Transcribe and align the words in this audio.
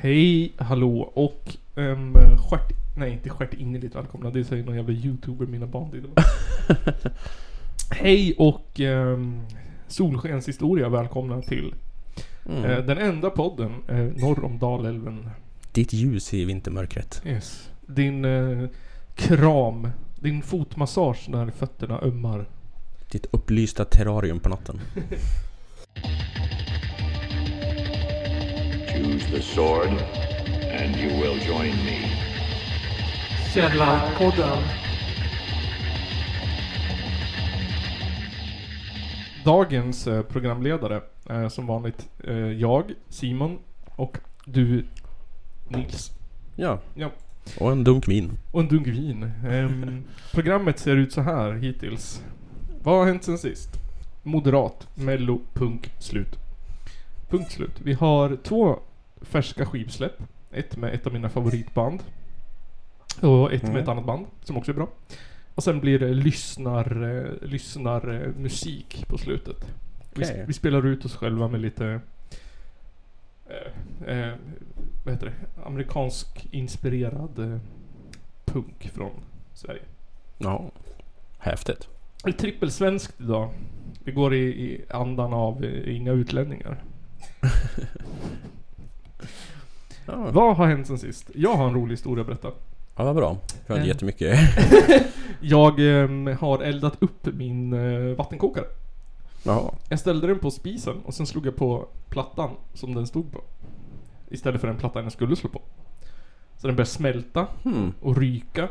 Hej, 0.00 0.52
hallå 0.58 1.00
och 1.14 1.56
um, 1.74 2.14
stjärt... 2.38 2.72
Nej, 2.96 3.12
inte 3.12 3.30
stjärt 3.30 3.54
innerligt 3.54 3.94
välkomna. 3.94 4.30
Det 4.30 4.44
säger 4.44 4.64
någon 4.64 4.76
jävla 4.76 4.92
youtuber 4.92 5.46
mina 5.46 5.66
barn 5.66 5.90
till. 5.90 6.06
Hej 7.90 8.34
och 8.38 8.80
um, 8.80 9.46
Solskenshistoria 9.88 10.88
välkomna 10.88 11.42
till 11.42 11.74
Mm. 12.50 12.64
eh, 12.64 12.78
den 12.84 12.98
enda 12.98 13.30
podden 13.30 13.72
eh, 13.88 13.96
norr 13.96 14.44
om 14.44 14.58
Dalälven. 14.58 15.30
Ditt 15.72 15.92
ljus 15.92 16.34
i 16.34 16.44
vintermörkret. 16.44 17.22
Yes. 17.26 17.70
Din 17.86 18.24
eh, 18.24 18.68
kram, 19.14 19.88
din 20.20 20.42
fotmassage 20.42 21.28
när 21.28 21.50
fötterna 21.50 22.00
ömmar. 22.00 22.46
Ditt 23.10 23.26
upplysta 23.30 23.84
terrarium 23.84 24.40
på 24.40 24.48
natten. 24.48 24.80
Choose 28.98 29.26
the 29.30 29.42
sword, 29.42 29.88
and 30.80 30.96
you 30.96 31.08
will 31.08 31.38
join 31.46 31.70
me. 31.84 32.10
Källarpodden. 33.54 34.62
Dagens 39.44 40.06
eh, 40.06 40.22
programledare 40.22 41.00
är 41.26 41.48
som 41.48 41.66
vanligt 41.66 42.08
eh, 42.24 42.36
jag, 42.36 42.92
Simon 43.08 43.58
och 43.96 44.18
du, 44.44 44.84
Nils. 45.68 46.12
Ja. 46.56 46.78
Ja. 46.94 47.10
Och 47.60 47.72
en 47.72 47.84
dunk 47.84 48.08
vin. 48.08 48.30
Och 48.50 48.60
en 48.60 48.68
dunk 48.68 48.86
vin. 48.86 49.32
Ehm, 49.48 50.04
programmet 50.32 50.78
ser 50.78 50.96
ut 50.96 51.12
så 51.12 51.20
här 51.20 51.52
hittills. 51.52 52.22
Vad 52.82 52.98
har 52.98 53.06
hänt 53.06 53.24
sen 53.24 53.38
sist? 53.38 53.70
Moderat, 54.22 54.88
mello, 54.94 55.40
punk, 55.54 55.90
slut. 55.98 56.38
Punkt 57.30 57.52
slut. 57.52 57.80
Vi 57.82 57.92
har 57.92 58.36
två 58.42 58.78
färska 59.20 59.66
skivsläpp. 59.66 60.22
Ett 60.50 60.76
med 60.76 60.94
ett 60.94 61.06
av 61.06 61.12
mina 61.12 61.28
favoritband. 61.28 62.02
Och 63.20 63.52
ett 63.52 63.62
med 63.62 63.70
Mm. 63.70 63.82
ett 63.82 63.88
annat 63.88 64.04
band 64.06 64.26
som 64.44 64.56
också 64.56 64.70
är 64.72 64.74
bra. 64.74 64.88
Och 65.54 65.64
sen 65.64 65.80
blir 65.80 65.98
det 65.98 66.08
lyssnar, 66.14 67.16
eh, 67.16 67.48
lyssnar 67.48 68.14
eh, 68.14 68.28
musik 68.36 69.04
på 69.08 69.18
slutet. 69.18 69.56
Vi, 70.14 70.24
Okej. 70.24 70.44
vi 70.46 70.52
spelar 70.52 70.86
ut 70.86 71.04
oss 71.04 71.16
själva 71.16 71.48
med 71.48 71.60
lite 71.60 72.00
eh, 73.48 74.18
eh, 74.18 74.34
vad 75.04 75.14
heter 75.14 75.26
det? 75.26 75.62
Amerikansk 75.66 76.46
inspirerad 76.50 77.38
eh, 77.38 77.58
punk 78.44 78.90
från 78.94 79.10
Sverige. 79.54 79.82
Ja. 80.38 80.70
Häftigt. 81.38 81.88
Det 82.24 82.30
är 82.30 82.32
trippelsvenskt 82.34 83.20
idag. 83.20 83.50
Vi 84.04 84.12
går 84.12 84.34
i, 84.34 84.38
i 84.38 84.84
andan 84.90 85.32
av 85.32 85.64
eh, 85.64 85.96
inga 85.96 86.12
utlänningar. 86.12 86.82
Ja, 90.08 90.30
Vad 90.32 90.56
har 90.56 90.66
hänt 90.66 90.86
sen 90.86 90.98
sist? 90.98 91.30
Jag 91.34 91.54
har 91.54 91.68
en 91.68 91.74
rolig 91.74 91.92
historia 91.92 92.20
att 92.20 92.26
berätta. 92.26 92.48
ja 92.96 93.04
vad 93.04 93.16
bra. 93.16 93.36
Jag 93.66 93.74
har 93.74 93.78
Eh. 93.80 93.82
inte 93.82 93.88
jättemycket. 93.94 94.38
Jag 95.40 96.02
eh, 96.02 96.36
har 96.38 96.62
eldat 96.62 96.96
upp 97.02 97.26
min 97.34 97.72
eh, 97.72 98.16
vattenkokare. 98.16 98.64
Jaha. 99.42 99.74
Jag 99.88 99.98
ställde 99.98 100.26
den 100.26 100.38
på 100.38 100.50
spisen 100.50 100.96
och 101.04 101.14
sen 101.14 101.26
slog 101.26 101.46
jag 101.46 101.56
på 101.56 101.86
plattan 102.08 102.50
som 102.74 102.94
den 102.94 103.06
stod 103.06 103.32
på. 103.32 103.40
Istället 104.30 104.60
för 104.60 104.68
den 104.68 104.76
plattan 104.76 105.02
jag 105.02 105.12
skulle 105.12 105.36
slå 105.36 105.50
på. 105.50 105.62
Så 106.56 106.66
den 106.66 106.76
började 106.76 106.90
smälta 106.90 107.46
Hmm. 107.62 107.92
och 108.00 108.16
ryka. 108.16 108.68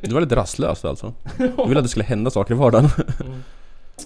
Du 0.00 0.14
var 0.14 0.20
lite 0.20 0.36
rastlös 0.36 0.84
alltså. 0.84 1.12
Du 1.36 1.52
ville 1.68 1.78
att 1.80 1.84
det 1.84 1.88
skulle 1.88 2.04
hända 2.04 2.30
saker 2.30 2.54
i 2.54 2.56
vardagen. 2.56 2.88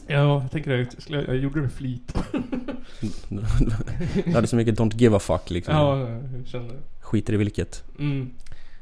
Ja, 0.07 0.43
jag 0.43 0.51
tänker 0.51 0.83
att 0.83 1.11
jag, 1.11 1.37
gjorde 1.37 1.55
det 1.59 1.63
med 1.63 1.73
flit. 1.73 2.15
Du 4.25 4.33
hade 4.33 4.47
så 4.47 4.57
mycket 4.57 4.79
don't 4.79 4.97
give 4.97 5.17
a 5.17 5.19
fuck 5.19 5.51
liksom. 5.51 5.75
Ja, 5.75 5.99
jag 5.99 6.47
kände 6.47 6.75
det. 6.75 6.81
Skiter 7.01 7.33
i 7.33 7.37
vilket. 7.37 7.85
Mm. 7.99 8.31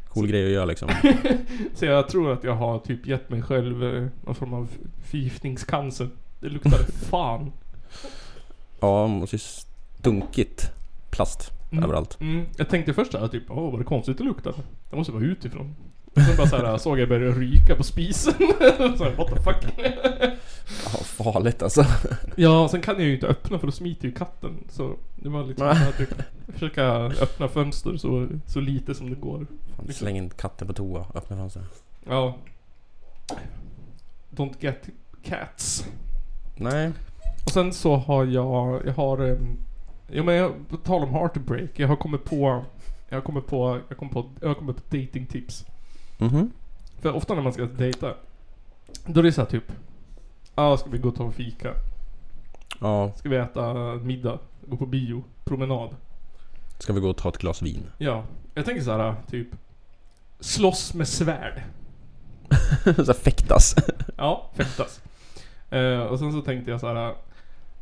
Cool 0.09 0.27
grej 0.27 0.47
att 0.47 0.53
göra 0.53 0.65
liksom. 0.65 0.89
Så 1.75 1.85
jag 1.85 2.09
tror 2.09 2.33
att 2.33 2.45
jag 2.45 2.55
har 2.55 2.79
typ 2.79 3.07
gett 3.07 3.31
mig 3.31 3.43
själv 3.43 3.85
eh, 3.85 4.07
någon 4.27 4.35
form 4.35 4.55
av 4.55 4.69
förgiftningscancer. 5.05 6.09
Det 6.41 6.49
luktade 6.49 6.85
fan. 7.11 7.53
Ja, 8.81 9.07
måste 9.07 9.37
ju 9.37 9.41
stunkit 9.41 10.71
plast 11.11 11.51
Mm. 11.73 11.85
överallt. 11.85 12.21
Mm. 12.21 12.47
Jag 12.57 12.69
tänkte 12.69 12.95
först 12.95 13.13
såhär 13.13 13.29
typ, 13.29 13.43
åh 13.51 13.71
vad 13.71 13.81
det 13.81 13.85
konstigt 13.85 14.19
det 14.19 14.25
luktar. 14.25 14.55
Det 14.91 14.97
måste 14.97 15.13
vara 15.13 15.25
utifrån. 15.25 15.75
Sen 16.15 16.37
bara 16.37 16.47
såhär 16.47 16.79
såg 16.79 16.99
jag 16.99 17.09
börja 17.09 17.33
ryka 17.33 17.77
på 17.77 17.83
spisen. 17.83 18.35
så 18.99 19.05
här, 19.05 19.17
what 19.17 19.29
the 19.29 19.43
fuck. 19.43 19.65
Ja, 20.85 20.91
farligt 21.05 21.63
alltså. 21.63 21.85
ja, 22.37 22.69
sen 22.69 22.81
kan 22.81 22.95
jag 22.95 23.05
ju 23.05 23.15
inte 23.15 23.27
öppna 23.27 23.59
för 23.59 23.67
då 23.67 23.73
smiter 23.73 24.09
ju 24.09 24.13
katten. 24.13 24.65
Så 24.69 24.97
det 25.17 25.29
var 25.29 25.45
liksom 25.45 25.77
typ, 25.99 26.09
försöka 26.49 26.85
öppna 26.97 27.49
fönster 27.49 27.97
så, 27.97 28.29
så 28.47 28.61
lite 28.61 28.95
som 28.95 29.11
det 29.11 29.17
går. 29.17 29.47
Fan, 29.77 29.93
Släng 29.93 30.17
in 30.17 30.31
katten 30.31 30.67
på 30.69 30.73
toa, 30.75 31.07
öppna 31.15 31.37
fönster. 31.37 31.63
Ja. 32.09 32.37
Don't 34.31 34.55
get 34.61 34.89
cats. 35.23 35.87
Nej. 36.57 36.93
Och 37.45 37.51
sen 37.51 37.73
så 37.73 37.97
har 37.97 38.25
jag, 38.25 38.83
jag 38.87 38.93
har, 38.93 39.21
um, 39.21 39.57
ja 40.07 40.23
men 40.23 40.35
jag, 40.35 40.53
på 40.69 40.77
tal 40.77 41.03
om 41.03 41.15
heartbreak, 41.15 41.71
jag 41.75 41.89
har 41.89 41.97
kommit 41.97 42.25
på, 42.25 42.65
jag 43.09 43.17
har 43.17 43.23
kommit 43.23 43.47
på, 43.47 43.81
jag 43.89 43.99
kom 43.99 44.09
på, 44.09 44.31
jag 44.41 44.49
har 44.49 44.55
kommit 44.55 44.77
på 44.77 44.97
datingtips. 44.97 45.67
Mhm. 46.23 46.51
För 47.01 47.13
ofta 47.13 47.35
när 47.35 47.43
man 47.43 47.53
ska 47.53 47.65
dejta, 47.65 48.15
då 49.07 49.21
är 49.21 49.25
det 49.25 49.33
såhär 49.33 49.49
typ, 49.49 49.73
ah, 50.55 50.77
ska 50.77 50.91
vi 50.91 50.99
gå 50.99 51.09
och 51.09 51.17
ta 51.17 51.25
en 51.25 51.33
fika? 51.33 51.75
Ja, 52.81 53.13
Ska 53.17 53.29
vi 53.29 53.37
äta 53.37 53.75
middag? 53.95 54.39
Gå 54.67 54.77
på 54.77 54.87
bio? 54.87 55.25
Promenad? 55.45 55.97
ska 56.79 56.93
vi 56.93 57.01
gå 57.01 57.11
och 57.11 57.17
ta 57.17 57.29
ett 57.29 57.39
glas 57.39 57.63
vin? 57.63 57.91
Ja. 57.99 58.25
Jag 58.55 58.65
tänker 58.65 58.83
såhär, 58.83 59.15
typ, 59.31 59.49
slåss 60.41 60.95
med 60.95 61.09
svärd. 61.09 61.63
så 63.07 63.15
fäktas. 63.15 63.75
Ja, 64.17 64.51
fäktas. 64.55 65.01
Eh, 65.71 66.01
och 66.01 66.19
sen 66.19 66.33
så 66.33 66.41
tänkte 66.41 66.71
jag 66.71 66.81
så 66.81 66.95
här. 66.95 67.15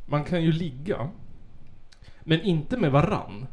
Man 0.07 0.25
kan 0.25 0.43
ju 0.43 0.53
ligga. 0.53 1.09
Men 2.21 2.41
inte 2.41 2.77
med 2.77 2.93
varann. 2.93 3.47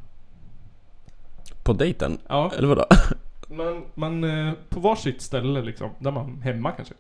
På 1.63 1.73
dejten? 1.73 2.17
Ja, 2.27 2.51
Eller 2.57 2.67
vadå? 2.67 2.85
Man, 3.49 3.83
man 3.95 4.23
eh, 4.47 4.53
på 4.69 4.79
varsitt 4.79 5.21
ställe 5.21 5.61
liksom. 5.61 5.89
Där 5.99 6.11
man, 6.11 6.41
hemma 6.41 6.71
kanske. 6.71 6.93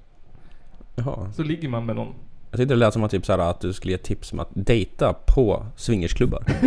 Jaha. 0.95 1.31
Så 1.33 1.43
ligger 1.43 1.69
man 1.69 1.85
med 1.85 1.95
någon. 1.95 2.13
Jag 2.51 2.57
tyckte 2.59 2.73
det 2.73 2.79
lät 2.79 2.93
som 2.93 3.03
att, 3.03 3.11
typ 3.11 3.25
så 3.25 3.31
här, 3.31 3.39
att 3.39 3.59
du 3.61 3.73
skulle 3.73 3.91
ge 3.91 3.97
tips 3.97 4.33
om 4.33 4.39
att 4.39 4.47
dejta 4.53 5.13
på 5.13 5.65
swingersklubbar. 5.75 6.43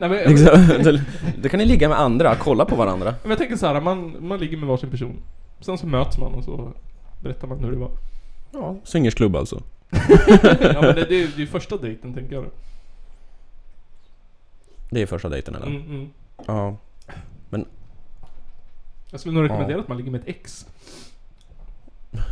Nej 0.00 0.08
men, 0.08 0.10
Liksom. 0.10 0.82
Då- 0.84 0.98
Då 1.42 1.48
kan 1.48 1.58
ni 1.58 1.64
ligga 1.66 1.88
med 1.88 2.00
andra, 2.00 2.34
kolla 2.34 2.64
på 2.64 2.76
varandra. 2.76 3.14
men 3.22 3.30
jag 3.30 3.38
tänker 3.38 3.56
så 3.56 3.66
här. 3.66 3.80
Man, 3.80 4.16
man 4.20 4.38
ligger 4.38 4.56
med 4.56 4.68
varsin 4.68 4.90
person. 4.90 5.16
Sen 5.60 5.78
så 5.78 5.86
möts 5.86 6.18
man 6.18 6.34
och 6.34 6.44
så 6.44 6.72
berättar 7.22 7.48
man 7.48 7.58
hur 7.64 7.70
det 7.70 7.76
var. 7.78 7.90
Ja, 8.52 8.76
swingersklubb 8.84 9.36
alltså. 9.36 9.62
ja 10.60 10.80
men 10.82 10.94
det, 10.94 11.04
det, 11.08 11.22
är- 11.22 11.40
är 11.42 11.46
första 11.46 11.76
dejten 11.76 12.14
tänker 12.14 12.34
jag. 12.34 12.44
Det 14.90 15.02
är 15.02 15.06
första 15.06 15.28
dejten 15.28 15.54
eller? 15.54 15.66
Mm, 15.66 15.82
mm. 15.82 16.08
Ja. 16.46 16.76
Jag 19.10 19.20
skulle 19.20 19.34
nog 19.34 19.44
rekommendera 19.44 19.80
att 19.80 19.88
man 19.88 19.96
ligger 19.96 20.10
med 20.10 20.20
ett 20.20 20.28
ex. 20.28 20.66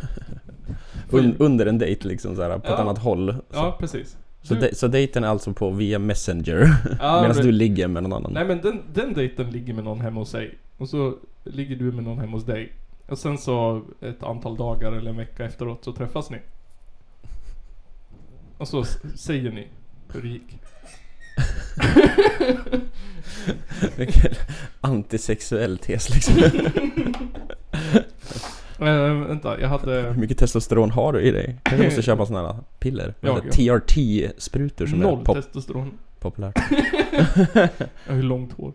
Un, 1.11 1.35
under 1.39 1.65
en 1.65 1.77
dejt 1.77 2.07
liksom 2.07 2.35
så 2.35 2.41
här, 2.41 2.49
på 2.49 2.55
ett 2.57 2.63
Ja. 2.65 2.77
annat 2.77 2.97
håll. 2.97 3.33
Så, 3.33 3.41
Ja, 3.57 3.77
precis. 3.79 4.17
så, 4.41 4.53
Du- 4.53 4.59
de, 4.59 4.75
så 4.75 4.87
dejten 4.87 5.23
är 5.23 5.27
alltså 5.27 5.53
på 5.53 5.69
via 5.69 5.99
messenger. 5.99 6.59
Ja, 6.99 7.21
Medan 7.21 7.35
men- 7.35 7.45
du 7.45 7.51
ligger 7.51 7.87
med 7.87 8.03
någon 8.03 8.13
annan. 8.13 8.33
Nej 8.33 8.45
men 8.45 8.61
den, 8.61 8.81
den 8.93 9.13
dejten 9.13 9.49
ligger 9.51 9.73
med 9.73 9.83
någon 9.83 10.01
hemma 10.01 10.19
hos 10.19 10.29
sig. 10.29 10.57
Och 10.77 10.89
så 10.89 11.15
ligger 11.43 11.75
du 11.75 11.91
med 11.91 12.03
någon 12.03 12.19
hemma 12.19 12.31
hos 12.31 12.45
dig. 12.45 12.73
Och 13.07 13.17
sen 13.17 13.37
så 13.37 13.81
ett 14.01 14.23
antal 14.23 14.57
dagar 14.57 14.91
eller 14.91 15.09
en 15.11 15.17
vecka 15.17 15.45
efteråt 15.45 15.83
så 15.83 15.93
träffas 15.93 16.29
ni. 16.29 16.37
Och 18.57 18.67
så 18.67 18.83
säger 19.15 19.51
ni 19.51 19.67
hur 20.13 20.21
det 20.21 20.27
gick. 20.27 20.59
Vilken 23.97 24.31
Antisexuell 24.81 25.77
tes 25.77 26.09
liksom. 26.09 26.35
Äh, 28.81 29.13
vänta, 29.27 29.61
jag 29.61 29.69
hade... 29.69 30.01
Hur 30.01 30.13
mycket 30.21 30.37
testosteron 30.37 30.91
har 30.91 31.13
du 31.13 31.21
i 31.21 31.31
dig? 31.31 31.55
Du 31.63 31.83
måste 31.83 32.01
köpa 32.01 32.25
såna 32.25 32.41
här 32.47 32.55
piller. 32.79 33.13
Ja, 33.21 33.41
Ja, 33.45 33.51
TRT-sprutor 33.51 34.85
som 34.87 34.99
Noll 34.99 35.19
är 35.21 35.25
pop- 35.25 35.35
testosteron. 35.35 35.91
populärt. 36.19 36.55
Jag 37.53 37.69
har 38.07 38.15
ju 38.15 38.21
långt 38.21 38.53
hår. 38.53 38.73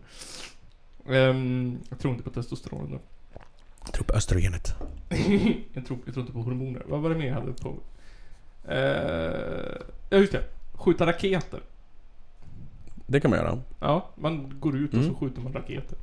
Ehm, 1.10 1.78
jag 1.90 1.98
tror 1.98 2.12
inte 2.12 2.24
på 2.24 2.30
testosteron 2.30 2.90
då. 2.90 2.98
Jag 3.84 3.92
tror 3.92 4.04
på 4.04 4.14
östrogenet. 4.14 4.74
jag, 5.72 5.86
tror, 5.86 5.98
jag 6.04 6.14
tror 6.14 6.20
inte 6.20 6.32
på 6.32 6.42
hormoner. 6.42 6.82
Vad 6.86 7.00
var 7.00 7.10
det 7.10 7.16
mer 7.16 7.26
jag 7.26 7.34
hade 7.34 7.52
på? 7.52 7.74
Eh, 8.68 9.82
ja 10.10 10.18
just 10.18 10.32
det. 10.32 10.42
Skjuta 10.74 11.06
raketer. 11.06 11.60
Det 13.06 13.20
kan 13.20 13.30
man 13.30 13.38
göra. 13.40 13.58
Ja, 13.80 14.08
man 14.14 14.54
går 14.60 14.76
ut 14.76 14.90
och 14.94 14.98
så 14.98 15.08
Mm. 15.08 15.14
skjuter 15.14 15.40
man 15.40 15.52
raketer. 15.52 15.98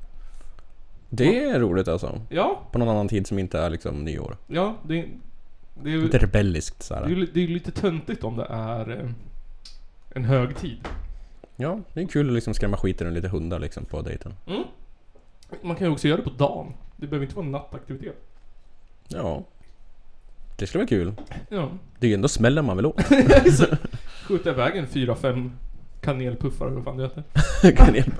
Det 1.10 1.44
är 1.44 1.60
roligt 1.60 1.88
alltså. 1.88 2.22
Ja, 2.30 2.62
På 2.72 2.80
någon 2.80 2.90
annan 2.90 3.08
tid 3.08 3.28
som 3.28 3.40
inte 3.40 3.60
är 3.60 3.70
liksom 3.70 4.04
nyår. 4.06 4.38
ja, 4.48 4.76
det, 4.88 5.06
det 5.84 5.90
är 5.90 5.94
ju 5.94 6.04
Lite 6.04 6.18
rebelliskt 6.18 6.84
så 6.84 6.94
det 6.94 7.00
är, 7.00 7.04
här. 7.04 7.10
ju- 7.10 7.26
det 7.34 7.40
är 7.40 7.48
ju 7.48 7.54
lite 7.54 7.72
töntigt 7.72 8.24
om 8.24 8.38
det 8.38 8.46
är 8.50 8.90
eh, 8.92 9.10
en 10.16 10.24
högtid. 10.26 10.88
Ja, 11.56 11.80
det 11.94 12.02
är 12.02 12.08
kul 12.08 12.28
att 12.28 12.34
liksom 12.34 12.54
skrämma 12.54 12.78
skiten 12.78 13.08
ur 13.08 13.12
lite 13.12 13.28
hundar 13.28 13.60
liksom 13.60 13.86
på 13.86 14.02
dejten. 14.02 14.34
Mm. 14.48 14.64
Man 15.62 15.76
kan 15.76 15.88
ju 15.88 15.94
också 15.94 16.08
göra 16.08 16.18
det 16.18 16.24
på 16.24 16.30
dagen. 16.30 16.74
Det 16.98 17.08
behöver 17.08 17.26
inte 17.26 17.36
vara 17.36 17.46
en 17.46 17.52
nattaktivitet. 17.52 18.16
Ja. 19.08 19.44
Det 20.58 20.68
skulle 20.68 20.80
vara 20.82 20.88
kul. 20.90 21.14
Ja. 21.50 21.70
Det 22.00 22.08
är 22.08 22.10
ju 22.10 22.14
ändå 22.16 22.28
smällen 22.28 22.66
man 22.66 22.78
vill 22.78 22.86
åt. 22.86 23.02
Skjuta 24.28 24.50
iväg 24.50 24.78
en 24.78 24.88
fyra, 24.88 25.16
fem 25.16 25.52
kanelpuffar 26.02 26.66
eller 26.66 26.76
vad 26.76 26.84
fan 26.84 26.98
det 26.98 27.04
heter. 27.04 27.24
Kanel. 27.76 28.12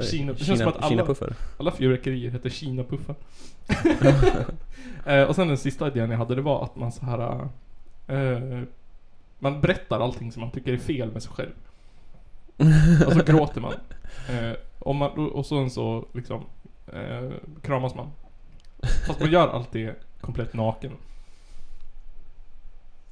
Kina, 0.00 0.32
det 0.32 0.44
känns 0.44 0.58
som 0.58 0.68
att 0.68 0.76
alla, 0.76 0.88
Kinapuffar. 0.88 1.34
alla 1.56 1.72
fyrverkerier 1.72 2.30
heter 2.30 2.50
Kina-puffar. 2.50 3.14
eh, 5.06 5.22
och 5.22 5.34
sen 5.34 5.48
den 5.48 5.58
sista 5.58 5.88
idén 5.88 6.10
jag 6.10 6.18
hade 6.18 6.34
det 6.34 6.42
var 6.42 6.64
att 6.64 6.76
man 6.76 6.92
så 6.92 7.04
här 7.06 7.48
eh, 8.06 8.62
Man 9.38 9.60
berättar 9.60 10.00
allting 10.00 10.32
som 10.32 10.40
man 10.40 10.50
tycker 10.50 10.72
är 10.72 10.78
fel 10.78 11.12
med 11.12 11.22
sig 11.22 11.32
själv. 11.32 11.52
Och 13.06 13.12
så 13.12 13.22
gråter 13.24 13.60
man. 13.60 13.72
Eh, 14.28 14.52
och, 14.78 14.94
man 14.94 15.10
och 15.10 15.46
sen 15.46 15.70
så 15.70 16.06
liksom 16.12 16.44
eh, 16.92 17.30
kramas 17.62 17.94
man. 17.94 18.10
Fast 19.06 19.20
man 19.20 19.30
gör 19.30 19.48
allt 19.48 19.72
det 19.72 19.94
komplett 20.20 20.54
naken. 20.54 20.92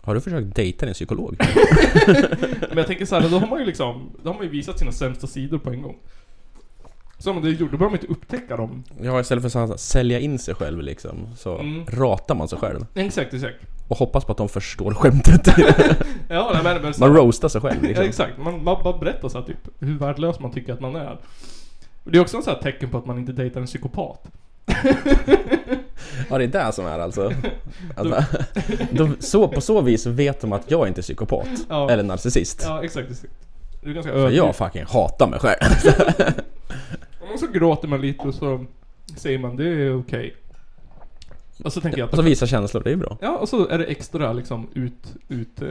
Har 0.06 0.14
du 0.14 0.20
försökt 0.20 0.55
dejta 0.56 0.87
din 0.87 0.94
psykolog? 0.94 1.37
Men 2.69 2.76
jag 2.76 2.87
tänker 2.87 3.06
så 3.06 3.20
här, 3.20 3.29
då 3.29 3.38
har 3.38 3.47
man 3.47 3.58
ju 3.58 3.64
liksom, 3.67 4.11
då 4.23 4.29
har 4.31 4.35
man 4.35 4.44
ju 4.44 4.50
visat 4.50 4.79
sina 4.79 4.93
sämsta 4.93 5.26
sidor 5.26 5.58
på 5.58 5.70
en 5.70 5.82
gång. 5.82 5.97
Så 7.19 7.31
om 7.31 7.43
det 7.43 7.50
gjort, 7.50 7.70
då 7.70 7.76
behöver 7.76 7.97
man 7.97 8.00
inte 8.00 8.12
upptäcka 8.12 8.56
dem. 8.56 8.85
Ja, 9.03 9.20
istället 9.20 9.53
för 9.53 9.73
att 9.75 9.81
sälja 9.81 10.20
in 10.20 10.38
sig 10.38 10.55
själv 10.55 10.82
liksom, 10.82 11.29
så 11.37 11.58
Mm. 11.58 11.87
ratar 11.87 12.35
man 12.35 12.49
sig 12.49 12.58
själv. 12.58 12.87
Exakt, 12.94 13.35
exakt. 13.35 13.56
Och 13.88 13.97
hoppas 13.97 14.25
på 14.25 14.32
att 14.32 14.38
de 14.38 14.49
förstår 14.49 14.94
skämtet. 14.94 15.47
Ja, 16.29 16.50
nej, 16.55 16.62
men, 16.64 16.82
men 16.82 16.94
så, 16.94 17.00
man 17.00 17.17
roastar 17.17 17.49
sig 17.49 17.61
själv 17.61 17.76
Ja, 17.82 17.88
liksom. 17.88 18.05
exakt. 18.05 18.38
Man, 18.38 18.64
man 18.64 18.82
bara 18.85 18.99
berättar 18.99 19.29
så 19.29 19.38
här, 19.38 19.47
typ 19.47 19.69
hur 19.79 19.99
värdelös 19.99 20.41
man 20.41 20.50
tycker 20.52 20.73
att 20.73 20.81
man 20.81 20.97
är. 20.97 21.19
Det 22.05 22.19
är 22.19 22.23
också 22.23 22.37
en 22.37 22.43
sån 22.43 22.52
här 22.55 22.62
tecken 22.62 22.91
på 22.91 22.99
att 22.99 23.06
man 23.06 23.19
inte 23.19 23.32
dejtar 23.32 23.61
en 23.61 23.67
psykopat. 23.67 24.25
Ja, 26.30 26.38
det 26.38 26.44
är 26.44 26.48
det 26.48 26.72
som 26.72 26.86
är 26.86 26.98
alltså. 26.98 27.32
alltså 27.96 28.24
då, 28.90 29.08
så, 29.18 29.48
på 29.48 29.60
så 29.60 29.80
vis 29.80 30.06
vet 30.06 30.40
de 30.40 30.52
att 30.52 30.70
jag 30.70 30.88
inte 30.88 31.00
är 31.00 31.02
psykopat. 31.02 31.48
Ja. 31.68 31.90
Eller 31.90 32.02
narcissist. 32.02 32.62
Ja, 32.64 32.84
exakt. 32.84 33.10
exakt. 33.10 33.32
Du 33.82 33.90
är 33.90 33.94
ganska 33.94 34.12
För 34.12 34.30
jag 34.30 34.56
fucking 34.56 34.84
hatar 34.88 35.28
mig 35.28 35.40
själv. 35.40 35.60
Och 37.32 37.40
så 37.40 37.46
gråter 37.46 37.88
man 37.88 38.00
lite 38.00 38.28
och 38.28 38.34
så 38.34 38.64
säger 39.16 39.38
man 39.38 39.56
det 39.56 39.68
är 39.68 39.98
okej. 39.98 40.34
Och 41.64 41.72
så 41.72 41.80
tänker 41.80 41.98
jag 41.98 42.08
Och 42.08 42.14
så 42.14 42.20
att... 42.20 42.26
visa 42.26 42.46
känslor, 42.46 42.82
det 42.84 42.92
är 42.92 42.96
bra. 42.96 43.18
Ja, 43.20 43.36
och 43.36 43.48
så 43.48 43.68
är 43.68 43.78
det 43.78 43.84
extra 43.84 44.32
liksom 44.32 44.68
ut, 44.74 45.14
ut 45.28 45.62
eh, 45.62 45.68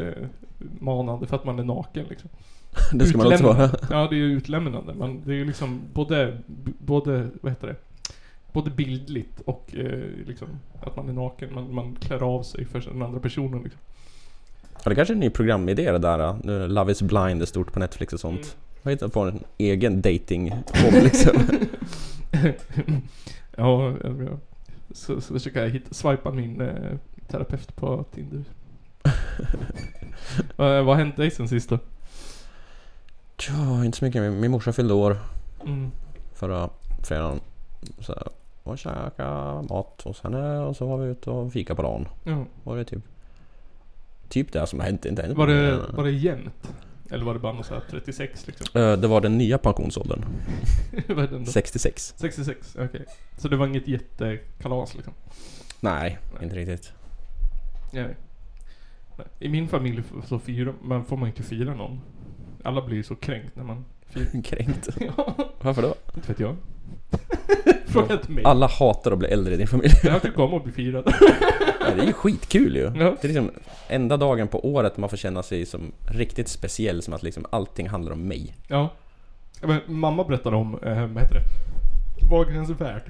för 1.28 1.36
att 1.36 1.46
man 1.46 1.60
är 1.60 1.64
naken 1.64 2.06
liksom. 2.10 2.30
Det 2.92 3.06
ska 3.06 3.18
man 3.18 3.28
också 3.28 3.44
vara. 3.44 3.70
Ja, 3.90 4.08
det 4.10 4.16
är 4.16 4.18
ju 4.18 4.32
utlämnande. 4.32 4.94
Men 4.94 5.22
det 5.26 5.32
är 5.32 5.36
ju 5.36 5.46
liksom 5.46 5.82
både, 5.94 6.38
både, 6.80 7.30
vad 7.42 7.52
heter 7.52 7.68
det? 7.68 7.76
Både 8.56 8.70
bildligt 8.72 9.40
och 9.46 9.76
eh, 9.76 10.00
liksom 10.26 10.48
att 10.82 10.96
man 10.96 11.10
är 11.10 11.14
naken. 11.14 11.54
Man, 11.54 11.74
man 11.74 11.96
klär 11.96 12.24
av 12.24 12.44
sig 12.44 12.66
för 12.66 12.80
den 12.80 13.02
andra 13.02 13.20
personen 13.20 13.64
liksom. 13.64 13.82
Ja, 14.84 14.90
det 14.90 14.96
kanske 14.96 15.14
är 15.14 15.16
en 15.16 15.20
ny 15.20 15.30
programidé 15.30 15.92
det 15.92 15.98
där. 15.98 16.36
Nu 16.44 16.64
är 16.64 16.68
Love 16.68 16.92
is 16.92 17.02
blind 17.02 17.42
är 17.42 17.46
stort 17.46 17.74
på 17.74 17.80
Netflix 17.80 18.14
och 18.14 18.20
sånt. 18.20 18.40
Mm. 18.40 18.50
Jag 18.84 18.92
hittar 18.92 19.08
på 19.08 19.20
en 19.20 19.44
egen 19.58 20.02
dating 20.02 20.54
liksom. 20.92 21.42
ja, 23.56 23.94
ja. 24.02 24.38
Så, 24.92 25.22
så 25.22 25.34
försöker 25.34 25.62
jag 25.62 25.70
hitta, 25.70 25.94
swipa 25.94 26.32
min 26.32 26.62
eh, 26.62 26.98
terapeut 27.28 27.76
på 27.76 28.06
Tinder. 28.12 28.44
vad, 30.56 30.86
vad 30.86 30.96
har 30.98 31.04
hänt 31.04 31.18
dig 31.18 31.32
sen 31.32 31.48
sist 31.50 31.70
då? 31.70 31.80
Ja, 33.48 33.86
inte 33.86 33.98
så 33.98 34.06
mycket. 34.06 34.22
Min, 34.22 34.40
min 34.40 34.52
morsa 34.52 34.74
fyllde 34.74 34.94
år 34.94 35.18
Mm. 35.66 35.92
förra 36.34 36.70
fredagen. 37.04 37.40
Så 38.00 38.12
jag 38.12 38.30
och 38.66 38.78
käka 38.78 39.62
mat 39.70 40.02
hos 40.06 40.22
henne 40.24 40.60
och 40.60 40.76
så 40.76 40.86
var 40.88 40.98
vi 40.98 41.08
ute 41.12 41.30
och 41.30 41.54
fika 41.54 41.76
på 41.76 41.82
dagen. 41.82 42.08
Ja. 42.24 42.46
Var 42.64 42.78
det 42.78 42.86
typ... 42.86 43.04
Typ 44.30 44.52
det 44.52 44.68
som 44.68 44.80
hänt, 44.80 45.06
inte. 45.06 45.34
Var, 45.34 45.48
det, 45.48 45.82
var 45.94 46.04
det 46.04 46.12
jämnt? 46.12 46.72
Eller 47.12 47.26
var 47.26 47.34
det 47.34 47.40
bara 47.40 47.54
något 47.54 47.66
så 47.66 47.74
här 47.74 47.82
36 47.90 48.48
liksom? 48.48 48.82
Eh, 48.82 48.98
Det 48.98 49.08
var 49.08 49.22
den 49.22 49.38
nya 49.38 49.58
pensionsåldern. 49.58 50.26
vad 51.08 51.20
är 51.20 51.28
den 51.28 51.44
då? 51.46 51.52
66. 51.52 52.14
66, 52.18 52.76
okej. 52.80 53.06
Så 53.38 53.48
det 53.48 53.56
var 53.58 53.68
inget 53.68 53.88
jättekalas 53.88 54.96
liksom? 54.96 55.14
Nej, 55.80 56.18
Nej. 56.34 56.44
inte 56.44 56.56
riktigt. 56.56 56.94
Nej. 57.94 58.16
I 59.40 59.50
min 59.50 59.68
familj 59.68 60.04
så 60.28 60.40
firar 60.40 60.74
man, 60.82 61.06
får 61.06 61.18
man 61.18 61.28
inte 61.30 61.44
fira 61.44 61.74
någon. 61.74 62.02
Alla 62.64 62.86
blir 62.86 63.04
så 63.04 63.16
kränkt 63.16 63.56
när 63.56 63.64
man 63.64 63.86
firar. 64.10 64.44
Kränkt. 64.44 64.90
ja, 65.18 65.36
Varför 65.62 65.82
då? 65.82 65.96
inte 66.16 66.28
vet 66.28 66.40
jag. 66.40 66.56
Fråga 67.86 68.14
inte 68.14 68.32
mig. 68.32 68.44
Alla 68.44 68.68
hatar 68.68 69.12
att 69.12 69.20
bli 69.20 69.28
äldre 69.28 69.54
i 69.54 69.58
din 69.58 69.68
familj. 69.68 69.94
Jag 70.04 70.22
tycker 70.22 70.42
om 70.42 70.54
att 70.54 70.64
bli 70.64 70.74
firad. 70.74 71.14
Ja, 71.80 71.96
det 71.96 72.02
är 72.02 72.06
ju 72.06 72.14
skitkul 72.14 72.76
ju. 72.76 72.82
Ja. 72.82 72.92
Det 72.94 73.24
är 73.24 73.28
liksom 73.28 73.52
enda 73.88 74.18
dagen 74.18 74.48
på 74.48 74.74
året 74.74 74.98
man 74.98 75.10
får 75.10 75.18
känna 75.18 75.44
sig 75.44 75.66
som 75.66 75.92
riktigt 76.12 76.48
speciell, 76.48 77.02
som 77.02 77.14
att 77.14 77.24
liksom 77.24 77.46
allting 77.50 77.90
handlar 77.90 78.12
om 78.12 78.28
mig. 78.28 78.56
ja. 78.68 78.90
Men 79.62 79.80
mamma 79.86 80.24
berättade 80.24 80.56
om, 80.56 80.80
eh, 80.84 81.08
vad 81.08 81.24
heter 81.24 81.36
det? 81.36 82.28
Wahlgrens 82.32 82.70
värld. 82.70 83.04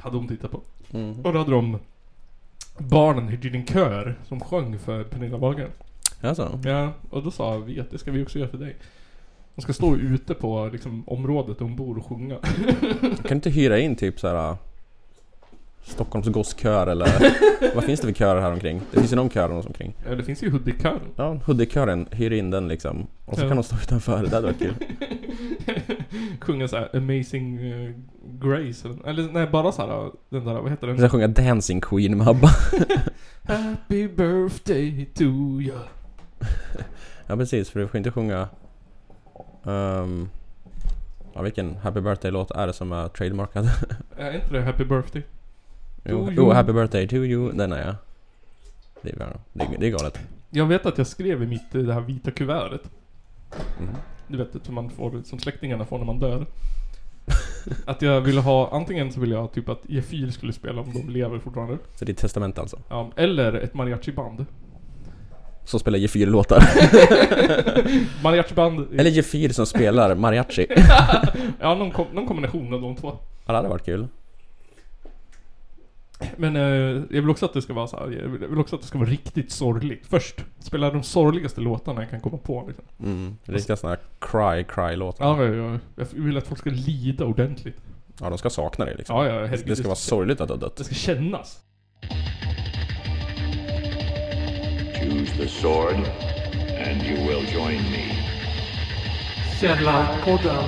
Hade 0.00 0.16
hon 0.16 0.28
tittat 0.28 0.50
på. 0.50 0.60
Mm. 0.92 1.20
Och 1.24 1.32
då 1.32 1.38
hade 1.38 1.50
de 1.50 1.78
Barnen 2.78 3.28
hyrde 3.28 3.48
in 3.48 3.54
en 3.54 3.66
kör 3.66 4.18
som 4.28 4.40
sjöng 4.40 4.78
för 4.78 5.04
Pernilla 5.04 5.36
Wahlgren. 5.36 5.70
Alltså. 6.20 6.60
Ja, 6.64 6.92
och 7.10 7.22
då 7.22 7.30
sa 7.30 7.58
vi 7.58 7.80
att 7.80 7.90
det 7.90 7.98
ska 7.98 8.10
vi 8.10 8.24
också 8.24 8.38
göra 8.38 8.48
för 8.48 8.58
dig. 8.58 8.76
De 9.56 9.62
ska 9.62 9.72
stå 9.72 9.96
ute 9.96 10.34
på 10.34 10.70
liksom, 10.72 11.04
området 11.06 11.58
där 11.58 11.64
hon 11.64 11.76
bor 11.76 11.98
och 11.98 12.06
sjunga. 12.06 12.36
Kan 13.00 13.10
du 13.28 13.34
inte 13.34 13.50
hyra 13.50 13.78
in 13.78 13.96
typ 13.96 14.20
så 14.20 14.28
här. 14.28 14.56
Stockholms 15.84 16.28
gosskör 16.28 16.86
eller 16.86 17.08
vad 17.74 17.84
finns 17.84 18.00
det 18.00 18.06
för 18.06 18.14
körer 18.14 18.40
här 18.40 18.52
omkring? 18.52 18.80
Det 18.90 18.98
finns 18.98 19.12
ju 19.12 19.16
någon 19.16 19.30
kör 19.30 19.48
runt 19.48 19.66
omkring. 19.66 19.94
Ja, 20.08 20.14
det 20.14 20.24
finns 20.24 20.42
ju 20.42 20.50
Hudik-kören. 20.50 21.00
Ja, 21.16 21.38
Hudikören, 21.46 22.08
hyr 22.10 22.30
in 22.32 22.50
den 22.50 22.68
liksom. 22.68 23.06
Och 23.24 23.34
så 23.38 23.44
Ja. 23.44 23.48
kan 23.48 23.56
de 23.56 23.62
stå 23.62 23.76
utanför, 23.76 24.22
det 24.22 24.34
hade 24.34 24.46
varit 24.46 24.58
kul. 24.58 24.74
Sjunga 26.40 26.68
såhär 26.68 26.96
Amazing 26.96 27.58
eh, 27.72 27.90
Grace 28.40 28.88
eller, 28.88 29.08
eller 29.08 29.32
nej 29.32 29.46
bara 29.46 29.72
såhär 29.72 30.10
den 30.28 30.44
där, 30.44 30.54
vad 30.54 30.70
heter 30.70 30.86
den? 30.86 30.98
ska 30.98 31.08
sjunga 31.08 31.28
Dancing 31.28 31.80
Queen 31.80 32.18
med 32.18 32.28
ABBA. 32.28 32.48
Happy 33.44 34.08
birthday 34.08 35.04
to 35.14 35.22
you. 35.22 35.78
Ja 37.26 37.36
precis, 37.36 37.70
för 37.70 37.80
du 37.80 37.88
får 37.88 37.98
inte 37.98 38.10
sjunga... 38.10 38.48
Um, 39.66 40.30
ja, 41.34 41.42
vilken 41.42 41.76
Happy 41.76 42.00
Birthday-låt 42.00 42.50
är 42.50 42.66
det 42.66 42.72
som 42.72 42.92
är 42.92 43.08
trademarkad? 43.08 43.70
Är 44.16 44.34
inte 44.34 44.52
det 44.52 44.62
Happy 44.62 44.84
birthday? 44.84 45.22
jo, 46.04 46.28
jo. 46.32 46.52
Happy 46.52 46.72
Birthday 46.72 47.08
to 47.08 47.14
you, 47.14 47.52
den 47.52 47.72
är 47.72 47.86
jag. 47.86 47.94
Det 49.02 49.10
är, 49.10 49.36
det 49.52 49.64
är, 49.64 49.78
det 49.78 49.86
är 49.86 49.90
galet. 49.90 50.20
Jag 50.50 50.66
vet 50.66 50.86
att 50.86 50.98
jag 50.98 51.06
skrev 51.06 51.42
i 51.42 51.46
mitt, 51.46 51.74
eh, 51.74 51.82
det 51.82 51.94
här 51.94 52.00
vita 52.00 52.30
kuvertet. 52.30 52.90
Mhm. 53.80 53.96
Du 54.28 54.38
vet, 54.38 54.64
som 54.64 54.74
man 54.74 54.90
får, 54.90 55.22
som 55.24 55.38
släktingarna 55.38 55.84
får 55.84 55.98
när 55.98 56.04
man 56.04 56.18
dör. 56.18 56.46
Att 57.86 58.02
jag 58.02 58.20
ville 58.20 58.40
ha, 58.40 58.70
antingen 58.72 59.12
så 59.12 59.20
ville 59.20 59.34
jag 59.34 59.52
typ 59.52 59.68
att 59.68 59.80
Gefyl 59.88 60.32
skulle 60.32 60.52
spela 60.52 60.80
om 60.80 60.92
de 60.92 61.10
lever 61.10 61.38
fortfarande. 61.38 61.78
Så 61.94 62.04
det 62.04 62.10
är 62.10 62.12
ett 62.12 62.18
testament 62.18 62.58
alltså. 62.58 62.78
Ja, 62.88 63.10
eller 63.16 63.52
ett 63.52 63.74
mariachi-band. 63.74 64.46
Som 65.66 65.80
spelar 65.80 65.98
Gefyr-låtar. 65.98 66.60
Mariachi-band. 68.22 68.86
Eller 69.00 69.10
Gefyr 69.10 69.48
som 69.48 69.66
spelar 69.66 70.14
mariachi. 70.14 70.66
ja, 71.60 71.74
någon, 71.74 71.90
kom, 71.90 72.06
någon 72.12 72.26
kombination 72.26 72.74
av 72.74 72.80
de 72.80 72.96
två. 72.96 73.08
Ja, 73.46 73.52
det 73.52 73.56
hade 73.58 73.68
varit 73.68 73.84
kul. 73.84 74.06
Men 76.36 76.56
eh, 76.56 76.62
jag 76.62 77.06
vill 77.22 77.30
också 77.30 77.46
att 77.46 77.52
det 77.52 77.62
ska 77.62 77.72
vara 77.72 77.86
så 77.86 77.96
här, 77.96 78.04
jag 78.04 78.28
vill, 78.28 78.42
jag 78.42 78.48
vill 78.48 78.58
också 78.58 78.76
att 78.76 78.82
det 78.82 78.88
ska 78.88 78.98
vara 78.98 79.08
riktigt 79.08 79.52
sorgligt. 79.52 80.06
Först, 80.06 80.44
spela 80.58 80.90
de 80.90 81.02
sorgligaste 81.02 81.60
låtarna 81.60 82.00
jag 82.00 82.10
kan 82.10 82.20
komma 82.20 82.38
på 82.38 82.64
liksom. 82.66 82.84
Mm, 83.04 83.36
riktiga 83.44 83.76
såna 83.76 83.90
här 83.92 84.00
cry, 84.18 84.64
cry-låtar. 84.64 85.24
Ja, 85.24 85.44
ja, 85.44 85.54
ja, 85.54 85.78
jag 85.96 86.06
vill 86.22 86.36
att 86.36 86.46
folk 86.46 86.60
ska 86.60 86.70
lida 86.70 87.24
ordentligt. 87.24 87.76
Ja, 88.20 88.28
de 88.28 88.38
ska 88.38 88.50
sakna 88.50 88.84
dig 88.84 88.94
liksom. 88.98 89.16
Ja, 89.16 89.26
ja, 89.40 89.56
det 89.66 89.76
ska 89.76 89.84
vara 89.84 89.94
sorgligt 89.96 90.40
att 90.40 90.48
du 90.48 90.54
har 90.54 90.58
Det 90.60 90.66
dött. 90.66 90.86
ska 90.86 90.94
kännas. 90.94 91.58
Choose 95.06 95.36
the 95.36 95.48
sword, 95.48 95.94
and 96.86 97.02
you 97.02 97.16
will 97.28 97.54
join 97.54 97.76
me. 97.90 98.16
Källarpodden. 99.60 100.64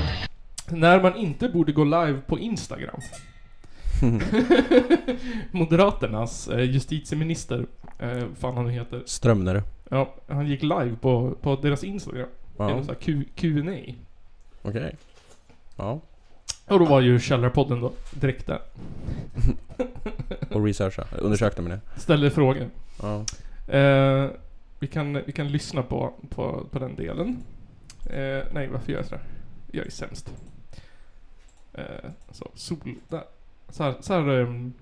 När 0.68 1.02
man 1.02 1.16
inte 1.16 1.48
borde 1.48 1.72
gå 1.72 1.84
live 1.84 2.20
på 2.26 2.38
Instagram. 2.38 3.00
Moderaternas 5.50 6.48
eh, 6.48 6.60
justitieminister, 6.60 7.66
eh, 7.98 8.24
fan 8.40 8.56
han 8.56 8.66
nu 8.66 8.72
heter. 8.72 9.02
Strömner. 9.06 9.62
Ja, 9.90 10.14
han 10.28 10.46
gick 10.46 10.62
live 10.62 10.96
på, 11.00 11.34
på 11.42 11.56
deras 11.56 11.84
Instagram. 11.84 12.28
Ja, 12.58 12.68
Genom 12.68 12.84
så 12.84 12.92
här 12.92 12.98
Q, 12.98 13.24
Q&A. 13.34 13.92
okej. 14.62 14.96
Ja, 15.76 16.00
Och 16.66 16.78
då 16.78 16.84
var 16.84 17.00
ju 17.00 17.20
Källarpodden 17.20 17.80
då 17.80 17.92
direkt 18.10 18.46
där. 18.46 18.60
och 20.50 20.64
researcha. 20.64 21.04
Undersökte 21.18 21.62
med 21.62 21.70
det. 21.70 22.00
Ställde 22.00 22.30
frågor. 22.30 22.70
Ja. 23.02 23.24
Eh, 23.68 24.30
vi, 24.78 24.86
kan, 24.86 25.12
vi 25.26 25.32
kan 25.32 25.48
lyssna 25.48 25.82
på, 25.82 26.14
på, 26.30 26.66
på 26.70 26.78
den 26.78 26.96
delen. 26.96 27.36
Eh, 28.10 28.52
nej, 28.52 28.68
varför 28.68 28.92
gör 28.92 28.98
jag 28.98 29.06
sådär? 29.06 29.24
Jag 29.72 29.86
är 29.86 29.90
sämst. 29.90 30.32
Eh, 31.72 32.10
så, 32.32 32.50
sol... 32.54 32.94
Där. 33.08 33.24
Så 33.68 33.84
här, 33.84 33.94
så 34.00 34.14
här, 34.14 34.28
ehm, 34.28 34.72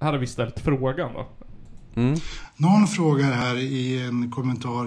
här 0.00 0.12
har 0.12 0.18
vi 0.18 0.26
ställt 0.26 0.60
frågan 0.60 1.12
då. 1.12 1.26
Mm. 1.94 2.18
Någon 2.56 2.86
frågar 2.86 3.32
här 3.32 3.56
i 3.56 4.02
en 4.02 4.30
kommentar, 4.30 4.84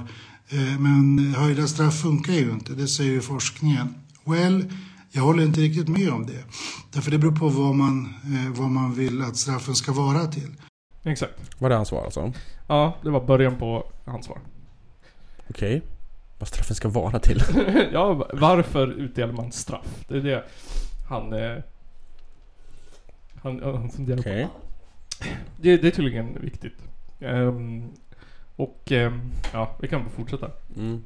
eh, 0.50 0.80
men 0.80 1.34
höjda 1.34 1.68
straff 1.68 2.02
funkar 2.02 2.34
ju 2.34 2.52
inte, 2.52 2.74
det 2.74 2.88
säger 2.88 3.12
ju 3.12 3.22
forskningen. 3.22 3.96
Well, 4.24 4.74
jag 5.12 5.24
håller 5.24 5.44
inte 5.44 5.62
riktigt 5.62 5.88
med 5.88 6.10
om 6.10 6.26
det. 6.26 6.44
Därför 6.92 7.12
det 7.12 7.18
beror 7.18 7.36
på 7.36 7.50
vad 7.50 7.76
man, 7.76 8.06
eh, 8.06 8.60
vad 8.62 8.70
man 8.70 8.94
vill 8.94 9.22
att 9.22 9.38
straffen 9.38 9.76
ska 9.76 9.92
vara 9.92 10.28
till. 10.28 10.52
Exakt. 11.04 11.34
Var 11.62 11.70
det 11.70 11.76
hans 11.76 11.88
svar 11.88 12.04
alltså? 12.06 12.34
Ja, 12.68 12.96
det 13.04 13.10
var 13.10 13.22
början 13.26 13.56
på 13.58 13.84
hans 14.06 14.26
svar. 14.26 14.40
Okej. 15.50 15.82
Vad 16.40 16.48
straffen 16.48 16.76
ska 16.76 16.90
vara 16.90 17.20
till? 17.20 17.42
ja, 17.94 18.14
va- 18.14 18.30
varför 18.34 18.88
utdelar 18.88 19.34
man 19.34 19.52
straff? 19.52 20.06
Det 20.08 20.18
är 20.18 20.22
det 20.22 20.44
han... 21.10 21.34
Eh, 21.34 21.58
han, 23.42 23.64
han 23.64 23.90
funderar 23.90 24.20
Okej. 24.20 24.48
på. 24.48 24.50
Det, 25.62 25.78
det 25.78 25.88
är 25.88 25.92
tydligen 25.92 26.42
viktigt. 26.42 26.78
Ehm, 27.20 27.90
och 28.56 28.92
ehm, 28.92 29.32
ja, 29.54 29.76
vi 29.82 29.88
kan 29.88 30.10
fortsätta. 30.10 30.52
Mm. 30.76 31.04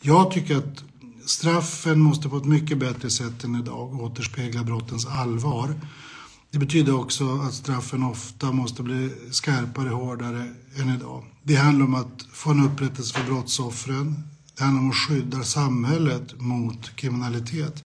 Jag 0.00 0.30
tycker 0.30 0.56
att 0.56 0.84
straffen 1.26 1.98
måste 1.98 2.28
på 2.28 2.36
ett 2.36 2.44
mycket 2.44 2.78
bättre 2.78 3.10
sätt 3.10 3.44
än 3.44 3.54
idag 3.56 4.00
återspegla 4.00 4.64
brottens 4.64 5.06
allvar. 5.06 5.68
Det 6.54 6.60
betyder 6.60 7.00
också 7.00 7.24
att 7.24 7.54
straffen 7.54 8.04
ofta 8.04 8.52
måste 8.52 8.82
bli 8.82 9.10
skarpare, 9.30 9.88
hårdare 9.88 10.40
än 10.80 10.94
idag. 10.96 11.24
Det 11.42 11.54
handlar 11.54 11.86
om 11.86 11.94
att 11.94 12.22
få 12.32 12.50
en 12.50 12.66
upprättelse 12.66 13.18
för 13.18 13.32
brottsoffren. 13.32 14.14
Det 14.56 14.64
handlar 14.64 14.82
om 14.82 14.90
att 14.90 14.96
skydda 14.96 15.42
samhället 15.42 16.40
mot 16.40 16.96
kriminalitet. 16.96 17.82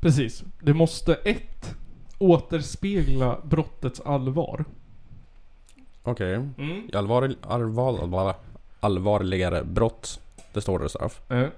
Precis. 0.00 0.44
Det 0.62 0.74
måste 0.74 1.14
ett 1.14 1.74
återspegla 2.18 3.40
brottets 3.44 4.00
allvar. 4.00 4.64
Okej. 6.02 6.34
Mm. 6.34 6.88
I 6.92 6.96
Allvar, 6.96 7.34
allvar, 7.42 8.34
allvarligare 8.80 9.64
brott. 9.64 10.20
Det 10.52 10.60
står 10.60 10.78
det 10.78 10.88
straff. 10.88 11.30
Eh, 11.30 11.48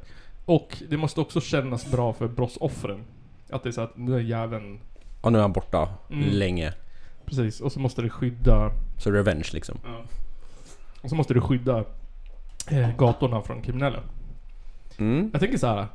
och 0.44 0.82
det 0.88 0.96
måste 0.96 1.20
också 1.20 1.40
kännas 1.40 1.90
bra 1.90 2.12
för 2.12 2.28
brottsoffren. 2.28 3.04
Att 3.50 3.62
det 3.62 3.68
är 3.68 3.72
så 3.72 3.80
att 3.80 3.94
den 3.94 4.06
där 4.06 4.18
jäveln... 4.18 4.80
Och 5.24 5.32
nu 5.32 5.38
är 5.38 5.42
han 5.42 5.52
borta 5.52 5.88
Mm. 6.10 6.28
länge. 6.28 6.72
Precis. 7.26 7.60
Och 7.60 7.72
så 7.72 7.80
måste 7.80 8.02
det 8.02 8.10
skydda... 8.10 8.70
Så 8.98 9.10
revenge 9.10 9.48
liksom. 9.52 9.78
Och 11.02 11.10
så 11.10 11.16
måste 11.16 11.34
det 11.34 11.40
skydda 11.40 11.84
eh, 12.70 12.96
gatorna 12.96 13.42
från 13.42 13.62
kriminella. 13.62 13.98
Mm. 14.98 15.30
Jag 15.32 15.40
tänker 15.40 15.58
så 15.58 15.66
här. 15.66 15.86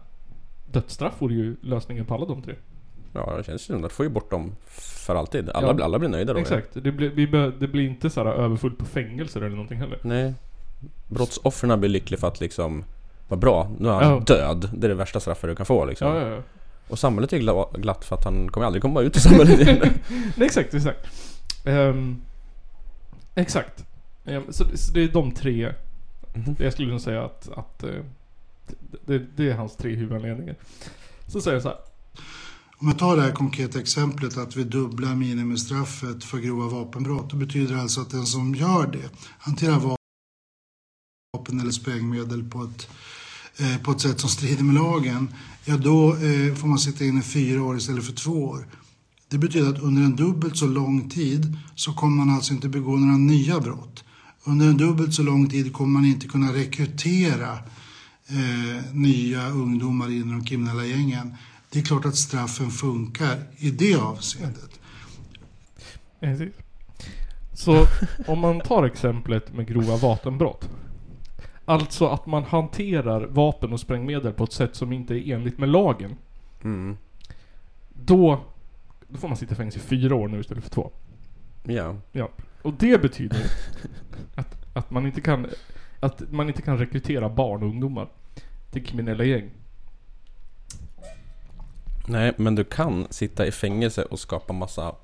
Dödsstraff 0.71 1.13
vore 1.21 1.33
ju 1.33 1.55
lösningen 1.61 2.05
på 2.05 2.13
alla 2.15 2.25
de 2.25 2.41
tre. 2.41 2.55
Ja, 3.13 3.33
det 3.37 3.43
känns 3.43 3.69
ju 3.69 3.73
som 3.73 3.85
att 3.85 3.91
får 3.91 4.05
ju 4.05 4.09
bort 4.11 4.31
dem 4.31 4.55
för 4.67 5.15
alltid. 5.15 5.49
Alla, 5.49 5.75
Ja. 5.77 5.83
alla 5.85 5.99
blir 5.99 6.09
nöjda 6.09 6.33
då. 6.33 6.39
Exakt. 6.39 6.67
Det 6.73 6.91
blir, 6.91 7.09
vi 7.09 7.27
bör, 7.27 7.53
det 7.59 7.67
blir 7.67 7.87
inte 7.89 8.09
så 8.09 8.23
här 8.23 8.31
överfullt 8.31 8.77
på 8.77 8.85
fängelser 8.85 9.39
eller 9.41 9.49
någonting 9.55 9.77
heller. 9.79 9.99
Nej. 10.01 10.33
Brottsoffren 11.07 11.79
blir 11.79 11.89
lyckliga 11.89 12.19
för 12.19 12.27
att 12.27 12.39
liksom 12.39 12.83
vad 13.27 13.39
bra, 13.39 13.71
nu 13.79 13.89
är 13.89 13.93
han 13.93 14.03
Ja. 14.03 14.19
död. 14.19 14.69
Det 14.73 14.87
är 14.87 14.89
det 14.89 14.95
värsta 14.95 15.19
straffet 15.19 15.49
du 15.49 15.55
kan 15.55 15.65
få 15.65 15.85
liksom. 15.85 16.07
Ja, 16.07 16.21
ja, 16.21 16.27
ja. 16.27 16.41
Och 16.89 16.99
samhället 16.99 17.33
är 17.33 17.37
gla- 17.39 17.77
glatt 17.79 18.05
för 18.05 18.15
att 18.15 18.23
han 18.23 18.51
kommer 18.51 18.67
aldrig 18.67 18.81
komma 18.81 19.01
ut 19.01 19.15
i 19.15 19.19
samhället 19.19 19.59
igen. 19.67 19.79
Nej, 20.35 20.45
exakt, 20.45 20.73
exakt. 20.73 21.07
Ehm, 21.65 22.21
exakt. 23.35 23.85
Ehm, 24.25 24.43
så, 24.49 24.65
så 24.77 24.93
det 24.93 25.03
är 25.03 25.07
de 25.07 25.31
tre. 25.31 25.73
Mhm. 26.35 26.55
Jag 26.59 26.73
skulle 26.73 26.91
nog 26.91 27.01
säga 27.01 27.23
att, 27.25 27.49
att 27.49 27.83
eh, 27.83 27.89
det, 29.05 29.19
det 29.35 29.49
är 29.49 29.53
hans 29.55 29.75
tre 29.75 29.95
huvudanledningar. 29.95 30.55
Så 31.27 31.41
säger 31.41 31.55
jag 31.55 31.63
så 31.63 31.69
här. 31.69 31.77
Om 32.77 32.87
jag 32.87 32.99
tar 32.99 33.15
det 33.15 33.21
här 33.21 33.31
konkreta 33.31 33.79
exemplet 33.79 34.37
att 34.37 34.55
vi 34.55 34.63
dubblar 34.63 35.15
minimistraffet 35.15 36.23
för 36.23 36.37
grova 36.37 36.67
vapenbrott. 36.79 37.29
Då 37.29 37.37
betyder 37.37 37.75
det 37.75 37.81
alltså 37.81 38.01
att 38.01 38.09
den 38.09 38.25
som 38.25 38.55
gör 38.55 38.87
det 38.87 39.09
hanterar 39.39 39.79
vapen 41.33 41.59
eller 41.59 41.71
sprängmedel 41.71 42.49
på 42.49 42.63
ett, 42.63 42.89
eh, 43.59 43.77
på 43.77 43.91
ett 43.91 44.01
sätt 44.01 44.19
som 44.19 44.29
strider 44.29 44.63
med 44.63 44.75
lagen. 44.75 45.33
Ja, 45.65 45.77
då 45.77 46.09
eh, 46.09 46.55
får 46.55 46.67
man 46.67 46.79
sitta 46.79 47.05
inne 47.05 47.21
fyra 47.21 47.63
år 47.63 47.77
istället 47.77 48.05
för 48.05 48.13
två 48.13 48.43
år. 48.43 48.67
Det 49.29 49.37
betyder 49.37 49.69
att 49.69 49.79
under 49.79 50.01
en 50.01 50.15
dubbelt 50.15 50.57
så 50.57 50.67
lång 50.67 51.09
tid 51.09 51.57
så 51.75 51.93
kommer 51.93 52.25
man 52.25 52.35
alltså 52.35 52.53
inte 52.53 52.69
begå 52.69 52.95
några 52.95 53.17
nya 53.17 53.59
brott. 53.59 54.03
Under 54.43 54.67
en 54.67 54.77
dubbelt 54.77 55.13
så 55.13 55.23
lång 55.23 55.49
tid 55.49 55.73
kommer 55.73 55.99
man 55.99 56.05
inte 56.05 56.27
kunna 56.27 56.53
rekrytera 56.53 57.51
eh, 58.27 58.93
nya 58.93 59.49
ungdomar 59.49 60.11
in 60.11 60.29
i 60.29 60.31
de 60.31 60.45
kriminella 60.45 60.85
gängen. 60.85 61.35
Det 61.69 61.79
är 61.79 61.83
klart 61.83 62.05
att 62.05 62.15
straffen 62.15 62.71
funkar 62.71 63.37
i 63.57 63.71
det 63.71 63.95
avseendet. 63.95 64.79
Eh, 66.21 66.39
så 67.53 67.87
om 68.27 68.39
man 68.39 68.59
tar 68.61 68.83
exemplet 68.83 69.53
med 69.53 69.67
grova 69.67 69.97
vapenbrott. 69.97 70.69
Alltså 71.69 72.07
att 72.07 72.25
man 72.25 72.43
hanterar 72.43 73.25
vapen 73.25 73.73
och 73.73 73.79
sprängmedel 73.79 74.33
på 74.33 74.43
ett 74.43 74.51
sätt 74.51 74.75
som 74.75 74.93
inte 74.93 75.13
är 75.13 75.33
enligt 75.35 75.57
med 75.57 75.69
lagen. 75.69 76.15
Mm. 76.63 76.97
Då, 77.89 78.39
då 79.07 79.17
får 79.17 79.27
man 79.27 79.37
sitta 79.37 79.53
i 79.53 79.55
fängelse 79.55 79.79
i 79.79 79.81
fyra 79.81 80.15
år 80.15 80.27
nu 80.27 80.39
istället 80.39 80.63
för 80.63 80.71
två. 80.71 80.91
Ja. 81.63 81.95
Ja. 82.11 82.29
Och 82.61 82.73
det 82.73 83.01
betyder 83.01 83.39
att, 84.35 84.75
att, 84.75 84.91
man 84.91 85.05
inte 85.05 85.21
kan, 85.21 85.47
att 85.99 86.31
man 86.31 86.47
inte 86.47 86.61
kan 86.61 86.77
rekrytera 86.77 87.29
barn 87.29 87.63
och 87.63 87.69
ungdomar 87.69 88.07
till 88.71 88.85
kriminella 88.85 89.23
gäng. 89.23 89.49
Nej, 92.07 92.33
men 92.37 92.55
du 92.55 92.63
kan 92.63 93.07
sitta 93.09 93.47
i 93.47 93.51
fängelse 93.51 94.03
och 94.03 94.19
skapa 94.19 94.53
massa 94.53 94.95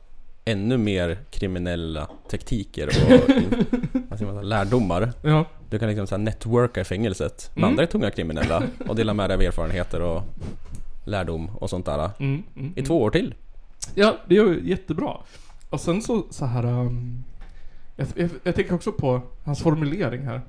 ännu 0.46 0.78
mer 0.78 1.18
kriminella 1.32 2.10
tekniker 2.32 2.88
och 2.88 2.94
vad 4.10 4.20
säger 4.20 4.34
man, 4.34 4.50
lärdomar. 4.50 5.14
Ja. 5.22 5.46
Du 5.70 5.80
kan 5.80 5.88
liksom 5.90 6.08
så 6.08 6.16
här 6.16 6.24
networka 6.24 6.82
i 6.82 6.84
fängelset 6.84 7.52
med 7.54 7.58
Mm. 7.64 7.70
andra 7.70 7.88
tunga 7.88 8.12
kriminella 8.12 8.64
och 8.88 8.96
dela 8.96 9.14
med 9.14 9.30
dig 9.30 9.36
av 9.36 9.42
erfarenheter 9.42 10.02
och 10.02 10.24
lärdom 11.06 11.50
och 11.56 11.70
sånt 11.70 11.86
där. 11.86 12.12
Mm, 12.20 12.44
mm, 12.56 12.74
I 12.75 12.82
två 12.84 13.02
år 13.02 13.10
till. 13.12 13.36
Ja, 13.96 14.18
det 14.28 14.38
är 14.38 14.44
ju 14.44 14.62
jättebra. 14.70 15.18
Och 15.70 15.82
sen 15.82 16.02
så, 16.02 16.24
så 16.30 16.46
här. 16.46 16.66
Um, 16.66 17.24
jag, 17.96 18.08
jag, 18.16 18.30
jag 18.44 18.56
tänker 18.56 18.74
också 18.74 18.92
på 18.92 19.22
hans 19.44 19.62
formulering 19.62 20.22
här. 20.22 20.42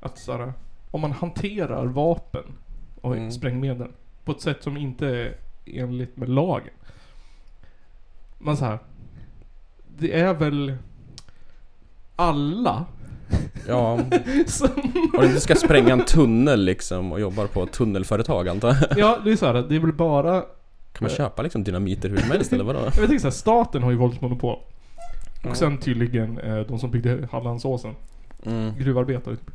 Att 0.00 0.18
så 0.18 0.32
här, 0.36 0.52
om 0.90 1.00
man 1.00 1.12
hanterar 1.12 1.86
vapen 1.86 2.44
och 3.00 3.16
Mm. 3.16 3.30
sprängmedel 3.32 3.88
på 4.24 4.32
ett 4.32 4.40
sätt 4.40 4.62
som 4.62 4.76
inte 4.76 5.06
är 5.06 5.36
enligt 5.66 6.16
med 6.16 6.28
lagen. 6.28 6.74
Men 8.38 8.56
så 8.56 8.64
här. 8.64 8.78
Det 9.98 10.20
är 10.20 10.34
väl 10.34 10.74
alla 12.16 12.84
Ja, 13.68 13.98
som... 14.46 14.68
och 15.16 15.22
du 15.22 15.40
ska 15.40 15.54
spränga 15.54 15.92
en 15.92 16.04
tunnel 16.04 16.64
liksom 16.64 17.12
och 17.12 17.20
jobbar 17.20 17.46
på 17.46 17.62
ett 17.62 17.72
tunnelföretag 17.72 18.48
antar 18.48 18.68
jag. 18.68 18.98
Ja, 18.98 19.18
det 19.24 19.32
är 19.32 19.36
så 19.36 19.46
här. 19.46 19.54
Det 19.54 19.76
är 19.76 19.80
väl 19.80 19.92
bara... 19.92 20.40
Kan 20.92 21.06
man 21.06 21.10
köpa 21.10 21.42
liksom 21.42 21.64
dynamiter 21.64 22.08
hur 22.08 22.16
som 22.16 22.30
helst 22.30 22.52
eller 22.52 22.64
vadå? 22.64 22.78
Jag 22.84 22.94
tänker 22.94 23.18
så 23.18 23.26
här, 23.26 23.30
staten 23.30 23.82
har 23.82 23.90
ju 23.90 23.96
våldsmonopol. 23.96 24.52
Och 24.52 24.62
Ja. 25.44 25.54
sen 25.54 25.78
tydligen 25.78 26.38
eh, 26.38 26.58
de 26.60 26.78
som 26.78 26.90
byggde 26.90 27.28
Hallandsåsen. 27.32 27.94
Mm, 28.46 28.78
Gruvarbetare 28.78 29.36
typ. 29.36 29.50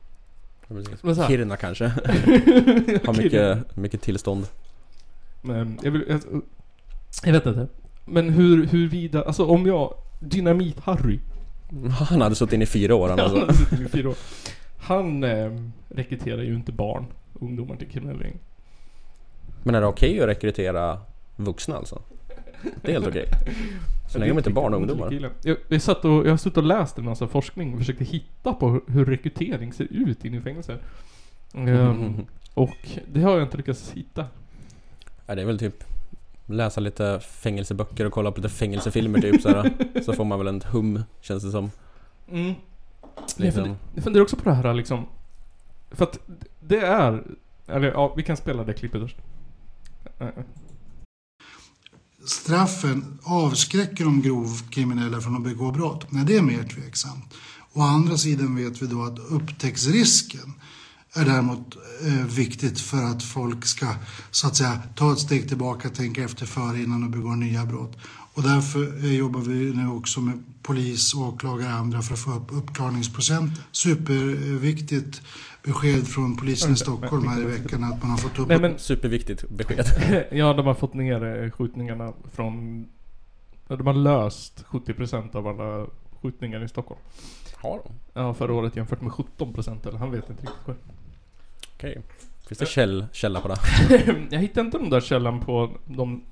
Kiruna 1.28 1.58
kanske. 1.58 1.86
Har 3.06 3.18
mycket, 3.24 3.78
mycket 3.78 4.02
tillstånd. 4.02 4.48
Men 5.42 5.80
jag 5.84 5.92
vill... 5.92 6.04
Jag, 6.08 6.22
jag 7.24 7.34
vet 7.34 7.46
inte. 7.46 7.68
Men 8.06 8.30
hur, 8.30 8.66
huruvida... 8.66 9.24
Alltså 9.24 9.46
om 9.46 9.66
jag... 9.66 9.94
Dynamit-Harry. 10.20 11.20
Han 12.10 12.22
hade 12.22 12.36
suttit 12.36 12.54
inne 12.54 12.64
i 12.64 12.68
fyra 12.68 12.96
år 12.96 13.10
han 13.10 13.20
Han 13.20 13.42
alltså. 13.42 13.54
suttit 13.54 13.82
i 13.82 13.90
fyra 13.90 14.10
år. 14.10 14.16
Han 14.78 15.24
eh, 15.24 15.52
rekryterar 15.90 16.42
ju 16.42 16.56
inte 16.56 16.72
barn, 16.72 17.06
ungdomar 17.34 17.76
till 17.76 17.88
kriminella 17.88 18.24
gäng. 18.24 18.40
Men 19.64 19.76
är 19.76 19.82
det 19.82 19.88
okej 19.88 20.22
att 20.22 20.28
rekrytera 20.28 21.02
vuxna 21.36 21.76
alltså? 21.76 22.02
Det 22.82 22.88
är 22.88 22.94
helt 22.94 23.08
okej. 23.08 23.26
Så 24.10 24.20
länge 24.20 24.32
de 24.32 24.38
inte 24.38 24.50
är 24.50 24.54
barn 24.54 24.74
och 24.74 24.80
ungdomar. 24.80 25.32
Jag, 25.44 25.58
jag, 25.68 25.82
satt 25.82 26.06
och, 26.06 26.26
jag 26.26 26.30
har 26.30 26.38
suttit 26.38 26.58
och 26.58 26.64
läst 26.64 26.98
en 26.98 27.06
massa 27.06 27.28
forskning 27.28 27.74
och 27.74 27.80
försökte 27.80 28.04
hitta 28.04 28.54
på 28.54 28.70
hur, 28.70 28.82
hur 28.88 29.06
rekrytering 29.06 29.74
ser 29.74 29.88
ut 29.92 30.26
inne 30.26 30.38
i 30.38 30.42
fängelser. 30.42 30.80
Ehm, 31.54 32.26
och 32.54 32.78
det 33.14 33.22
har 33.22 33.32
jag 33.32 33.44
inte 33.44 33.58
lyckats 33.58 33.92
hitta. 33.92 34.26
Ja, 35.26 35.36
det 35.36 35.42
är 35.42 35.46
väl 35.46 35.60
typ 35.60 35.84
läsa 36.48 36.82
lite 36.82 37.20
fängelseböcker 37.20 38.06
och 38.06 38.14
kolla 38.14 38.32
på 38.32 38.42
lite 38.42 38.54
fängelsefilmer 38.54 39.22
typ 39.22 39.42
såhär. 39.42 39.74
Så 40.06 40.14
får 40.14 40.26
man 40.26 40.40
väl 40.40 40.48
en 40.48 40.62
hum 40.62 41.04
känns 41.22 41.44
det 41.44 41.52
som. 41.52 41.72
Mm. 42.32 42.54
Jag, 43.36 43.46
Liksom. 43.46 43.64
funder, 43.64 43.78
jag 43.96 44.04
funderar 44.04 44.24
också 44.24 44.36
på 44.36 44.50
det 44.50 44.56
här 44.56 44.74
liksom. 44.74 45.06
För 45.92 46.04
att 46.04 46.20
det 46.60 46.80
är... 46.80 47.24
Eller 47.68 47.88
ja, 47.88 48.14
vi 48.18 48.24
kan 48.24 48.38
spela 48.38 48.64
det 48.64 48.74
klippet 48.74 49.02
först. 49.02 49.18
Eh, 50.20 50.28
eh. 50.28 50.34
Straffen 52.26 53.20
avskräcker 53.24 54.04
de 54.04 54.22
grovkriminella 54.22 55.22
från 55.22 55.36
att 55.36 55.44
begå 55.44 55.72
brott. 55.72 56.12
Nej, 56.12 56.26
det 56.26 56.38
är 56.38 56.42
mer 56.42 56.64
tveksamt. 56.64 57.34
Å 57.74 57.82
andra 57.82 58.18
sidan 58.18 58.56
vet 58.56 58.82
vi 58.82 58.88
då 58.88 59.04
att 59.04 59.20
upptäcktsrisken 59.20 60.54
är 61.14 61.26
däremot 61.26 61.76
eh, 62.06 62.26
viktigt 62.26 62.80
för 62.80 63.04
att 63.04 63.24
folk 63.24 63.66
ska 63.66 63.88
så 64.32 64.48
att 64.48 64.56
säga 64.56 64.82
ta 64.96 65.12
ett 65.14 65.20
steg 65.20 65.48
tillbaka, 65.48 65.90
tänka 65.90 66.24
efter 66.24 66.46
före 66.46 66.80
innan 66.84 67.02
de 67.02 67.12
begår 67.12 67.36
nya 67.36 67.66
brott. 67.66 67.98
Och 68.34 68.44
därför 68.44 69.06
eh, 69.06 69.16
jobbar 69.16 69.40
vi 69.40 69.74
nu 69.74 69.90
också 69.90 70.22
med 70.22 70.44
polis, 70.62 71.14
åklagare 71.14 71.74
och 71.74 71.80
andra 71.80 72.02
för 72.02 72.14
att 72.14 72.20
få 72.20 72.32
upp 72.32 72.52
uppklarningsprocent. 72.52 73.52
Superviktigt 73.72 75.22
besked 75.64 76.08
från 76.08 76.38
polisen 76.38 76.74
i 76.74 76.76
Stockholm 76.76 77.28
här 77.28 77.42
i 77.42 77.46
veckan 77.46 77.84
att 77.84 78.02
man 78.02 78.12
har 78.12 78.18
fått 78.18 78.40
upp 78.40 78.48
Nej 78.48 78.60
men, 78.60 78.80
Superviktigt 78.80 79.50
besked. 79.50 79.86
ja 80.32 80.54
de 80.54 80.66
har 80.66 80.74
fått 80.74 80.94
ner 80.94 81.44
eh, 81.44 81.52
skjutningarna 81.52 82.14
från... 82.34 82.86
De 83.68 83.88
har 83.88 83.94
löst 83.94 84.66
70% 84.70 85.36
av 85.36 85.48
alla 85.48 85.88
skjutningar 86.22 86.64
i 86.64 86.68
Stockholm. 86.68 87.02
Har 87.56 87.82
de? 87.84 87.94
Ja, 88.14 88.34
förra 88.34 88.54
året 88.54 88.76
jämfört 88.76 89.02
med 89.02 89.12
17% 89.12 89.88
eller 89.88 89.98
han 89.98 90.12
vet 90.12 90.30
inte 90.30 90.42
riktigt 90.42 90.66
själv. 90.66 90.78
Okej. 91.78 92.02
Finns 92.48 92.60
det 92.60 92.66
käll, 92.66 93.06
källa 93.12 93.42
på 93.42 93.48
det? 93.48 93.58
Jag 94.30 94.40
hittade 94.40 94.66
inte 94.66 94.78
den 94.78 94.90
där 94.90 95.02
källan 95.02 95.40
på 95.40 95.72
de 95.86 96.24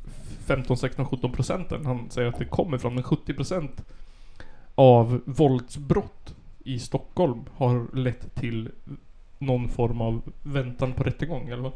15, 0.46 0.78
16, 0.78 1.06
17 1.06 1.32
procenten 1.32 1.86
han 1.86 2.10
säger 2.10 2.30
att 2.30 2.40
det 2.40 2.46
kommer 2.46 2.78
från. 2.78 2.94
Men 2.94 3.04
70 3.04 3.34
procent 3.34 3.84
av 4.76 5.22
våldsbrott 5.26 6.36
i 6.64 6.80
Stockholm 6.80 7.46
har 7.56 7.96
lett 7.96 8.36
till 8.36 8.72
någon 9.38 9.70
form 9.70 10.02
av 10.02 10.22
väntan 10.44 10.94
på 10.94 11.04
rättegång 11.04 11.50
eller 11.50 11.64
vad? 11.64 11.74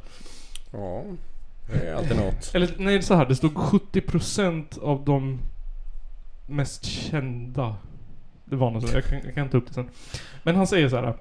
Ja. 0.71 1.03
Det 1.71 1.87
är 1.87 1.95
alltid 1.95 2.17
något. 2.17 2.51
Eller 2.55 2.69
nej, 2.77 3.01
så 3.01 3.15
här. 3.15 3.25
Det 3.25 3.35
stod 3.35 3.57
70 3.57 4.01
procent 4.01 4.77
av 4.77 5.05
de 5.05 5.39
mest 6.47 6.85
kända. 6.85 7.75
Det 8.45 8.55
var 8.55 8.71
något 8.71 8.81
sånt. 8.81 8.93
Jag 8.93 9.03
kan, 9.03 9.19
jag 9.25 9.35
kan 9.35 9.49
ta 9.49 9.57
upp 9.57 9.67
det 9.67 9.73
sen. 9.73 9.89
Men 10.43 10.55
han 10.55 10.67
säger 10.67 10.89
så 10.89 10.95
här. 10.95 11.13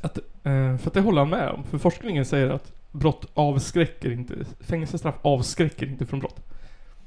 Att, 0.00 0.18
eh, 0.44 0.76
för 0.76 0.86
att 0.86 0.94
det 0.94 1.00
håller 1.00 1.18
han 1.20 1.30
med 1.30 1.48
om. 1.50 1.64
För 1.64 1.78
forskningen 1.78 2.24
säger 2.24 2.50
att 2.50 2.72
brott 2.92 3.26
avskräcker 3.34 4.10
inte. 4.12 4.34
Fängelsestraff 4.60 5.14
avskräcker 5.22 5.86
inte 5.86 6.06
från 6.06 6.20
brott. 6.20 6.46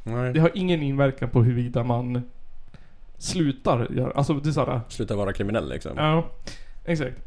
Nej. 0.03 0.33
Det 0.33 0.39
har 0.39 0.51
ingen 0.53 0.81
inverkan 0.83 1.29
på 1.29 1.43
huruvida 1.43 1.83
man 1.83 2.21
slutar 3.17 3.87
göra, 3.91 4.11
alltså 4.11 4.33
det 4.33 4.49
är 4.49 4.53
såhär, 4.53 4.81
Sluta 4.89 5.15
vara 5.15 5.33
kriminell 5.33 5.69
liksom. 5.69 5.91
ja, 5.97 6.25
exakt. 6.85 7.17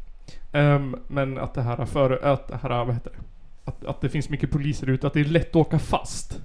Ehm, 0.51 0.95
men 1.07 1.37
att 1.37 1.53
det 1.53 1.61
här 1.61 1.85
för, 1.85 2.25
att 2.25 2.47
det 2.47 2.57
här, 2.57 2.85
vad 2.85 2.93
heter 2.93 3.11
det? 3.11 3.17
Att, 3.71 3.85
att 3.85 4.01
det 4.01 4.09
finns 4.09 4.29
mycket 4.29 4.51
poliser 4.51 4.89
ute, 4.89 5.07
att 5.07 5.13
det 5.13 5.19
är 5.19 5.25
lätt 5.25 5.49
att 5.49 5.55
åka 5.55 5.79
fast. 5.79 6.41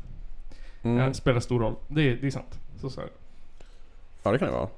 Mm. 0.83 0.99
eh, 0.99 1.13
spelar 1.13 1.41
stor 1.41 1.61
roll. 1.61 1.75
Det, 1.89 2.03
är- 2.03 2.17
det 2.21 2.27
är 2.27 2.31
sant. 2.31 2.59
Så, 2.81 2.91
så 2.91 3.01
här. 3.01 3.11
Ja 4.23 4.33
det 4.33 4.39
kan 4.39 4.49
det 4.49 4.55
vara. 4.55 4.69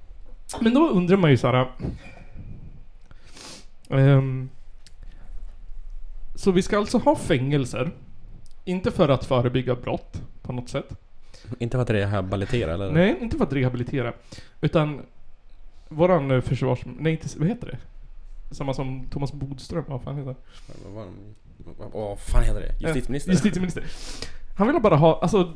Men 0.60 0.74
då 0.74 0.88
undrar 0.90 1.16
man 1.16 1.30
ju 1.30 1.36
såhär. 1.36 1.66
ehm, 3.90 4.48
så 6.44 6.50
vi 6.50 6.62
ska 6.62 6.78
alltså 6.78 6.98
ha 6.98 7.16
fängelser. 7.16 7.90
Inte 8.64 8.90
för 8.90 9.08
att 9.08 9.24
förebygga 9.24 9.74
brott 9.74 10.22
på 10.42 10.52
något 10.52 10.68
sätt. 10.68 10.88
Inte 11.58 11.76
för 11.76 11.82
att 11.82 11.90
rehabilitera 11.90 12.74
eller? 12.74 12.92
Nej, 12.92 13.18
inte 13.20 13.36
för 13.36 13.44
att 13.44 13.52
rehabilitera. 13.52 14.12
Utan 14.60 15.00
våran 15.88 16.30
eh, 16.30 16.40
försvars... 16.40 16.78
Nej, 16.84 17.12
inte... 17.12 17.28
Vad 17.38 17.48
heter 17.48 17.66
det? 17.66 17.78
Samma 18.54 18.74
som 18.74 19.06
Thomas 19.10 19.32
Bodström, 19.32 19.84
vad 19.88 20.02
fan 20.02 20.16
heter 20.16 20.34
han? 20.94 21.06
Vad 21.92 22.18
fan 22.18 22.42
heter 22.42 22.60
det? 22.60 22.86
Justitieminister? 22.86 23.32
Justitieminister. 23.32 23.84
Han 24.56 24.66
vill 24.66 24.82
bara 24.82 24.96
ha, 24.96 25.18
alltså... 25.22 25.52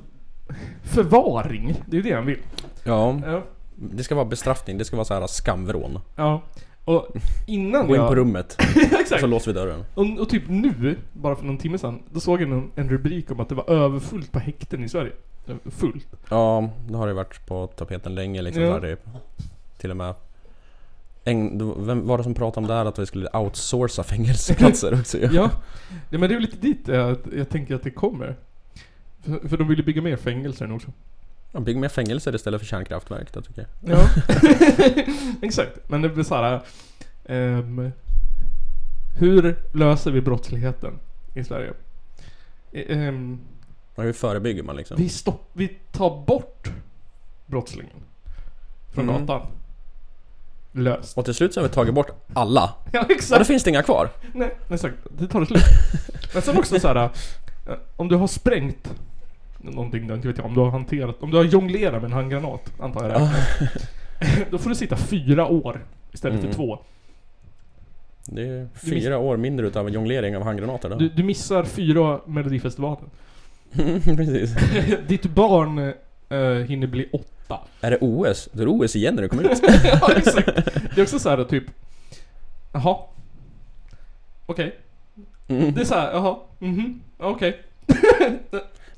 Förvaring. 0.82 1.74
Det 1.86 1.96
är 1.96 2.02
ju 2.02 2.10
det 2.10 2.16
han 2.16 2.26
vill. 2.26 2.40
Ja. 2.84 3.20
Ja. 3.26 3.42
Det 3.76 4.04
ska 4.04 4.14
vara 4.14 4.24
bestraffning. 4.24 4.78
Det 4.78 4.84
ska 4.84 4.96
vara 4.96 5.04
så 5.04 5.14
här 5.14 5.26
skamvrån. 5.26 5.98
ja. 6.16 6.42
Och 6.88 7.06
innan 7.46 7.86
Gå 7.86 7.94
in 7.94 8.00
jag... 8.00 8.08
på 8.08 8.14
rummet. 8.14 8.56
Och 8.92 9.00
Exakt. 9.00 9.20
så 9.20 9.26
låser 9.26 9.52
vi 9.52 9.58
dörren. 9.58 9.84
Och, 9.94 10.06
och 10.18 10.28
typ 10.28 10.42
nu, 10.48 10.96
bara 11.12 11.36
för 11.36 11.44
någon 11.44 11.58
timme 11.58 11.78
sedan, 11.78 12.02
då 12.10 12.20
såg 12.20 12.42
jag 12.42 12.50
en, 12.50 12.70
en 12.74 12.88
rubrik 12.88 13.30
om 13.30 13.40
att 13.40 13.48
det 13.48 13.54
var 13.54 13.70
överfullt 13.70 14.32
på 14.32 14.38
häkten 14.38 14.84
i 14.84 14.88
Sverige. 14.88 15.12
Fullt. 15.64 16.06
Ja, 16.30 16.70
det 16.88 16.96
har 16.96 17.06
det 17.06 17.12
varit 17.12 17.46
på 17.46 17.66
tapeten 17.66 18.14
länge 18.14 18.42
liksom. 18.42 18.62
Ja. 18.62 18.80
Där 18.80 18.96
till 19.78 19.90
och 19.90 19.96
med... 19.96 20.14
En, 21.24 21.86
vem 21.86 22.06
var 22.06 22.18
det 22.18 22.24
som 22.24 22.34
pratade 22.34 22.64
om 22.64 22.68
det 22.68 22.74
här 22.74 22.84
att 22.84 22.98
vi 22.98 23.06
skulle 23.06 23.28
outsourca 23.28 24.02
fängelseplatser 24.02 25.00
också 25.00 25.18
ju? 25.18 25.28
Ja. 25.32 25.50
ja 26.10 26.18
men 26.18 26.20
det 26.20 26.26
är 26.26 26.30
ju 26.30 26.40
lite 26.40 26.56
dit 26.56 26.88
jag, 26.88 27.16
jag 27.36 27.48
tänker 27.48 27.74
att 27.74 27.82
det 27.82 27.90
kommer. 27.90 28.36
För, 29.22 29.48
för 29.48 29.56
de 29.56 29.68
vill 29.68 29.78
ju 29.78 29.84
bygga 29.84 30.02
mer 30.02 30.16
fängelser 30.16 30.66
nu 30.66 30.74
också. 30.74 30.92
Ja, 31.52 31.60
Bygg 31.60 31.76
mer 31.76 31.88
fängelser 31.88 32.34
istället 32.34 32.60
för 32.60 32.66
kärnkraftverk 32.66 33.32
då 33.32 33.40
tycker 33.40 33.66
jag. 33.80 33.98
Ja. 33.98 34.08
Exakt. 35.42 35.88
Men 35.88 36.02
det 36.02 36.08
blir 36.08 36.24
såhär... 36.24 36.60
ehm, 37.28 37.92
hur 39.18 39.56
löser 39.72 40.10
vi 40.10 40.20
brottsligheten 40.20 40.98
i 41.34 41.44
Sverige? 41.44 41.72
Och 43.94 44.04
hur 44.04 44.12
förebygger 44.12 44.62
man 44.62 44.76
liksom? 44.76 44.96
vi, 44.96 45.08
stopp, 45.08 45.50
vi 45.52 45.68
tar 45.92 46.24
bort 46.26 46.68
brottslingen 47.46 47.96
från 48.92 49.08
Mm. 49.08 49.26
gatan. 49.26 49.46
Löst. 50.72 51.18
Och 51.18 51.24
till 51.24 51.34
slut 51.34 51.54
så 51.54 51.60
har 51.60 51.68
vi 51.68 51.74
tagit 51.74 51.94
bort 51.94 52.10
alla. 52.34 52.74
Ja 52.92 53.00
Och 53.00 53.08
då 53.08 53.14
exakt. 53.14 53.46
finns 53.46 53.64
det 53.64 53.70
inga 53.70 53.82
kvar. 53.82 54.08
Nej, 54.34 54.56
exakt. 54.68 54.94
Det 55.18 55.26
tar 55.26 55.40
det 55.40 55.46
slut. 55.46 55.62
Men 56.34 56.42
sen 56.42 56.58
också 56.58 56.80
så 56.80 56.88
här. 56.88 56.96
eh, 57.66 57.74
Om 57.96 58.08
du 58.08 58.16
har 58.16 58.26
sprängt 58.26 58.94
någonting 59.58 60.02
inte 60.02 60.28
vet 60.28 60.36
jag. 60.36 60.46
Om 60.46 60.54
du 60.54 60.60
har 60.60 60.70
hanterat, 60.70 61.16
om 61.22 61.30
du 61.30 61.36
har 61.36 61.44
jonglerat 61.44 61.92
med 62.02 62.04
en 62.04 62.12
handgranat, 62.12 62.72
antar 62.80 63.08
jag 63.08 63.20
det. 63.20 63.30
Då 64.50 64.58
får 64.58 64.70
du 64.70 64.76
sitta 64.76 64.96
fyra 64.96 65.46
år 65.46 65.84
istället 66.12 66.38
Mm. 66.40 66.50
för 66.52 66.56
två. 66.56 66.78
Det 68.32 68.42
är 68.42 68.68
fyra 68.74 69.18
år 69.18 69.36
mindre 69.36 69.66
utav 69.66 69.90
jonglering 69.90 70.36
av 70.36 70.42
handgranater 70.42 70.88
då. 70.88 70.96
Du, 70.96 71.08
du 71.08 71.22
missar 71.22 71.64
fyra 71.64 72.20
Melodifestivalen. 72.26 73.10
Precis. 74.16 74.54
Ditt 75.08 75.24
barn 75.24 75.78
eh, 76.28 76.38
hinner 76.38 76.86
bli 76.86 77.08
åtta. 77.12 77.60
Är 77.80 77.90
det 77.90 77.98
OS? 78.00 78.48
Då 78.52 78.62
är 78.62 78.66
det 78.66 78.72
OS 78.72 78.96
igen 78.96 79.14
när 79.14 79.22
du 79.22 79.28
kommer 79.28 79.52
ut. 79.52 79.60
ja, 79.84 80.12
exakt. 80.16 80.46
Det 80.94 81.00
är 81.00 81.02
också 81.02 81.18
så 81.18 81.28
här 81.28 81.44
typ... 81.44 81.64
Jaha. 82.72 82.96
Okej. 84.46 84.78
Mm. 85.48 85.74
Det 85.74 85.80
är 85.80 85.84
så 85.84 85.94
här, 85.94 86.12
jaha. 86.12 86.36
Mhm. 86.58 87.00
Okej. 87.18 87.60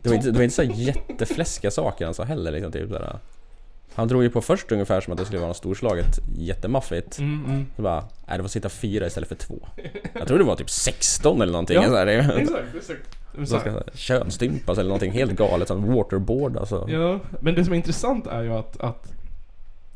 Det 0.03 0.09
var 0.09 0.14
inte, 0.16 0.31
det 0.31 0.37
var 0.38 0.43
inte 0.43 0.55
så 0.57 0.62
jättefläskiga 0.62 1.71
saker 1.71 2.05
han 2.05 2.14
sa 2.14 2.25
heller 2.25 2.53
liksom, 2.53 2.73
typ 2.73 2.88
såhär. 2.88 3.19
Han 4.01 4.09
drog 4.09 4.23
ju 4.23 4.31
på 4.31 4.41
först 4.41 4.73
ungefär 4.73 5.01
som 5.01 5.13
att 5.13 5.19
det 5.19 5.25
skulle 5.25 5.39
vara 5.39 5.49
något 5.49 5.57
storslaget, 5.57 6.19
jättemaffigt. 6.37 7.19
Mm, 7.19 7.45
mm. 7.45 7.67
Så 7.77 7.83
bara, 7.83 8.05
nej 8.29 8.37
det 8.39 8.43
får 8.45 8.49
sitta 8.49 8.69
fyra 8.69 9.07
istället 9.07 9.29
för 9.29 9.37
två. 9.37 9.69
Jag 10.13 10.29
tror 10.29 10.39
det 10.39 10.45
var 10.45 10.57
typ 10.57 10.71
16 10.71 11.43
eller 11.43 11.53
någonting. 11.53 11.77
Ja, 11.77 11.89
så 11.89 11.97
här, 11.97 12.07
Exakt, 12.07 12.75
exakt. 12.77 13.19
Så 13.49 13.59
ska 13.61 13.83
könsstympas 13.95 14.79
eller 14.79 14.89
någonting 14.89 15.13
helt 15.13 15.33
galet, 15.33 15.69
som 15.69 15.95
waterboard 15.95 16.57
alltså. 16.57 16.87
Ja, 16.91 17.21
men 17.41 17.55
det 17.55 17.65
som 17.65 17.73
är 17.73 17.77
intressant 17.77 18.27
är 18.27 18.43
ju 18.43 18.53
att, 18.53 18.81
att, 18.81 19.13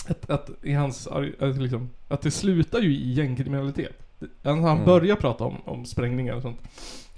att, 0.09 0.31
att 0.31 0.51
i 0.62 0.73
hans, 0.73 1.07
att, 1.07 1.57
liksom, 1.57 1.90
att 2.09 2.23
det 2.23 2.31
slutar 2.31 2.79
ju 2.81 2.95
i 2.95 3.12
gängkriminalitet. 3.12 3.97
Alltså 4.21 4.62
han 4.62 4.77
Mm. 4.77 4.85
börjar 4.85 5.17
prata 5.17 5.45
om, 5.45 5.57
om 5.64 5.85
sprängningar 5.87 6.35
och 6.35 6.43
sånt. 6.43 6.61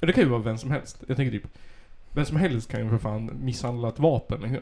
Och 0.00 0.06
det 0.06 0.12
kan 0.12 0.22
ju 0.24 0.30
vara 0.30 0.42
vem 0.42 0.58
som 0.58 0.70
helst. 0.70 1.04
Jag 1.08 1.16
tänker 1.16 1.38
typ, 1.38 1.48
vem 2.12 2.24
som 2.24 2.36
helst 2.36 2.70
kan 2.70 2.84
ju 2.84 2.88
för 2.90 2.98
fan 2.98 3.30
misshandla 3.42 3.88
ett 3.88 3.98
vapen. 3.98 4.40
Liksom. 4.40 4.60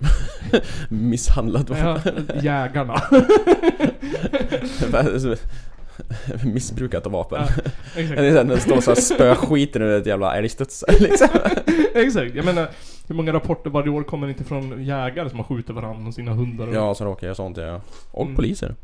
Misshandlat 0.88 1.70
Ja, 1.70 1.98
jägarna. 2.42 3.02
Missbrukat 6.44 7.06
av 7.06 7.12
vapen. 7.12 7.42
Ja, 7.42 7.48
exakt. 7.96 8.20
Det 8.20 8.26
är 8.28 8.44
den 8.44 8.60
står 8.60 8.80
såhär 8.80 9.00
spöskiten 9.00 9.82
ur 9.82 10.00
ett 10.00 10.06
jävla 10.06 10.36
älgstudsare 10.36 10.96
liksom. 11.00 11.28
exakt. 11.94 12.34
Jag 12.34 12.44
menar, 12.44 12.68
hur 13.08 13.14
många 13.14 13.32
rapporter 13.32 13.70
varje 13.70 13.90
år 13.90 14.02
kommer 14.02 14.28
inte 14.28 14.44
från 14.44 14.84
jägare 14.84 15.30
som 15.30 15.38
har 15.38 15.44
skjutit 15.44 15.74
varandra 15.74 16.08
och 16.08 16.14
sina 16.14 16.32
hundar? 16.32 16.66
Och, 16.66 16.74
Ja, 16.74 16.94
som 16.94 17.06
råkar 17.06 17.26
göra 17.26 17.34
sånt 17.34 17.56
ja. 17.56 17.80
Och 18.10 18.22
Mm. 18.24 18.36
poliser. 18.36 18.74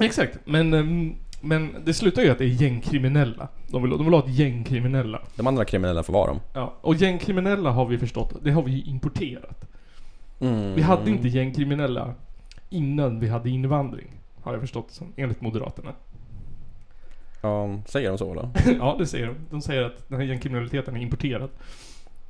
Exakt. 0.00 0.38
Men, 0.44 0.74
ehm, 0.74 1.14
men 1.40 1.74
det 1.84 1.94
slutar 1.94 2.22
ju 2.22 2.30
att 2.30 2.38
det 2.38 2.44
är 2.44 2.62
gängkriminella. 2.62 3.48
De 3.68 3.82
vill, 3.82 3.90
de 3.90 4.04
vill 4.04 4.14
ha 4.14 4.20
ett 4.24 4.34
gängkriminella. 4.38 5.22
De 5.36 5.46
andra 5.46 5.64
kriminella 5.64 6.02
får 6.02 6.12
vara 6.12 6.26
dem. 6.26 6.40
Ja, 6.54 6.74
och 6.80 6.94
gängkriminella 6.94 7.70
har 7.70 7.86
vi 7.86 7.98
förstått, 7.98 8.32
det 8.42 8.50
har 8.50 8.62
vi 8.62 8.72
ju 8.72 8.82
importerat. 8.90 9.64
Mm. 10.40 10.74
Vi 10.74 10.82
hade 10.82 11.10
inte 11.10 11.28
gängkriminella 11.28 12.14
innan 12.70 13.20
vi 13.20 13.28
hade 13.28 13.50
invandring. 13.50 14.10
Har 14.42 14.52
jag 14.52 14.60
förstått 14.60 14.90
som, 14.90 15.12
enligt 15.16 15.40
Moderaterna. 15.40 15.92
Ja, 17.42 17.78
säger 17.86 18.08
de 18.08 18.18
så 18.18 18.34
då? 18.34 18.50
ja, 18.78 18.96
det 18.98 19.06
säger 19.06 19.26
de. 19.26 19.34
De 19.50 19.60
säger 19.62 19.82
att 19.82 20.08
den 20.08 20.18
här 20.20 20.26
gängkriminaliteten 20.26 20.96
är 20.96 21.00
importerad. 21.00 21.50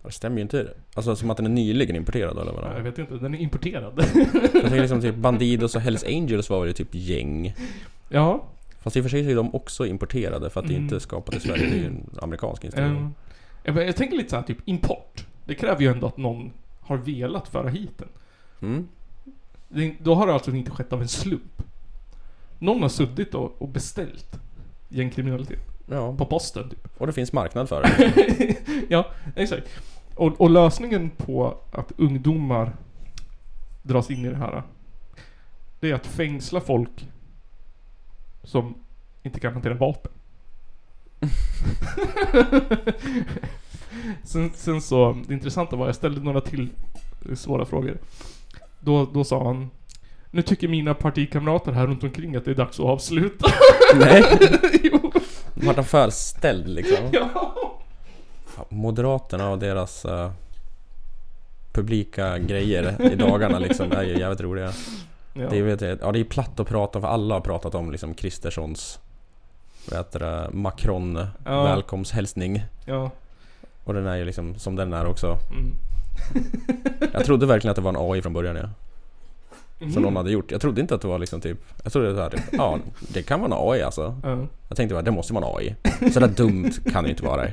Det 0.03 0.11
stämmer 0.13 0.37
ju 0.37 0.43
inte. 0.43 0.69
Alltså 0.95 1.17
som 1.17 1.31
att 1.31 1.37
den 1.37 1.47
är 1.47 1.51
nyligen 1.51 1.97
importerad 1.97 2.39
eller 2.39 2.53
Ja, 2.53 2.73
jag 2.77 2.83
vet 2.83 2.99
inte, 2.99 3.15
den 3.15 3.35
är 3.35 3.39
importerad. 3.39 3.93
Jag 4.53 4.53
tänker 4.63 4.81
liksom 4.81 5.01
typ 5.01 5.15
Bandidos 5.17 5.75
och 5.75 5.81
Hells 5.81 6.05
Angels 6.05 6.51
var 6.51 6.65
väl 6.65 6.75
typ 6.75 6.89
gäng. 6.95 7.55
ja. 8.09 8.45
Fast 8.83 8.97
i 8.97 9.01
och 9.01 9.05
för 9.05 9.11
sig 9.11 9.25
så 9.25 9.31
är 9.31 9.35
de 9.35 9.55
också 9.55 9.87
importerade 9.87 10.51
för 10.51 10.61
att 10.61 10.67
det 10.67 10.73
Mm. 10.73 10.83
inte 10.83 10.95
är 10.95 10.99
skapat 10.99 11.35
i 11.35 11.41
Sverige. 11.41 11.67
Det 11.67 11.75
är 11.77 11.79
ju 11.81 11.87
en 11.87 12.11
amerikansk 12.23 12.65
institution. 12.65 12.97
ehm, 12.97 13.77
jag, 13.77 13.89
jag 13.89 13.97
tänker 13.97 14.17
lite 14.17 14.31
så 14.31 14.37
här, 14.37 14.43
typ 14.43 14.59
import. 14.65 15.27
Det 15.45 15.55
kräver 15.55 15.81
ju 15.83 15.89
ändå 15.89 16.07
att 16.07 16.17
någon 16.17 16.51
har 16.91 16.97
velat 16.97 17.49
föra 17.49 17.69
hit 17.69 17.99
den. 17.99 18.09
Mm. 18.63 18.89
Det, 19.69 19.95
då 20.01 20.15
har 20.15 20.27
det 20.27 20.33
alltså 20.33 20.51
inte 20.51 20.71
skett 20.71 20.93
av 20.93 21.03
en 21.03 21.09
slump. 21.09 21.63
Någon 22.59 22.83
har 22.83 22.89
suttit 22.89 23.35
och, 23.35 23.63
och 23.63 23.69
beställt 23.69 24.41
gängkriminalitet. 24.89 25.61
Ja, 25.87 26.17
på 26.17 26.27
posten 26.27 26.71
typ. 26.71 27.01
och 27.01 27.07
det 27.07 27.13
finns 27.13 27.33
marknad 27.33 27.69
för 27.69 27.83
det. 27.83 28.57
ja, 28.89 29.07
exakt. 29.37 29.69
Och, 30.15 30.41
och 30.41 30.51
lösningen 30.51 31.11
på 31.11 31.59
att 31.73 31.93
ungdomar 31.97 32.77
dras 33.83 34.11
in 34.11 34.25
i 34.25 34.29
det 34.29 34.37
här. 34.37 34.63
Det 35.81 35.91
är 35.91 35.95
att 35.95 36.07
fängsla 36.07 36.61
folk 36.61 37.09
som 38.43 38.75
inte 39.23 39.41
kan 39.41 39.53
hantera 39.53 39.75
vapen. 39.75 40.13
sen, 44.25 44.51
sen 44.55 44.81
så, 44.83 45.17
det 45.27 45.35
intressanta 45.35 45.77
var, 45.77 45.87
jag 45.87 45.95
ställde 45.95 46.21
några 46.21 46.41
till 46.41 46.69
svåra 47.35 47.65
frågor. 47.65 47.99
Då, 48.81 49.05
då 49.05 49.25
sa 49.25 49.45
han 49.45 49.71
Nu 50.31 50.43
tycker 50.43 50.69
mina 50.69 50.95
partikamrater 50.95 51.73
här 51.73 51.87
runt 51.87 52.05
omkring 52.05 52.37
att 52.37 52.45
det 52.45 52.51
är 52.51 52.55
dags 52.55 52.81
att 52.81 52.87
avsluta. 52.87 53.51
Nej, 53.95 54.25
jo, 54.83 55.13
vart 55.55 55.77
han 55.77 55.85
förställd 55.85 56.69
liksom. 56.69 56.97
ja. 57.13 57.55
Moderaterna 58.69 59.51
och 59.51 59.59
deras 59.59 60.05
eh, 60.05 60.31
publika 61.73 62.39
grejer 62.39 63.13
i 63.13 63.15
dagarna 63.15 63.59
liksom 63.59 63.93
är 63.93 64.03
ju 64.03 64.19
jävligt 64.19 64.41
roliga. 64.41 64.73
Ja. 65.33 65.49
Det 65.51 65.59
är, 65.59 65.63
vet 65.63 65.81
jag, 65.81 65.99
ja, 66.03 66.13
det 66.13 66.21
är 66.21 66.25
platt 66.25 66.61
att 66.61 66.69
prata 66.69 67.01
för 67.01 67.09
alla 67.09 67.35
har 67.35 67.41
pratat 67.41 67.75
om 67.75 67.91
liksom 67.91 68.15
Kristerssons 68.15 69.01
vad 69.91 69.99
heter 69.99 70.19
det, 70.21 70.51
Macron 70.53 71.27
Ja. 71.45 71.63
välkomsthälsning. 71.63 72.63
ja. 72.85 73.11
Och 73.85 73.95
den 73.95 74.07
är 74.07 74.17
ju 74.17 74.25
liksom 74.25 74.55
som 74.59 74.77
den 74.77 74.93
är 74.93 75.07
också. 75.07 75.39
Mm. 75.51 75.75
Jag 77.13 77.25
trodde 77.25 77.47
verkligen 77.47 77.71
att 77.71 77.77
det 77.77 77.83
var 77.83 77.91
en 77.91 78.11
AI 78.13 78.23
från 78.23 78.33
början 78.33 78.57
ja. 78.57 78.69
Mm. 79.81 79.93
Som 79.93 80.03
någon 80.03 80.17
hade 80.17 80.31
gjort. 80.31 80.51
Jag 80.51 80.61
trodde 80.61 80.81
inte 80.81 80.95
att 80.95 81.01
det 81.03 81.09
var 81.09 81.19
liksom 81.19 81.41
typ 81.41 81.59
Jag 81.85 81.93
trodde 81.93 82.09
det 82.09 82.15
var 82.15 82.31
typ, 82.31 82.41
ja 82.53 82.79
det 83.15 83.23
kan 83.23 83.41
vara 83.41 83.55
en 83.55 83.71
AI 83.73 83.83
alltså. 83.83 84.21
Ja. 84.23 84.47
Jag 84.69 84.77
tänkte 84.77 84.95
bara 84.95 85.03
det 85.03 85.11
måste 85.11 85.33
vara 85.35 85.47
en 85.47 85.57
AI. 85.57 85.75
Så 86.13 86.21
där 86.21 86.29
dumt 86.29 86.71
kan 86.93 87.05
det 87.05 87.11
inte 87.11 87.25
vara. 87.25 87.47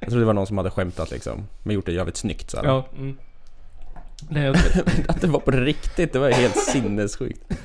Jag 0.00 0.08
trodde 0.08 0.18
det 0.20 0.24
var 0.24 0.32
någon 0.32 0.46
som 0.46 0.58
hade 0.58 0.70
skämtat 0.70 1.10
liksom. 1.10 1.46
Men 1.62 1.74
gjort 1.74 1.86
det 1.86 1.92
jävligt 1.92 2.16
snyggt 2.16 2.50
så 2.50 2.56
här. 2.56 2.64
Ja. 2.64 2.86
Mm. 2.96 3.16
Nej, 4.28 4.42
jag- 4.44 4.56
Att 5.08 5.20
det 5.20 5.26
var 5.26 5.40
på 5.40 5.50
riktigt, 5.50 6.12
det 6.12 6.18
var 6.18 6.30
helt 6.30 6.56
sinnessjukt. 6.56 7.40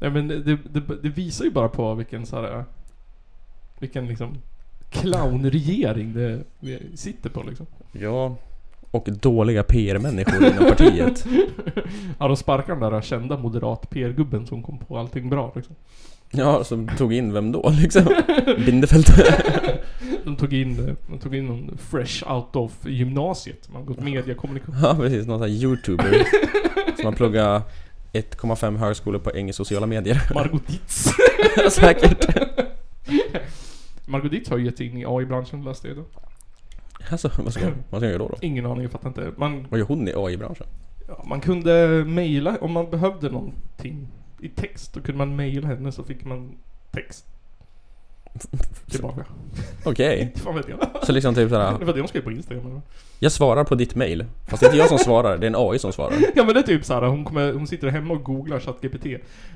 Nej 0.00 0.10
men 0.10 0.28
det, 0.28 0.42
det, 0.42 0.80
det 1.02 1.08
visar 1.08 1.44
ju 1.44 1.50
bara 1.50 1.68
på 1.68 1.94
vilken 1.94 2.26
så 2.26 2.40
här, 2.42 2.64
Vilken 3.78 4.08
liksom 4.08 4.38
clownregering 5.00 6.12
det 6.14 6.40
vi 6.60 6.78
sitter 6.94 7.30
på 7.30 7.42
liksom. 7.42 7.66
Ja. 7.92 8.36
Och 8.90 9.08
dåliga 9.12 9.62
PR-människor 9.62 10.46
inom 10.46 10.64
partiet. 10.64 11.24
Ja 12.18 12.28
de 12.28 12.36
sparkar 12.36 12.76
den 12.76 12.92
där 12.92 13.00
kända 13.00 13.36
moderat 13.36 13.90
PR-gubben 13.90 14.46
som 14.46 14.62
kom 14.62 14.78
på 14.78 14.98
allting 14.98 15.30
bra 15.30 15.52
liksom. 15.56 15.74
Ja, 16.30 16.64
som 16.64 16.88
tog 16.88 17.12
in 17.12 17.32
vem 17.32 17.52
då 17.52 17.72
liksom? 17.82 18.04
Bindefeld. 18.66 19.06
De 20.24 20.36
tog 20.36 20.52
in, 20.52 20.96
de 21.10 21.18
tog 21.18 21.34
in 21.34 21.46
någon 21.46 21.78
fresh 21.78 22.32
out 22.32 22.56
of 22.56 22.72
gymnasiet. 22.86 23.64
som 23.64 23.74
har 23.74 23.82
gått 23.82 24.00
mediakommunikation. 24.00 24.74
Ja 24.82 24.94
precis, 24.94 25.26
någon 25.26 25.38
sån 25.38 25.48
här 25.48 25.56
youtuber. 25.56 26.26
Som 26.96 27.04
har 27.04 27.12
pluggat 27.12 27.72
1,5 28.12 28.76
högskolor 28.76 29.18
på 29.18 29.30
engelska 29.36 29.64
sociala 29.64 29.86
medier. 29.86 30.22
Margot 30.34 30.66
Ditz. 30.66 31.08
Säkert. 31.70 32.26
Margot 34.06 34.30
Ditz 34.30 34.50
har 34.50 34.58
ju 34.58 34.64
gett 34.64 34.76
sig 34.76 34.86
in 34.86 34.98
i 34.98 35.04
AI-branschen 35.06 35.64
läste 35.64 35.88
jag 35.88 35.96
då. 35.96 36.04
Alltså, 37.10 37.30
vad 37.38 37.52
ska, 37.52 37.66
vad 37.90 38.00
ska 38.00 38.06
jag 38.06 38.12
göra 38.12 38.18
då? 38.18 38.28
då? 38.28 38.36
Ingen 38.40 38.66
aning, 38.66 38.82
jag 38.82 38.92
fattar 38.92 39.08
inte. 39.08 39.32
Man, 39.36 39.66
Vad 39.70 39.78
gör 39.78 39.86
hon 39.86 40.08
i 40.08 40.12
AI-branschen? 40.16 40.66
ja, 41.08 41.24
man 41.28 41.40
kunde 41.40 42.04
mejla, 42.06 42.58
om 42.60 42.72
man 42.72 42.90
behövde 42.90 43.30
någonting 43.30 44.08
i 44.40 44.48
text, 44.48 44.94
då 44.94 45.00
kunde 45.00 45.18
man 45.18 45.36
mejla 45.36 45.68
henne 45.68 45.92
så 45.92 46.04
fick 46.04 46.24
man 46.24 46.56
text. 46.90 47.26
Tillbaka. 48.90 49.24
Okej. 49.84 50.32
Fan 50.44 50.54
vet 50.54 50.68
jag. 50.68 50.78
Så 51.06 51.12
liksom 51.12 51.34
typ 51.34 51.44
Det 51.44 51.50
såhär, 51.50 51.72
var 51.72 51.92
det 51.94 52.00
de 52.00 52.08
skrev 52.08 52.20
på 52.22 52.30
Instagram 52.32 52.66
eller? 52.66 52.80
jag 53.18 53.32
svarar 53.32 53.64
på 53.64 53.74
ditt 53.74 53.94
mail. 53.94 54.24
Fast 54.48 54.60
det 54.60 54.66
är 54.66 54.68
inte 54.68 54.78
jag 54.78 54.88
som 54.88 54.98
svarar, 54.98 55.38
det 55.38 55.46
är 55.46 55.50
en 55.50 55.56
AI 55.70 55.78
som 55.78 55.92
svarar. 55.92 56.12
Ja 56.34 56.44
men 56.44 56.54
det 56.54 56.60
är 56.60 56.62
typ 56.64 56.84
såhär, 56.84 57.02
hon, 57.02 57.24
kommer, 57.24 57.52
hon 57.52 57.66
sitter 57.66 57.88
hemma 57.88 58.14
och 58.14 58.22
googlar 58.24 58.60
ChatGPT 58.60 59.06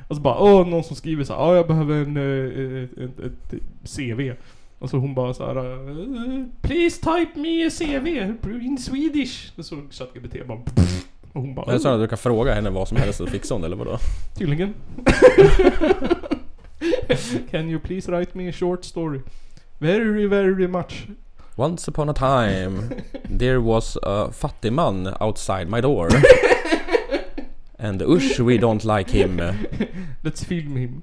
Och 0.08 0.16
så 0.16 0.22
bara 0.22 0.38
åh, 0.38 0.66
någon 0.66 0.84
som 0.84 0.96
skriver 0.96 1.24
såhär, 1.24 1.40
ja 1.40 1.56
jag 1.56 1.66
behöver 1.66 1.94
en, 1.94 2.16
eh, 2.16 3.04
ett, 3.04 3.18
ett, 3.20 3.52
ett 3.52 3.96
CV 3.96 4.32
Och 4.78 4.90
så 4.90 4.96
hon 4.96 5.14
bara 5.14 5.34
såhär, 5.34 5.56
eh, 5.56 6.44
please 6.62 7.00
type 7.00 7.40
me 7.40 7.66
a 7.66 7.70
CV 7.78 8.08
in 8.64 8.78
Swedish 8.78 9.52
Och 9.58 9.64
så 9.64 9.76
ChatGPT 9.90 10.46
bara 10.46 10.58
Och 11.32 11.40
hon 11.42 11.54
bara, 11.54 11.72
jag 11.72 11.80
sa 11.80 11.88
"Oh, 11.90 11.94
att 11.94 12.00
du 12.00 12.08
kan 12.08 12.18
fråga 12.18 12.54
henne 12.54 12.70
vad 12.70 12.88
som 12.88 12.96
helst 12.96 13.20
och 13.20 13.28
fixa 13.28 13.54
hon 13.54 13.64
eller 13.64 13.76
vadå? 13.76 13.98
tydligen 14.38 14.74
Can 17.50 17.68
you 17.68 17.78
please 17.78 18.08
write 18.08 18.34
me 18.34 18.48
a 18.48 18.52
short 18.52 18.84
story? 18.84 19.22
Very 19.80 20.26
very 20.26 20.68
much 20.68 21.08
Once 21.56 21.88
upon 21.88 22.08
a 22.08 22.12
time 22.12 23.02
there 23.38 23.60
was 23.60 23.96
a 24.02 24.30
fattig 24.32 24.72
man 24.72 25.14
outside 25.20 25.68
my 25.68 25.80
door. 25.80 26.08
And 27.78 28.02
usch 28.02 28.40
we 28.40 28.58
don't 28.58 28.84
like 28.84 29.10
him. 29.10 29.40
Let's 30.24 30.44
film 30.44 30.76
him 30.76 31.02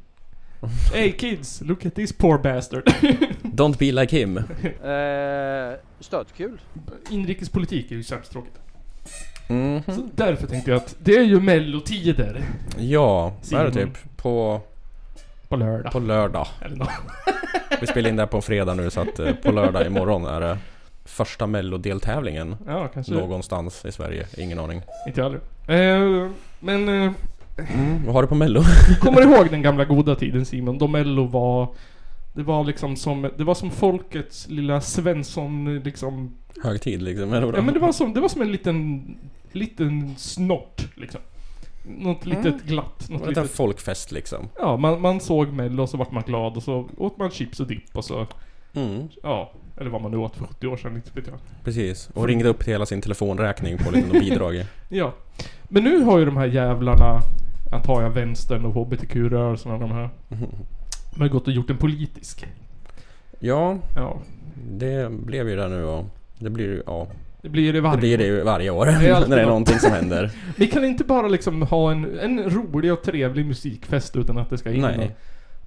Hey 0.94 1.12
kids, 1.12 1.62
look 1.62 1.86
at 1.86 1.96
this 1.96 2.12
poor 2.12 2.38
bastard 2.38 2.86
Don't 3.56 3.78
be 3.80 3.92
like 3.92 4.12
him. 4.22 4.38
Eh, 4.38 5.76
stötkul. 6.00 6.62
Inrikespolitik 7.12 7.92
är 7.92 7.96
ju 7.96 8.04
sämst 8.04 8.32
tråkigt 8.32 8.60
Mhm. 9.50 9.82
Så 9.88 10.10
därför 10.16 10.48
tänkte 10.48 10.72
jag 10.72 10.78
att 10.78 10.96
det 11.00 11.16
är 11.16 11.24
ju 11.24 11.40
mellotider 11.40 12.42
Ja, 12.78 13.34
vad 13.52 13.62
är 13.62 13.66
det 13.66 13.72
typ? 13.72 14.18
På, 14.18 14.62
på 15.50 15.56
lördag. 15.56 15.92
på 15.92 16.00
lördag. 16.00 16.48
Eller 16.62 16.76
nå. 16.76 16.88
Vi 17.82 17.88
spelar 17.88 18.10
in 18.10 18.16
det 18.16 18.22
här 18.22 18.28
på 18.28 18.38
en 18.38 18.44
fredag 18.44 18.74
nu 18.74 18.90
så 18.90 19.02
att 19.02 19.20
eh, 19.20 19.34
på 19.34 19.52
lördag 19.52 19.86
imorgon 19.86 20.26
är 20.26 20.42
det 20.42 20.58
första 21.06 21.48
mellodeltävlingen 21.48 22.56
Ja, 22.68 22.88
kanske. 22.88 23.14
någonstans 23.14 23.86
i 23.86 23.92
Sverige. 23.92 24.28
Ingen 24.38 24.60
aning. 24.60 24.82
Inte 25.08 25.22
jag 25.22 25.30
heller. 25.30 26.26
Eh, 26.26 26.30
men 26.60 27.04
eh, 27.06 27.12
Mm, 27.76 28.06
vad 28.06 28.16
har 28.16 28.22
du 28.22 28.28
på 28.28 28.36
mello? 28.36 28.62
kommer 29.02 29.22
du 29.22 29.34
ihåg 29.36 29.50
den 29.52 29.62
gamla 29.62 29.86
goda 29.86 30.16
tiden 30.16 30.46
Simon? 30.46 30.78
Då 30.78 30.88
mello 30.88 31.26
var... 31.26 31.68
Det 32.34 32.44
var 32.44 32.64
liksom 32.64 32.96
som, 32.96 33.30
det 33.38 33.44
var 33.44 33.56
som 33.56 33.72
folkets 33.72 34.48
lilla 34.50 34.82
Svensson 34.82 35.80
liksom... 35.80 36.36
Högtid 36.64 37.02
liksom, 37.02 37.34
eller 37.34 37.46
vadå? 37.46 37.58
Ja 37.58 37.62
men 37.62 37.74
det 37.74 37.80
var 37.80 37.92
som, 37.92 38.14
det 38.14 38.20
var 38.20 38.30
som 38.30 38.42
en 38.42 38.52
liten, 38.52 39.04
liten 39.52 40.16
snort 40.18 40.82
liksom. 40.96 41.22
Något 41.88 42.26
litet 42.26 42.64
glatt. 42.64 43.06
Det 43.08 43.14
Något 43.14 43.22
en 43.22 43.30
litet, 43.30 43.52
folkfest 43.52 44.12
liksom. 44.12 44.50
ja, 44.60 44.78
man, 44.78 45.02
man 45.02 45.20
såg 45.20 45.48
mello 45.54 45.84
och 45.84 45.90
så 45.90 45.98
vart 45.98 46.12
man 46.12 46.24
glad 46.24 46.58
och 46.58 46.64
så 46.64 46.90
åt 46.98 47.18
man 47.18 47.32
chips 47.32 47.60
och 47.60 47.68
dipp 47.68 47.98
och 47.98 48.06
så, 48.06 48.28
Mm, 48.74 49.08
ja. 49.24 49.52
Eller 49.78 49.90
vad 49.90 50.02
man 50.02 50.12
nu 50.12 50.18
åt 50.18 50.36
för 50.36 50.46
70 50.46 50.68
år 50.68 50.78
sedan, 50.78 50.96
inte 50.96 51.12
vet 51.14 51.28
jag. 51.28 51.36
precis. 51.64 52.10
Och 52.14 52.28
ringde 52.28 52.50
upp 52.50 52.60
till 52.64 52.74
hela 52.74 52.86
sin 52.86 53.02
telefonräkning 53.02 53.78
på 53.78 53.92
lite 53.92 54.10
bidrag. 54.20 54.66
Ja. 54.90 55.14
Men 55.64 55.84
nu 55.84 56.04
har 56.04 56.20
ju 56.20 56.26
de 56.26 56.38
här 56.38 56.46
jävlarna, 56.46 57.20
antar 57.72 58.02
jag 58.02 58.10
vänstern 58.10 58.66
och 58.66 58.74
HBTQ-rörelserna 58.74 59.78
de 59.78 59.92
här, 59.92 60.10
de 61.14 61.22
har 61.22 61.28
gått 61.28 61.48
och 61.48 61.54
gjort 61.54 61.70
en 61.70 61.78
politisk. 61.78 62.46
Ja, 63.40 63.78
Ja. 63.96 64.18
det 64.72 65.12
blev 65.12 65.50
ju 65.50 65.56
det 65.56 65.68
nu 65.68 65.84
och 65.86 66.06
det 66.40 66.50
blir 66.50 66.66
ju, 66.66 66.84
ja. 66.86 67.08
Det 67.42 67.50
blir 67.50 67.74
det 67.74 67.82
varje 67.82 67.96
Det 67.96 68.00
blir 68.02 68.18
det 68.18 68.32
år. 68.32 68.38
ju 68.38 68.44
varje 68.44 68.70
år. 68.70 68.86
Det 68.86 68.92
är 68.92 69.20
när 69.28 69.36
det 69.36 69.42
är 69.42 69.46
någonting 69.46 69.80
som 69.80 69.92
händer. 69.92 70.32
Vi 70.58 70.68
kan 70.68 70.86
inte 70.86 71.04
bara 71.04 71.28
liksom 71.28 71.62
ha 71.62 71.92
en, 71.92 72.20
en 72.20 72.50
rolig 72.50 72.94
och 72.94 73.02
trevlig 73.02 73.46
musikfest 73.46 74.16
utan 74.16 74.38
att 74.38 74.50
det 74.50 74.58
ska 74.58 74.72
in 74.72 74.82
Nej. 74.82 75.16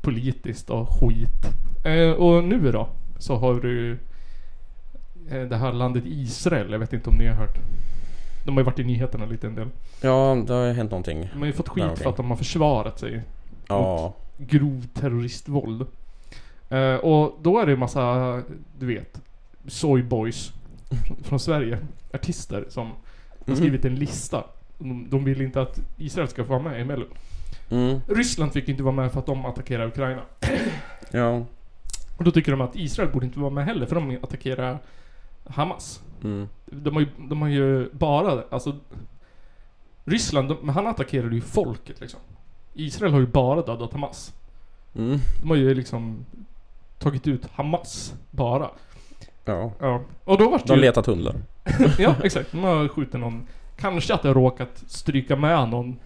politiskt 0.01 0.71
och 0.71 0.89
skit. 1.01 1.47
Eh, 1.85 2.11
och 2.11 2.45
nu 2.45 2.73
då, 2.73 2.89
så 3.19 3.37
har 3.37 3.55
du 3.55 3.99
eh, 5.31 5.43
det 5.43 5.57
här 5.57 5.73
landet 5.73 6.05
Israel, 6.07 6.73
jag 6.73 6.79
vet 6.79 6.93
inte 6.93 7.11
om 7.11 7.17
ni 7.17 7.27
har 7.27 7.35
hört. 7.35 7.57
De 8.45 8.51
har 8.55 8.61
ju 8.61 8.65
varit 8.65 8.79
i 8.79 8.85
nyheterna 8.85 9.27
lite 9.27 9.47
en 9.47 9.55
del. 9.55 9.69
Ja, 10.01 10.43
det 10.47 10.53
har 10.53 10.67
ju 10.67 10.73
hänt 10.73 10.91
någonting. 10.91 11.29
De 11.33 11.39
har 11.39 11.47
ju 11.47 11.53
fått 11.53 11.69
skit 11.69 11.99
för 11.99 12.11
att 12.11 12.17
de 12.17 12.31
har 12.31 12.37
försvarat 12.37 12.99
sig 12.99 13.23
Ja. 13.69 14.15
grov 14.39 14.87
terroristvåld. 14.95 15.87
Eh, 16.71 16.95
och 16.95 17.39
då 17.43 17.59
är 17.59 17.67
det 17.67 17.73
en 17.73 17.79
massa, 17.79 18.43
du 18.79 18.87
vet, 18.87 19.21
soyboys 19.67 20.53
från, 21.23 21.41
Sverige, 21.41 21.79
artister 22.15 22.65
som 22.69 22.87
har 22.87 22.95
Mhm. 23.47 23.57
skrivit 23.57 23.85
en 23.85 23.95
lista. 23.95 24.45
De, 24.79 25.11
de 25.11 25.25
vill 25.25 25.41
inte 25.43 25.61
att 25.63 25.81
Israel 25.99 26.29
ska 26.29 26.45
få 26.45 26.51
vara 26.59 26.63
med 26.63 26.81
i 26.81 26.85
Mello. 26.85 27.07
Mm. 27.71 28.01
Ryssland 28.09 28.53
fick 28.53 28.69
inte 28.69 28.83
vara 28.83 28.95
med 28.95 29.13
för 29.13 29.21
att 29.21 29.27
de 29.27 29.45
attackerar 29.47 29.87
Ukraina. 29.87 30.23
Ja. 31.11 31.45
Och 32.19 32.25
då 32.25 32.31
tycker 32.31 32.53
de 32.53 32.61
att 32.61 32.77
Israel 32.77 33.11
borde 33.13 33.27
inte 33.27 33.39
vara 33.41 33.51
med 33.51 33.65
heller 33.65 33.87
för 33.87 33.95
de 33.95 34.19
attackerar 34.23 34.79
Hamas. 35.47 36.03
Mm. 36.25 36.49
De 36.67 36.95
har 36.95 37.01
ju, 37.01 37.09
de 37.29 37.43
har 37.43 37.49
ju 37.49 37.91
bara, 37.93 38.45
alltså 38.51 38.77
Ryssland, 40.05 40.49
de, 40.49 40.69
han 40.69 40.87
attackerade 40.87 41.35
ju 41.35 41.41
folket 41.41 42.01
liksom. 42.01 42.21
Israel 42.75 43.13
har 43.13 43.21
ju 43.21 43.27
bara 43.27 43.63
dödat 43.63 43.93
Hamas. 43.93 44.35
Mm. 44.97 45.19
De 45.43 45.49
har 45.51 45.57
ju 45.57 45.75
liksom 45.75 46.27
tagit 46.99 47.27
ut 47.27 47.47
Hamas 47.53 48.15
bara. 48.31 48.71
Ja. 49.45 49.73
Ja. 49.81 50.01
Och 50.25 50.39
då 50.39 50.51
vart 50.51 50.67
det 50.67 50.73
De 50.73 50.77
ju... 50.79 50.81
letar 50.85 51.03
tunnlar. 51.03 51.35
Ja, 51.99 52.15
exakt. 52.25 52.53
De 52.53 52.63
har 52.63 52.89
skjutit 52.89 53.21
någon... 53.21 53.47
Kanske 53.77 54.15
att 54.15 54.23
det 54.23 54.29
har 54.29 54.35
råkat 54.35 54.85
stryka 54.87 55.37
med 55.37 55.69
någon 55.69 55.97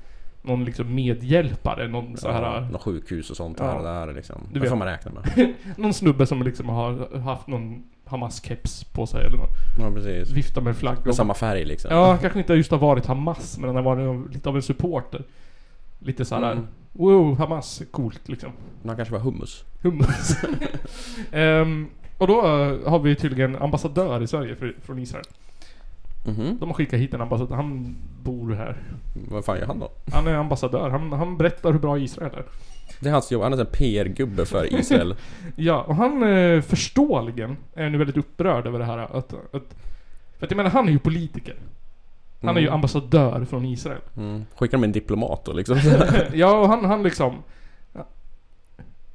någon 0.46 0.64
liksom 0.64 0.94
medhjälpare, 0.94 1.88
någon 1.88 2.16
så 2.16 2.30
här... 2.30 2.42
Ja, 2.42 2.60
något 2.60 2.82
sjukhus 2.82 3.30
och 3.30 3.36
sånt 3.36 3.56
Ja. 3.60 3.66
här 3.66 3.76
och 3.76 3.82
där 3.84 4.14
liksom. 4.14 4.40
Du 4.52 4.60
Det 4.60 4.68
får 4.68 4.76
man 4.76 4.88
räkna 4.88 5.10
med. 5.12 5.52
Någon 5.76 5.94
snubbe 5.94 6.26
som 6.26 6.42
liksom 6.42 6.68
har 6.68 7.18
haft 7.20 7.46
någon 7.46 7.82
Hamas-keps 8.06 8.84
på 8.94 9.06
sig 9.06 9.26
eller 9.26 9.36
något. 9.36 9.50
Ja 9.78 9.90
precis. 9.90 10.30
Viftar 10.30 10.60
med 10.62 10.76
flaggor. 10.76 11.04
Med 11.04 11.14
samma 11.14 11.34
färg 11.34 11.64
liksom. 11.64 11.90
Ja, 11.96 12.16
kanske 12.16 12.38
inte 12.38 12.54
just 12.54 12.70
har 12.70 12.78
varit 12.78 13.06
Hamas, 13.06 13.58
men 13.58 13.68
han 13.68 13.76
har 13.76 13.82
varit 13.96 14.34
lite 14.34 14.48
av 14.48 14.56
en 14.56 14.62
supporter. 14.62 15.22
Lite 15.98 16.24
såhär, 16.24 16.52
Mm. 16.52 16.66
wow, 16.92 17.38
Hamas, 17.38 17.82
coolt 17.90 18.28
liksom. 18.28 18.50
Men 18.82 18.88
han 18.88 18.96
kanske 18.96 19.12
var 19.14 19.20
hummus. 19.20 19.64
Hummus. 19.82 20.36
Ehm, 21.32 21.88
och 22.18 22.26
då 22.26 22.38
eh, 22.38 22.90
har 22.90 22.98
vi 22.98 23.16
tydligen 23.16 23.56
ambassadör 23.56 24.22
i 24.22 24.26
Sverige 24.26 24.56
för, 24.56 24.74
från 24.82 24.98
Israel. 24.98 25.24
Mhm. 26.26 26.56
De 26.60 26.68
har 26.68 26.74
skickat 26.74 27.00
hit 27.00 27.14
en 27.14 27.20
ambassadör, 27.20 27.54
han 27.56 27.96
bor 28.22 28.52
här. 28.54 28.76
Vad 29.28 29.44
fan 29.44 29.58
gör 29.58 29.66
han 29.66 29.78
då? 29.78 29.90
Han 30.12 30.26
är 30.26 30.34
ambassadör, 30.34 30.90
han, 30.90 31.12
han 31.12 31.36
berättar 31.36 31.72
hur 31.72 31.78
bra 31.78 31.98
Israel 31.98 32.30
är. 32.34 32.44
Det 33.00 33.08
är 33.08 33.12
hans 33.12 33.32
jobb. 33.32 33.42
Han 33.42 33.52
är 33.52 33.58
en 33.60 33.66
PR-gubbe 33.66 34.46
för 34.46 34.74
Israel. 34.80 35.16
Ja, 35.56 35.82
och 35.82 35.96
han 35.96 36.22
eh, 36.22 36.60
förståeligen 36.60 37.56
är 37.74 37.90
nu 37.90 37.98
väldigt 37.98 38.16
upprörd 38.16 38.66
över 38.66 38.78
det 38.78 38.84
här 38.84 38.98
att, 38.98 39.14
att... 39.14 39.74
För 40.38 40.46
att 40.46 40.50
jag 40.50 40.56
menar, 40.56 40.70
han 40.70 40.88
är 40.88 40.92
ju 40.92 40.98
politiker. 40.98 41.54
Han 42.42 42.56
är 42.56 42.60
ju 42.60 42.66
Mm. 42.66 42.74
ambassadör 42.74 43.44
från 43.44 43.64
Israel. 43.64 44.00
Mm. 44.16 44.44
Skickar 44.56 44.78
de 44.78 44.84
en 44.84 44.92
diplomat 44.92 45.44
då 45.44 45.52
liksom? 45.52 45.78
ja, 46.32 46.58
och 46.58 46.68
han, 46.68 46.84
han 46.84 47.02
liksom... 47.02 47.34
ja. 47.92 48.06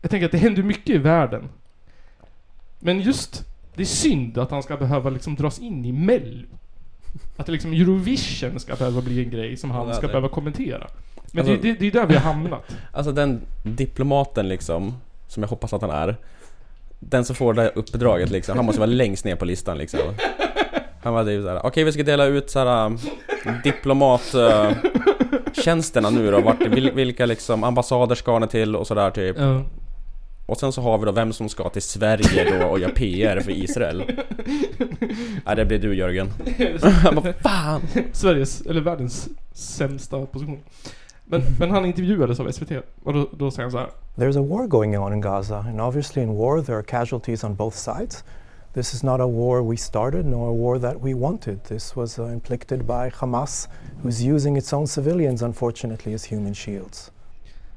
Jag 0.02 0.12
tänker 0.12 0.26
att 0.26 0.32
det 0.32 0.38
händer 0.38 0.64
mycket 0.64 0.90
i 0.90 0.98
världen. 0.98 1.50
Men 2.80 3.02
just... 3.02 3.46
Det 3.76 3.84
är 3.84 3.86
synd 3.86 4.38
att 4.38 4.52
han 4.52 4.64
ska 4.64 4.78
behöva 4.78 5.10
liksom 5.10 5.36
dras 5.36 5.60
in 5.60 5.86
i 5.86 5.92
Mello. 5.92 6.48
Att 7.38 7.48
liksom 7.48 7.74
Eurovision 7.74 8.60
ska 8.60 8.76
behöva 8.76 9.02
bli 9.02 9.24
en 9.24 9.30
grej 9.30 9.58
som 9.58 9.72
han 9.72 9.94
ska 9.94 10.08
behöva 10.08 10.30
kommentera. 10.30 10.88
Men 11.32 11.40
Alltså- 11.40 11.62
det, 11.62 11.72
det, 11.72 11.80
det 11.80 11.88
är 11.88 11.92
där 11.92 12.06
vi 12.06 12.14
har 12.14 12.34
hamnat. 12.34 12.76
Alltså 12.92 13.12
den 13.12 13.42
diplomaten 13.64 14.50
liksom, 14.50 14.94
som 15.28 15.44
jag 15.44 15.50
hoppas 15.50 15.74
att 15.74 15.82
han 15.82 15.92
är. 15.92 16.16
Den 17.00 17.26
som 17.26 17.36
får 17.36 17.54
det 17.54 17.62
här 17.62 17.72
uppdraget 17.76 18.30
liksom, 18.30 18.58
han 18.58 18.66
måste 18.66 18.80
vara 18.80 18.90
längst 18.92 19.26
ner 19.26 19.36
på 19.36 19.46
listan 19.46 19.78
liksom. 19.78 20.00
Han 21.02 21.14
var 21.14 21.26
typ 21.26 21.44
såhär, 21.44 21.66
okej 21.66 21.84
vi 21.84 21.92
ska 21.92 22.04
dela 22.04 22.26
ut 22.26 22.50
såhär 22.50 22.86
um, 22.86 23.00
diplomat 23.64 24.36
uh, 24.36 26.12
nu 26.12 26.32
då, 26.32 26.42
vart, 26.42 26.62
vil, 26.62 26.92
vilka 26.92 27.26
liksom 27.26 27.64
ambassader 27.64 28.16
ska 28.16 28.40
ni 28.40 28.48
till 28.48 28.76
och 28.76 28.88
sådär 28.88 29.12
typ. 29.12 29.36
Ja. 29.40 29.64
Och 30.50 30.58
sen 30.58 30.72
så 30.72 30.82
har 30.82 30.98
vi 30.98 31.06
då 31.06 31.12
vem 31.12 31.34
som 31.34 31.50
ska 31.50 31.70
till 31.70 31.82
Sverige 31.82 32.60
då 32.60 32.66
och 32.66 32.80
göra 32.80 32.92
PR 32.92 33.40
för 33.40 33.52
Israel. 33.52 34.04
Nej 35.46 35.56
det 35.56 35.66
blir 35.66 35.80
du 35.80 35.96
Jörgen. 35.96 36.30
Bara, 37.16 37.34
fan! 37.34 37.82
Sveriges, 38.12 38.62
eller 38.62 38.82
världens 38.82 39.30
sämsta 39.52 40.26
position. 40.26 40.60
Men, 41.26 41.42
men 41.60 41.72
han 41.72 41.86
intervjuades 41.86 42.40
av 42.40 42.52
SVT 42.52 42.72
och 43.04 43.14
då, 43.14 43.30
då 43.38 43.52
säger 43.52 43.64
han 43.64 43.72
så 43.72 43.78
här. 43.78 43.90
There's 44.16 44.40
a 44.40 44.48
war 44.50 44.68
going 44.68 45.00
on 45.00 45.14
in 45.14 45.22
Gaza, 45.22 45.58
and 45.58 45.82
obviously, 45.82 46.24
in 46.24 46.36
war, 46.36 46.62
there 46.62 46.78
are 46.78 46.84
casualties 46.84 47.44
on 47.44 47.56
both 47.56 47.78
sides. 47.78 48.24
This 48.74 48.94
is 48.94 49.04
not 49.04 49.20
a 49.20 49.28
war 49.28 49.70
we 49.70 49.78
started, 49.78 50.26
nor 50.26 50.50
a 50.50 50.54
war 50.54 50.80
that 50.80 50.96
we 51.04 51.14
wanted. 51.14 51.64
This 51.64 51.96
was 51.96 52.20
uh, 52.20 52.26
inflicted 52.26 52.80
by 52.80 53.10
Hamas, 53.10 53.68
who's 54.04 54.36
using 54.36 54.58
its 54.58 54.74
own 54.74 54.88
civilians, 54.88 55.42
unfortunately, 55.42 56.14
as 56.14 56.32
human 56.32 56.54
shields. 56.54 57.12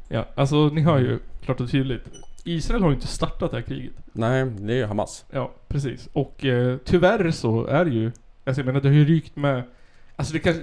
Ja, 0.08 0.24
alltså 0.34 0.68
ni 0.68 0.80
hör 0.80 0.98
ju 0.98 1.18
klart 1.44 1.60
och 1.60 1.70
tydligt. 1.70 2.04
Israel 2.44 2.82
har 2.82 2.90
ju 2.90 2.94
inte 2.94 3.06
startat 3.06 3.50
det 3.50 3.56
här 3.56 3.64
kriget. 3.64 3.92
Nej, 4.12 4.44
det 4.44 4.72
är 4.72 4.76
ju 4.76 4.84
Hamas. 4.84 5.24
Ja, 5.30 5.52
precis. 5.68 6.08
Och 6.12 6.44
eh, 6.44 6.76
tyvärr 6.84 7.30
så 7.30 7.66
är 7.66 7.84
det 7.84 7.90
ju... 7.90 8.12
Alltså 8.44 8.60
jag 8.60 8.66
menar 8.66 8.80
det 8.80 8.88
har 8.88 8.94
ju 8.94 9.04
rykt 9.04 9.36
med... 9.36 9.62
Alltså 10.16 10.32
det 10.32 10.38
kanske... 10.38 10.62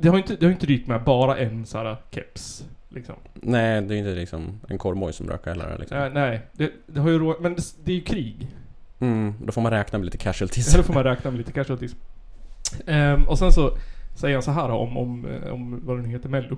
Det 0.00 0.08
har 0.08 0.16
ju 0.16 0.22
inte, 0.22 0.36
det 0.36 0.46
har 0.46 0.52
inte 0.52 0.66
rykt 0.66 0.88
med 0.88 1.04
bara 1.04 1.38
en 1.38 1.66
sån 1.66 1.86
här 1.86 1.96
keps. 2.10 2.64
Liksom. 2.88 3.14
Nej, 3.34 3.82
det 3.82 3.94
är 3.94 3.98
inte 3.98 4.14
liksom 4.14 4.60
en 4.68 4.78
korvmoj 4.78 5.12
som 5.12 5.28
rökar 5.28 5.50
heller 5.50 5.78
liksom. 5.78 5.98
Nej, 5.98 6.10
nej. 6.14 6.46
Det, 6.52 6.72
det 6.86 7.00
har 7.00 7.10
ju 7.10 7.18
rå... 7.18 7.36
Men 7.40 7.54
det, 7.54 7.62
det 7.84 7.92
är 7.92 7.96
ju 7.96 8.02
krig. 8.02 8.48
Mm, 8.98 9.34
då 9.44 9.52
får 9.52 9.62
man 9.62 9.72
räkna 9.72 9.98
med 9.98 10.04
lite 10.04 10.18
casualties. 10.18 10.72
Så 10.72 10.76
då 10.76 10.82
får 10.82 10.94
man 10.94 11.04
räkna 11.04 11.30
med 11.30 11.38
lite 11.38 11.52
casualties. 11.52 11.96
Ehm, 12.86 13.28
och 13.28 13.38
sen 13.38 13.52
så 13.52 13.76
säger 14.14 14.34
han 14.34 14.42
så 14.42 14.50
här 14.50 14.70
om, 14.70 14.96
om, 14.96 15.26
eh, 15.26 15.52
om 15.52 15.80
vad 15.84 15.96
det 15.96 16.02
nu 16.02 16.08
heter, 16.08 16.28
Mello. 16.28 16.56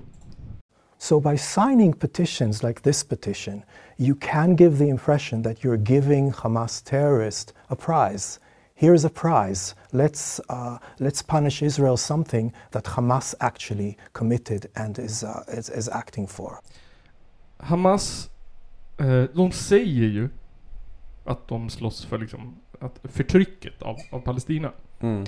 So, 0.99 1.19
by 1.19 1.37
signing 1.37 1.93
petitions 1.93 2.63
like 2.63 2.81
this 2.81 3.03
petition, 3.03 3.61
you 3.97 4.15
can 4.15 4.55
give 4.55 4.77
the 4.77 4.89
impression 4.89 5.41
that 5.41 5.63
you're 5.63 5.77
giving 5.77 6.31
Hamas 6.31 6.83
terrorists 6.83 7.53
a 7.69 7.75
prize. 7.75 8.39
Here's 8.75 9.03
a 9.03 9.09
prize. 9.09 9.75
Let's, 9.91 10.39
uh, 10.49 10.77
let's 10.99 11.23
punish 11.23 11.63
Israel 11.63 11.97
something 11.97 12.53
that 12.71 12.83
Hamas 12.83 13.33
actually 13.39 13.97
committed 14.13 14.69
and 14.75 14.99
is, 14.99 15.23
uh, 15.23 15.43
is, 15.47 15.69
is 15.69 15.89
acting 15.89 16.27
for. 16.27 16.59
Hamas, 17.59 18.29
eh, 18.99 19.23
de 19.33 19.51
säger 19.51 20.07
ju 20.07 20.29
att 21.25 21.47
de 21.47 21.69
slåss 21.69 22.05
för 22.05 22.17
liksom 22.17 22.55
att 22.79 22.99
förtrycket 23.03 23.81
av, 23.81 23.97
av 24.09 24.19
Palestina. 24.19 24.71
Mm. 24.99 25.25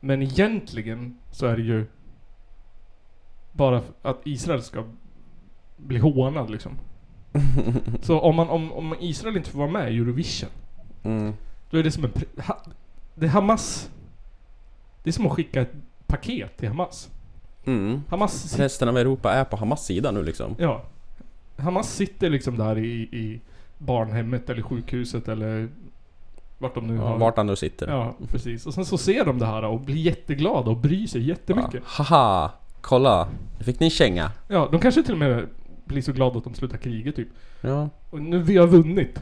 Men 0.00 0.22
egentligen 0.22 1.18
så 1.30 1.46
är 1.46 1.56
det 1.56 1.62
ju 1.62 1.86
bara 3.52 3.82
att 4.02 4.20
Israel 4.24 4.62
ska 4.62 4.84
bli 5.76 5.98
hånad 5.98 6.50
liksom. 6.50 6.78
Så 8.02 8.20
om, 8.20 8.36
man, 8.36 8.48
om, 8.48 8.72
om 8.72 8.94
Israel 9.00 9.36
inte 9.36 9.50
får 9.50 9.58
vara 9.58 9.70
med 9.70 9.92
i 9.92 9.96
Eurovision, 9.98 10.48
Mm. 11.02 11.32
då 11.70 11.78
är 11.78 11.82
det 11.82 11.90
som 11.90 12.04
en... 12.04 12.12
det 13.14 13.26
är 13.26 13.30
Hamas... 13.30 13.90
Det 15.02 15.10
är 15.10 15.12
som 15.12 15.26
att 15.26 15.32
skicka 15.32 15.60
ett 15.60 15.72
paket 16.06 16.56
till 16.56 16.68
Hamas. 16.68 17.08
Mm. 17.64 18.02
Hamas... 18.08 18.58
Resten 18.58 18.88
av 18.88 18.98
Europa 18.98 19.32
är 19.32 19.44
på 19.44 19.56
Hamas 19.56 19.84
sida 19.86 20.10
nu 20.10 20.22
liksom. 20.22 20.54
Ja. 20.58 20.82
Hamas 21.56 21.94
sitter 21.94 22.30
liksom 22.30 22.56
där 22.56 22.78
i, 22.78 22.92
i 23.02 23.40
barnhemmet 23.78 24.50
eller 24.50 24.62
sjukhuset 24.62 25.28
eller 25.28 25.68
vart 26.58 26.74
de 26.74 26.86
nu 26.86 26.94
Ja, 26.96 27.02
har... 27.08 27.18
vart 27.18 27.36
han 27.36 27.46
nu 27.46 27.56
sitter. 27.56 27.88
Ja, 27.88 28.14
precis. 28.28 28.66
Och 28.66 28.74
sen 28.74 28.84
så 28.84 28.98
ser 28.98 29.24
de 29.24 29.38
det 29.38 29.46
här 29.46 29.64
och 29.64 29.80
blir 29.80 29.96
jätteglada 29.96 30.70
och 30.70 30.76
bryr 30.76 31.06
sig 31.06 31.28
jättemycket. 31.28 31.74
Ja. 31.74 31.80
Haha! 32.04 32.50
Kolla! 32.80 33.28
Nu 33.58 33.64
fick 33.64 33.80
ni 33.80 33.86
en 33.86 33.90
känga. 33.90 34.30
Ja, 34.48 34.68
de 34.72 34.80
kanske 34.80 35.02
till 35.02 35.12
och 35.12 35.18
med 35.18 35.46
blir 35.94 36.02
så 36.02 36.12
glada 36.12 36.38
att 36.38 36.44
de 36.44 36.54
slutar 36.54 36.78
kriget 36.78 37.16
typ. 37.16 37.28
Ja. 37.60 37.90
Och 38.10 38.20
nu 38.22 38.38
vi 38.42 38.56
har 38.56 38.66
vunnit. 38.66 39.18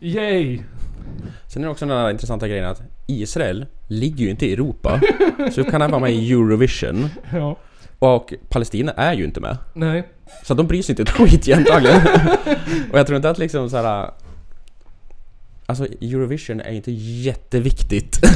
Yay! 0.00 0.60
Sen 1.48 1.62
är 1.62 1.66
det 1.66 1.72
också 1.72 1.86
den 1.86 1.96
här 1.96 2.10
intressanta 2.10 2.48
grejen 2.48 2.64
att 2.64 2.82
Israel 3.06 3.66
ligger 3.88 4.24
ju 4.24 4.30
inte 4.30 4.46
i 4.46 4.52
Europa. 4.52 5.00
så 5.52 5.64
kan 5.64 5.80
han 5.80 5.90
vara 5.90 6.00
med 6.00 6.12
i 6.12 6.32
Eurovision. 6.32 7.08
Ja. 7.32 7.56
Och 7.98 8.34
Palestina 8.48 8.92
är 8.92 9.14
ju 9.14 9.24
inte 9.24 9.40
med. 9.40 9.56
Nej. 9.72 10.08
Så 10.44 10.54
de 10.54 10.66
bryr 10.66 10.82
sig 10.82 10.92
inte 10.92 11.02
ett 11.02 11.10
skit 11.10 11.48
egentligen. 11.48 11.96
och 12.92 12.98
jag 12.98 13.06
tror 13.06 13.16
inte 13.16 13.30
att 13.30 13.38
liksom 13.38 13.70
så 13.70 13.76
här. 13.76 14.10
Alltså 15.70 15.86
Eurovision 16.00 16.60
är 16.60 16.72
inte 16.72 16.90
jätteviktigt 16.92 18.20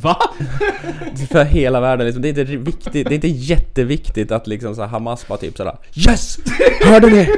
Va? 0.00 0.16
för 1.30 1.44
hela 1.44 1.80
världen 1.80 2.06
liksom. 2.06 2.22
Det 2.22 2.28
är 2.28 2.38
inte 2.38 2.56
viktigt, 2.56 2.92
det 2.92 3.12
är 3.12 3.12
inte 3.12 3.28
jätteviktigt 3.28 4.32
att 4.32 4.46
liksom 4.46 4.74
så 4.74 4.80
här 4.80 4.88
Hamas 4.88 5.28
bara 5.28 5.38
typ 5.38 5.56
sådär 5.56 5.76
Yes! 5.94 6.38
Hörde 6.80 7.06
ni? 7.06 7.28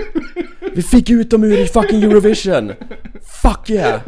Vi 0.75 0.83
fick 0.83 1.11
ut 1.11 1.31
dem 1.31 1.45
ur 1.45 1.67
fucking 1.67 2.03
Eurovision! 2.03 2.73
Fuck 3.43 3.71
yeah! 3.71 4.01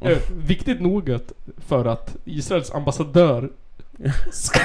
Eh, 0.00 0.18
viktigt 0.46 0.80
nog 0.80 1.18
för 1.68 1.84
att 1.84 2.16
Israels 2.24 2.70
ambassadör 2.70 3.50
ska, 4.32 4.60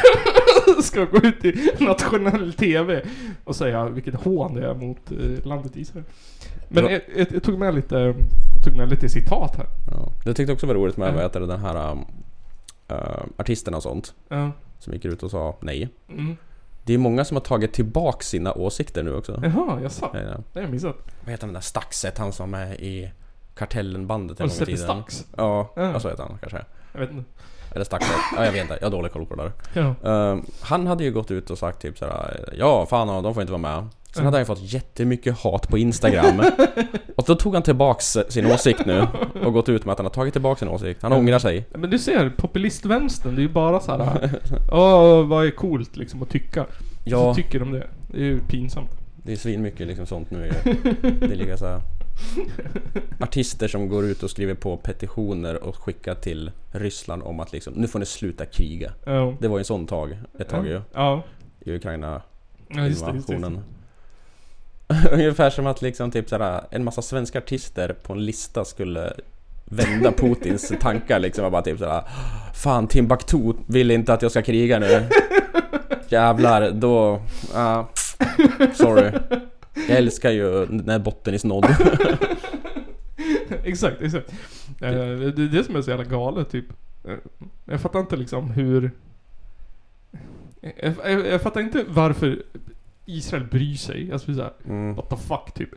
ska 0.83 1.05
gå 1.05 1.17
ut 1.17 1.45
i 1.45 1.69
nationell 1.79 2.53
TV 2.53 3.01
och 3.43 3.55
säga 3.55 3.89
vilket 3.89 4.15
hån 4.15 4.53
det 4.55 4.67
är 4.69 4.73
mot 4.73 5.11
eh, 5.11 5.45
landet 5.47 5.75
Israel. 5.75 6.05
Men 6.69 6.83
Ja. 6.83 6.91
jag, 6.91 7.01
jag, 7.15 7.27
jag 7.31 7.43
tog 7.43 7.59
med 7.59 7.75
lite, 7.75 8.15
tog 8.65 8.77
med 8.77 8.89
lite 8.89 9.09
citat 9.09 9.55
här. 9.55 9.65
Ja, 9.91 10.11
det 10.25 10.33
tyckte 10.33 10.51
jag 10.51 10.55
också 10.55 10.67
var 10.67 10.73
roligt 10.75 10.97
med 10.97 11.13
Ja. 11.15 11.29
vad 11.33 11.49
den 11.49 11.59
här 11.59 11.91
um, 11.91 12.05
uh, 12.91 12.97
artisterna 13.37 13.77
och 13.77 13.83
sånt. 13.83 14.13
Ja. 14.29 14.51
Som 14.79 14.93
gick 14.93 15.05
ut 15.05 15.23
och 15.23 15.31
sa 15.31 15.57
nej. 15.61 15.89
Mm. 16.09 16.37
Det 16.83 16.93
är 16.93 16.97
många 16.97 17.25
som 17.25 17.37
har 17.37 17.41
tagit 17.41 17.73
tillbaks 17.73 18.27
sina 18.27 18.53
åsikter 18.53 19.03
nu 19.03 19.15
också. 19.15 19.39
Jaha, 19.43 19.79
jag 19.81 19.91
sa. 19.91 20.09
Ja, 20.13 20.19
ja. 20.19 20.37
Det 20.53 20.59
har 20.59 20.61
jag 20.61 20.71
missat. 20.71 20.95
Vad 21.21 21.31
heter 21.31 21.47
den 21.47 21.53
där 21.53 21.61
Staxet, 21.61 22.17
han 22.17 22.31
som 22.31 22.53
är 22.53 22.81
i 22.81 23.11
Kartellen-bandet 23.55 24.39
en 24.39 24.47
gång 24.47 24.55
i 24.55 24.65
tiden? 24.65 24.77
Stax? 24.77 25.25
Ja, 25.37 25.73
Ja. 25.75 25.81
ja. 25.81 25.99
så 25.99 26.09
heter 26.09 26.23
han 26.23 26.37
kanske. 26.41 26.65
Jag 26.93 26.99
vet 26.99 27.11
inte. 27.11 27.29
Eller 27.75 27.85
Staxet. 27.85 28.11
Ja, 28.35 28.45
jag 28.45 28.51
vet 28.51 28.61
inte. 28.61 28.77
Jag 28.79 28.85
har 28.85 28.91
dålig 28.91 29.11
koll 29.11 29.25
på 29.25 29.35
det 29.35 29.43
där. 29.43 29.51
Ja. 30.03 30.09
Ehm, 30.31 30.45
han 30.61 30.87
hade 30.87 31.03
ju 31.03 31.11
gått 31.11 31.31
ut 31.31 31.49
och 31.49 31.57
sagt 31.57 31.81
typ 31.81 31.97
såhär 31.97 32.49
Ja, 32.57 32.85
fan 32.85 33.23
de 33.23 33.33
får 33.33 33.41
inte 33.41 33.51
vara 33.53 33.61
med. 33.61 33.87
Sen 34.15 34.25
hade 34.25 34.37
han 34.37 34.41
ju 34.41 34.45
fått 34.45 34.73
jättemycket 34.73 35.37
hat 35.39 35.67
på 35.69 35.77
Instagram. 35.77 36.41
och 37.17 37.23
då 37.27 37.35
tog 37.35 37.53
han 37.53 37.63
tillbaks 37.63 38.17
sin 38.29 38.45
åsikt 38.45 38.85
nu. 38.85 39.07
Och 39.43 39.53
gått 39.53 39.69
ut 39.69 39.85
med 39.85 39.91
att 39.91 39.99
han 39.99 40.05
har 40.05 40.11
tagit 40.13 40.33
tillbaks 40.33 40.59
sin 40.59 40.69
åsikt. 40.69 41.01
Han 41.03 41.11
Ja. 41.11 41.17
ångrar 41.17 41.39
sig. 41.39 41.65
Men 41.75 41.89
du 41.89 41.99
ser, 41.99 42.29
populistvänstern, 42.37 43.35
det 43.35 43.39
är 43.41 43.43
ju 43.43 43.49
bara 43.49 43.79
så 43.79 43.91
här. 43.97 44.29
Åh, 44.71 45.27
vad 45.27 45.45
är 45.45 45.51
coolt 45.51 45.95
liksom 45.97 46.23
att 46.23 46.29
tycka. 46.29 46.65
Ja. 47.03 47.17
Så 47.17 47.33
tycker 47.35 47.59
de 47.59 47.71
det. 47.71 47.87
Det 48.11 48.17
är 48.17 48.23
ju 48.23 48.39
pinsamt. 48.39 48.89
Det 49.23 49.31
är 49.31 49.35
svin 49.35 49.61
mycket 49.61 49.87
liksom 49.87 50.05
sånt 50.05 50.31
nu. 50.31 50.51
Det 51.01 51.25
är 51.25 51.35
lika 51.35 51.57
så 51.57 51.65
här. 51.65 51.81
Artister 53.19 53.67
som 53.67 53.89
går 53.89 54.05
ut 54.05 54.23
och 54.23 54.29
skriver 54.29 54.53
på 54.53 54.77
petitioner 54.77 55.63
och 55.63 55.75
skickar 55.75 56.15
till 56.15 56.51
Ryssland 56.71 57.23
om 57.23 57.39
att 57.39 57.51
liksom 57.51 57.73
Nu 57.73 57.87
får 57.87 57.99
ni 57.99 58.05
sluta 58.05 58.45
kriga. 58.45 58.93
Ja. 59.05 59.37
Det 59.39 59.47
var 59.47 59.57
ju 59.57 59.61
en 59.61 59.65
sån 59.65 59.87
tag 59.87 60.17
ett 60.39 60.49
tag 60.49 60.67
ju. 60.67 60.81
Ja. 60.93 61.23
i 61.59 61.75
Ukraina 61.75 62.21
Ja, 62.67 62.87
invasionen. 62.87 63.63
Ungefär 65.11 65.49
som 65.49 65.67
att 65.67 65.81
liksom 65.81 66.11
typ 66.11 66.29
såhär, 66.29 66.63
en 66.69 66.83
massa 66.83 67.01
svenska 67.01 67.37
artister 67.37 67.95
på 68.03 68.13
en 68.13 68.25
lista 68.25 68.65
skulle 68.65 69.13
vända 69.65 70.11
Putins 70.17 70.73
tankar 70.81 71.19
liksom 71.19 71.45
och 71.45 71.51
bara 71.51 71.61
typ 71.61 71.79
såhär 71.79 72.03
Fan 72.53 72.87
Timbuktu 72.87 73.53
vill 73.67 73.91
inte 73.91 74.13
att 74.13 74.21
jag 74.21 74.31
ska 74.31 74.41
kriga 74.41 74.79
nu 74.79 75.07
Jävlar, 76.09 76.71
då... 76.71 77.21
ja 77.53 77.89
sorry 78.73 79.11
Jag 79.73 79.97
älskar 79.97 80.31
ju 80.31 80.65
när 80.69 80.99
botten 80.99 81.33
är 81.33 81.37
snådd 81.37 81.65
exakt, 83.63 84.01
exakt. 84.01 84.31
Eh, 84.81 84.91
det 84.91 85.43
är 85.43 85.51
det 85.51 85.63
som 85.63 85.75
är 85.75 85.81
så 85.81 85.89
jävla 85.89 86.05
galet 86.05 86.49
typ. 86.49 86.65
Eh, 87.03 87.15
Jag 87.65 87.81
fattar 87.81 87.99
inte 87.99 88.15
liksom 88.15 88.51
hur... 88.51 88.91
Jag, 90.61 90.95
jag, 91.03 91.27
jag 91.27 91.41
fattar 91.41 91.61
inte 91.61 91.85
varför 91.87 92.43
Israel 93.05 93.45
bryr 93.45 93.75
sig. 93.75 94.11
Alltså 94.11 94.33
såhär, 94.33 94.53
mm. 94.67 94.95
what 94.95 95.09
the 95.09 95.17
fuck 95.17 95.53
typ. 95.53 95.69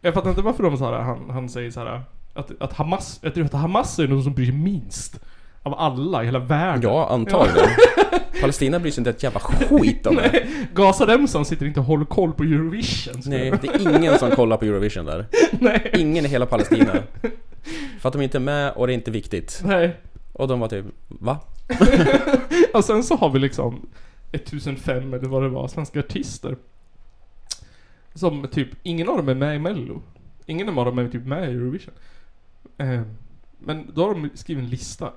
Jag 0.00 0.14
fattar 0.14 0.30
inte 0.30 0.42
varför 0.42 0.62
de 0.62 0.78
såhär, 0.78 0.92
han, 0.92 1.30
han 1.30 1.48
säger 1.48 1.70
såhär 1.70 2.02
att, 2.34 2.62
att 2.62 2.72
Hamas, 2.72 3.18
jag 3.22 3.34
tror 3.34 3.44
att 3.44 3.52
Hamas 3.52 3.98
är 3.98 4.06
de 4.06 4.22
som 4.22 4.34
bryr 4.34 4.46
sig 4.46 4.54
minst. 4.54 5.20
Av 5.66 5.74
alla 5.74 6.22
i 6.22 6.26
hela 6.26 6.38
världen. 6.38 6.82
Ja, 6.82 7.08
antagligen 7.10 7.68
Palestina 8.40 8.78
bryr 8.80 8.90
sig 8.90 9.00
inte 9.00 9.10
ett 9.10 9.22
jävla 9.22 9.40
skit 9.40 10.06
om 10.06 10.16
det 10.16 10.30
Nej, 10.32 10.46
Gazaremsan 10.74 11.44
sitter 11.44 11.66
inte 11.66 11.80
och 11.80 11.86
håller 11.86 12.04
koll 12.04 12.32
på 12.32 12.42
Eurovision. 12.42 13.22
så- 13.22 13.30
Nej, 13.30 13.52
det 13.62 13.68
är 13.68 13.96
ingen 13.98 14.18
som 14.18 14.30
kollar 14.30 14.56
på 14.56 14.64
Eurovision 14.64 15.04
där 15.04 15.26
Nej. 15.60 15.90
Ingen 15.98 16.24
i 16.24 16.28
hela 16.28 16.46
Palestina 16.46 16.92
För 18.00 18.08
att 18.08 18.12
de 18.12 18.22
inte 18.22 18.38
är 18.38 18.40
med 18.40 18.72
och 18.72 18.86
det 18.86 18.92
är 18.92 18.94
inte 18.94 19.10
viktigt 19.10 19.62
Nej. 19.64 19.96
Och 20.32 20.48
de 20.48 20.60
var 20.60 20.68
typ, 20.68 20.84
va? 21.08 21.38
Och 22.74 22.84
sen 22.84 23.02
så 23.04 23.16
har 23.16 23.30
vi 23.30 23.38
liksom 23.38 23.88
1005 24.32 25.14
eller 25.14 25.28
vad 25.28 25.42
det 25.42 25.48
var, 25.48 25.68
svenska 25.68 25.98
artister. 25.98 26.56
Som 28.14 28.48
typ, 28.52 28.68
ingen 28.82 29.08
av 29.08 29.16
dem 29.16 29.28
är 29.28 29.34
med 29.34 29.56
i 29.56 29.58
mello. 29.58 30.02
Ingen 30.46 30.78
av 30.78 30.84
dem 30.84 30.98
är 30.98 31.08
typ 31.08 31.26
med 31.26 31.48
i 31.50 31.52
Eurovision. 31.52 31.94
Eh, 32.78 33.00
men 33.58 33.90
då 33.94 34.02
har 34.06 34.14
de 34.14 34.30
skrivit 34.34 34.64
en 34.64 34.70
lista. 34.70 35.10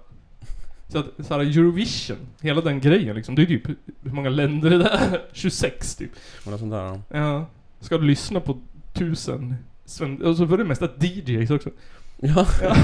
Så 0.92 1.00
att 1.00 1.06
så 1.28 1.34
här, 1.34 1.40
Eurovision, 1.40 2.18
hela 2.42 2.62
den 2.62 2.80
grejen 2.80 3.16
liksom, 3.16 3.36
det 3.36 3.42
är 3.42 3.46
typ, 3.46 3.68
hur 4.04 4.12
många 4.12 4.30
länder 4.30 4.72
är 4.72 4.78
det 4.78 4.84
där? 4.84 5.22
26 5.34 5.96
typ. 5.96 6.12
Och 6.46 6.52
något 6.52 6.60
sånt 6.60 6.72
där 6.72 7.02
Ja. 7.20 7.46
Ska 7.80 7.98
du 7.98 8.04
lyssna 8.06 8.40
på 8.40 8.58
tusen 8.94 9.56
sven- 9.86 10.22
och 10.26 10.38
så 10.38 10.46
var 10.46 10.58
det 10.58 10.64
mest 10.64 10.82
att 10.82 11.04
DJs 11.04 11.52
också. 11.52 11.70
Ja, 12.22 12.48
Ja. 12.62 12.76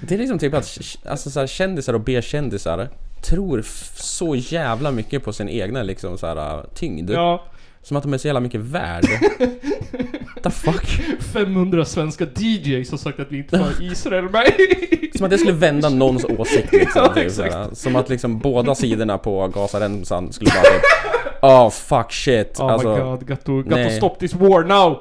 det 0.00 0.14
är 0.14 0.18
liksom 0.18 0.38
typ 0.38 0.54
att 0.54 0.78
alltså, 1.08 1.30
så 1.30 1.40
här, 1.40 1.46
kändisar 1.46 1.94
och 1.94 2.00
B-kändisar 2.00 2.88
tror 3.22 3.62
så 3.96 4.34
jävla 4.36 4.90
mycket 4.90 5.24
på 5.24 5.32
sin 5.32 5.48
egna 5.48 5.82
liksom 5.82 6.18
så 6.18 6.26
här, 6.26 6.66
tyngd. 6.74 7.10
ja, 7.10 7.44
Som 7.86 7.96
att 7.96 8.02
de 8.02 8.14
är 8.14 8.18
så 8.18 8.28
jävla 8.28 8.40
mycket 8.40 8.60
värd. 8.60 9.04
The 10.42 10.50
fuck? 10.50 11.00
500 11.32 11.84
svenska 11.84 12.26
DJs 12.36 12.90
har 12.90 12.98
sagt 12.98 13.20
att 13.20 13.32
vi 13.32 13.38
inte 13.38 13.58
ha 13.58 13.70
Israel 13.80 14.24
med. 14.24 14.52
Som 15.14 15.24
att 15.24 15.30
det 15.30 15.38
skulle 15.38 15.52
vända 15.52 15.88
någons 15.88 16.24
åsikt 16.24 16.72
liksom. 16.72 17.02
Ja, 17.16 17.22
exakt. 17.22 17.52
såhär. 17.52 17.68
Som 17.74 17.96
att 17.96 18.08
liksom 18.08 18.38
båda 18.38 18.74
sidorna 18.74 19.18
på 19.18 19.48
Gazaremsan 19.48 20.32
skulle 20.32 20.50
bara 20.50 20.62
typ 20.62 20.82
Oh 21.42 21.70
fuck 21.70 22.12
shit. 22.12 22.60
Oh 22.60 22.72
alltså, 22.72 22.88
my 22.88 23.02
god, 23.02 23.26
got 23.26 23.44
to, 23.44 23.90
stop 23.96 24.16
this 24.18 24.34
war 24.34 24.64
now! 24.64 24.98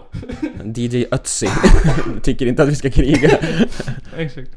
DJ 0.75 1.05
Ötzi 1.11 1.47
tycker 2.23 2.45
inte 2.45 2.63
att 2.63 2.69
vi 2.69 2.75
ska 2.75 2.89
kriga. 2.89 3.37
Exakt. 4.17 4.49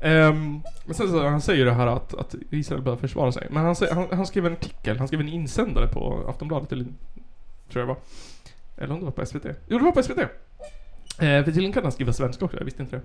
Ehm, 0.00 0.62
men 0.84 0.94
sen 0.94 1.10
så, 1.10 1.28
han 1.28 1.40
säger 1.40 1.64
det 1.64 1.72
här 1.72 1.86
att, 1.86 2.14
att 2.14 2.34
Israel 2.50 2.82
bör 2.82 2.96
försvara 2.96 3.32
sig. 3.32 3.46
Men 3.50 3.64
han, 3.64 3.76
säger, 3.76 3.94
han, 3.94 4.06
han 4.12 4.26
skrev 4.26 4.46
en 4.46 4.52
artikel, 4.52 4.98
han 4.98 5.08
skrev 5.08 5.20
en 5.20 5.28
insändare 5.28 5.86
på 5.86 6.24
Aftonbladet, 6.28 6.72
eller 6.72 6.86
tror 7.70 7.80
jag 7.82 7.86
var. 7.86 7.96
Eller 8.76 8.94
om 8.94 8.98
det 9.00 9.04
var 9.04 9.12
på 9.12 9.26
SVT. 9.26 9.44
Jo, 9.68 9.78
det 9.78 9.84
var 9.84 9.92
på 9.92 10.02
SVT! 10.02 10.18
Eh, 10.18 10.26
för 11.18 11.44
tydligen 11.44 11.72
kan 11.72 11.82
han 11.82 11.92
skriva 11.92 12.12
svenska 12.12 12.44
också, 12.44 12.56
jag 12.58 12.64
visste 12.64 12.82
inte 12.82 12.96
det. 12.96 13.02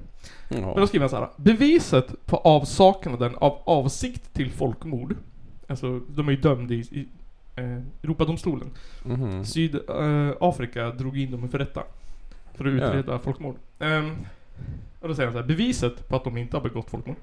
Men 0.50 0.62
då 0.62 0.74
Ja. 0.78 0.88
skriver 0.88 1.04
han 1.04 1.10
så 1.10 1.16
här. 1.16 1.30
Beviset 1.38 2.26
på 2.26 2.38
avsaknaden 2.38 3.36
av 3.36 3.62
avsikt 3.66 4.34
till 4.34 4.52
folkmord. 4.52 5.16
Alltså, 5.68 6.00
de 6.00 6.28
är 6.28 6.32
ju 6.32 6.38
dömda 6.42 6.74
i, 6.74 6.78
i 6.80 7.08
eh, 7.56 7.78
Europadomstolen. 8.04 8.70
Mhm. 9.06 9.46
Sydafrika 9.46 10.90
drog 10.92 11.18
in 11.18 11.32
dem 11.32 11.44
inför 11.44 11.58
rätta. 11.58 11.84
För 12.54 12.66
att 12.66 12.74
utreda 12.74 13.20
folkmord. 13.20 13.56
Ehm, 13.80 14.16
och 15.00 15.08
då 15.08 15.16
säger 15.16 15.28
han 15.28 15.34
så 15.34 15.40
här, 15.42 15.48
beviset 15.48 16.08
på 16.10 16.16
att 16.16 16.24
de 16.24 16.38
inte 16.38 16.58
har 16.58 16.64
begått 16.64 16.90
folkmord 16.90 17.16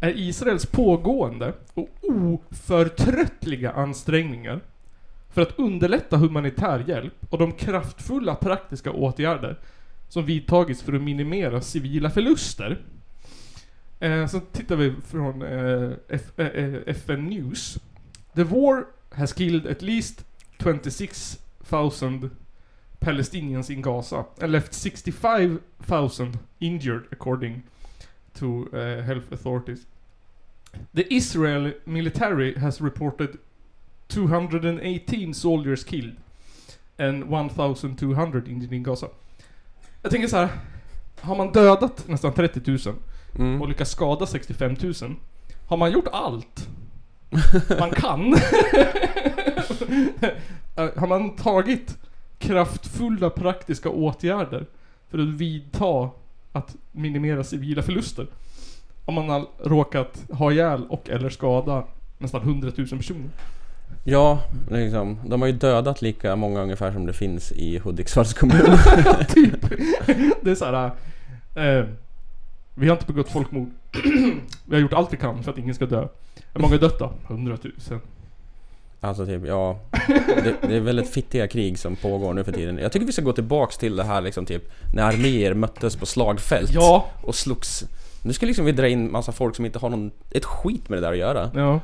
är 0.00 0.18
Israels 0.18 0.66
pågående 0.66 1.52
och 1.74 1.88
oförtröttliga 2.02 3.70
ansträngningar 3.72 4.60
för 5.32 5.42
att 5.42 5.58
underlätta 5.58 6.16
humanitär 6.16 6.84
hjälp 6.88 7.14
och 7.30 7.38
de 7.38 7.52
kraftfulla 7.52 8.34
praktiska 8.34 8.90
åtgärder 8.90 9.58
som 10.08 10.26
vidtagits 10.26 10.82
för 10.82 10.92
att 10.92 11.02
minimera 11.02 11.60
civila 11.60 12.10
förluster. 12.10 12.84
Eh, 14.00 14.26
så 14.26 14.40
tittar 14.40 14.76
vi 14.76 14.94
från 15.06 15.42
eh, 15.42 15.92
F- 16.08 16.32
eh, 16.36 16.46
eh 16.46 16.74
FN 16.86 17.26
News. 17.26 17.78
The 18.34 18.44
war 18.44 18.84
has 19.10 19.32
killed 19.32 19.66
at 19.66 19.82
least 19.82 20.24
26,000 20.62 22.30
Palestinians 22.98 23.70
in 23.70 23.82
Gaza 23.82 24.24
and 24.40 24.52
left 24.52 24.74
65,000 24.74 26.38
injured 26.58 27.04
according 27.12 27.62
to 28.34 28.68
uh, 28.72 29.02
health 29.02 29.32
authorities. 29.32 29.86
The 30.92 31.14
Israel 31.14 31.72
military 31.84 32.54
has 32.58 32.80
reported 32.80 33.38
218 34.14 35.34
soldiers 35.34 35.84
killed 35.84 36.16
and 36.98 37.24
1,200 37.24 38.48
injured 38.48 38.72
in 38.72 38.82
Gaza. 38.82 39.06
Jag 40.02 40.10
tänker 40.10 40.28
så 40.28 40.36
här. 40.36 40.48
Har 41.20 41.36
man 41.36 41.52
dödat 41.52 42.08
nästan 42.08 42.32
30 42.32 42.60
000 42.70 42.78
och 43.32 43.40
Mm. 43.40 43.68
lyckats 43.68 43.90
skada 43.90 44.26
65 44.26 44.76
000 44.82 44.94
Har 45.66 45.76
man 45.76 45.92
gjort 45.92 46.08
allt 46.12 46.68
man 47.78 47.90
kan? 47.90 48.34
Har 50.96 51.06
man 51.06 51.36
tagit 51.36 51.98
kraftfulla 52.38 53.30
praktiska 53.30 53.88
åtgärder 53.88 54.66
för 55.10 55.18
att 55.18 55.28
vidta 55.28 56.10
att 56.52 56.76
minimera 56.92 57.44
civila 57.44 57.82
förluster? 57.82 58.26
Om 59.04 59.14
man 59.14 59.28
har 59.28 59.46
råkat 59.64 60.24
ha 60.30 60.52
ihjäl 60.52 60.86
och 60.88 61.10
eller 61.10 61.30
skada 61.30 61.84
nästan 62.18 62.42
100 62.42 62.72
000 62.76 62.86
personer. 62.88 63.30
Ja, 64.04 64.42
liksom. 64.70 65.18
De 65.26 65.40
har 65.40 65.48
ju 65.48 65.54
dödat 65.54 66.02
lika 66.02 66.36
många 66.36 66.62
ungefär 66.62 66.92
som 66.92 67.06
det 67.06 67.12
finns 67.12 67.52
i 67.52 67.78
Hudiksvalls 67.78 68.34
kommun. 68.38 68.78
typ. 69.28 69.60
Det 70.42 70.50
är 70.50 70.54
såhär... 70.54 70.90
Eh, 71.54 71.84
vi 72.74 72.88
har 72.88 72.96
inte 72.96 73.06
begått 73.12 73.28
folkmord. 73.28 73.68
vi 74.66 74.74
har 74.74 74.78
gjort 74.80 74.92
allt 74.92 75.12
vi 75.12 75.16
kan 75.16 75.42
för 75.42 75.50
att 75.50 75.58
ingen 75.58 75.74
ska 75.74 75.86
dö. 75.86 76.08
Hur 76.54 76.60
många 76.60 76.74
är 76.74 76.78
dött 76.78 76.98
då? 76.98 77.12
100 77.28 77.58
000. 77.90 78.00
Alltså 79.00 79.26
typ, 79.26 79.46
ja. 79.46 79.78
Det, 80.44 80.54
det 80.68 80.76
är 80.76 80.80
väldigt 80.80 81.10
fittiga 81.10 81.48
krig 81.48 81.78
som 81.78 81.96
pågår 81.96 82.34
nu 82.34 82.44
för 82.44 82.52
tiden. 82.52 82.78
Jag 82.78 82.92
tycker 82.92 83.06
vi 83.06 83.12
ska 83.12 83.22
gå 83.22 83.32
tillbaks 83.32 83.78
till 83.78 83.96
det 83.96 84.04
här 84.04 84.20
liksom 84.20 84.46
typ 84.46 84.62
när 84.94 85.02
arméer 85.02 85.54
möttes 85.54 85.96
på 85.96 86.06
slagfält 86.06 86.70
Ja, 86.72 87.06
och 87.22 87.34
slogs. 87.34 87.84
Nu 88.22 88.32
ska 88.32 88.46
liksom 88.46 88.64
vi 88.64 88.72
dra 88.72 88.88
in 88.88 89.12
massa 89.12 89.32
folk 89.32 89.56
som 89.56 89.64
inte 89.66 89.78
har 89.78 89.90
någon, 89.90 90.10
ett 90.30 90.44
skit 90.44 90.88
med 90.88 90.96
det 90.96 91.06
där 91.06 91.12
att 91.12 91.18
göra. 91.18 91.50
ja. 91.54 91.80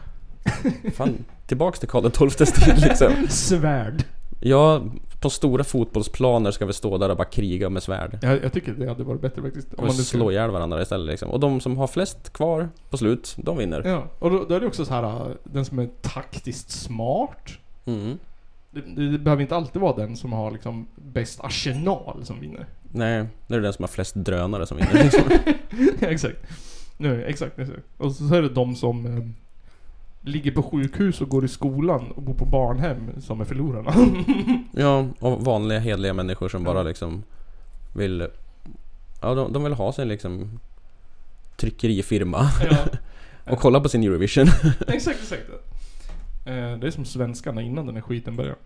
Fan, 0.94 1.24
tillbaks 1.48 1.78
till 1.80 1.88
Karl 1.88 2.10
XIIs 2.30 2.52
tid 2.52 2.78
liksom. 2.80 3.12
Svärd. 3.28 4.04
Ja, 4.40 4.82
på 5.20 5.30
stora 5.30 5.64
fotbollsplaner 5.64 6.50
ska 6.50 6.66
vi 6.66 6.72
stå 6.72 6.98
där 6.98 7.08
och 7.08 7.16
bara 7.16 7.28
kriga 7.28 7.70
med 7.70 7.82
svärd. 7.82 8.18
Jag, 8.22 8.44
jag 8.44 8.52
tycker 8.52 8.72
det 8.72 8.88
hade 8.88 9.04
varit 9.04 9.20
bättre 9.20 9.42
faktiskt. 9.42 9.74
Och 9.74 9.84
nu 9.84 9.90
ska- 9.90 10.02
slå 10.02 10.30
ihjäl 10.30 10.50
varandra 10.50 10.82
istället 10.82 11.06
liksom. 11.06 11.30
Och 11.30 11.40
de 11.40 11.60
som 11.60 11.76
har 11.76 11.86
flest 11.86 12.32
kvar 12.32 12.68
på 12.90 12.96
slut, 12.98 13.34
de 13.38 13.56
vinner. 13.58 13.82
Ja, 13.84 14.04
och 14.18 14.30
då, 14.30 14.44
då 14.48 14.54
är 14.54 14.60
det 14.60 14.66
också 14.66 14.84
så 14.84 14.94
här 14.94 15.02
äh, 15.02 15.26
den 15.44 15.64
som 15.64 15.78
är 15.78 15.88
taktiskt 16.02 16.70
smart. 16.70 17.50
Mm. 17.86 18.18
Det, 18.70 18.80
det, 18.80 19.10
det 19.12 19.18
behöver 19.18 19.42
inte 19.42 19.56
alltid 19.56 19.82
vara 19.82 19.96
den 19.96 20.16
som 20.16 20.32
har 20.32 20.50
liksom 20.50 20.86
bäst 20.96 21.40
arsenal 21.44 22.20
som 22.24 22.40
vinner. 22.40 22.66
Nej, 22.92 23.26
det 23.46 23.54
är 23.54 23.60
den 23.60 23.72
som 23.72 23.82
har 23.82 23.88
flest 23.88 24.14
drönare 24.14 24.66
som 24.66 24.76
vinner 24.76 24.94
liksom. 25.04 25.22
exakt. 26.08 26.36
Nu, 26.96 27.24
exakt. 27.24 27.58
Och 27.96 28.12
så 28.12 28.34
är 28.34 28.42
det 28.42 28.48
de 28.48 28.74
som 28.76 29.06
eh, 29.06 29.24
ligger 30.20 30.50
på 30.52 30.62
sjukhus 30.62 31.20
och 31.20 31.28
går 31.28 31.44
i 31.44 31.48
skolan 31.48 32.10
och 32.10 32.22
bor 32.22 32.34
på 32.34 32.44
barnhem 32.44 33.20
som 33.20 33.40
är 33.40 33.44
förlorarna. 33.44 33.94
Ja, 34.72 35.06
och 35.18 35.44
vanliga 35.44 35.78
hedliga 35.78 36.14
människor 36.14 36.48
som 36.48 36.64
bara 36.64 36.82
liksom 36.82 37.22
vill... 37.94 38.28
Ja, 39.20 39.34
de, 39.34 39.52
de 39.52 39.64
vill 39.64 39.72
ha 39.72 39.92
sin 39.92 40.08
liksom 40.08 40.60
tryckerifirma 41.56 42.50
ja, 42.70 42.86
och 43.52 43.58
kolla 43.58 43.80
på 43.80 43.88
sin 43.88 44.02
Eurovision. 44.02 44.46
exakt, 44.88 45.18
exakt. 45.22 45.50
Eh, 46.44 46.78
det 46.78 46.86
är 46.86 46.90
som 46.90 47.04
svenskarna 47.04 47.62
innan 47.62 47.86
den 47.86 47.94
här 47.94 48.02
skiten 48.02 48.36
började. 48.36 48.56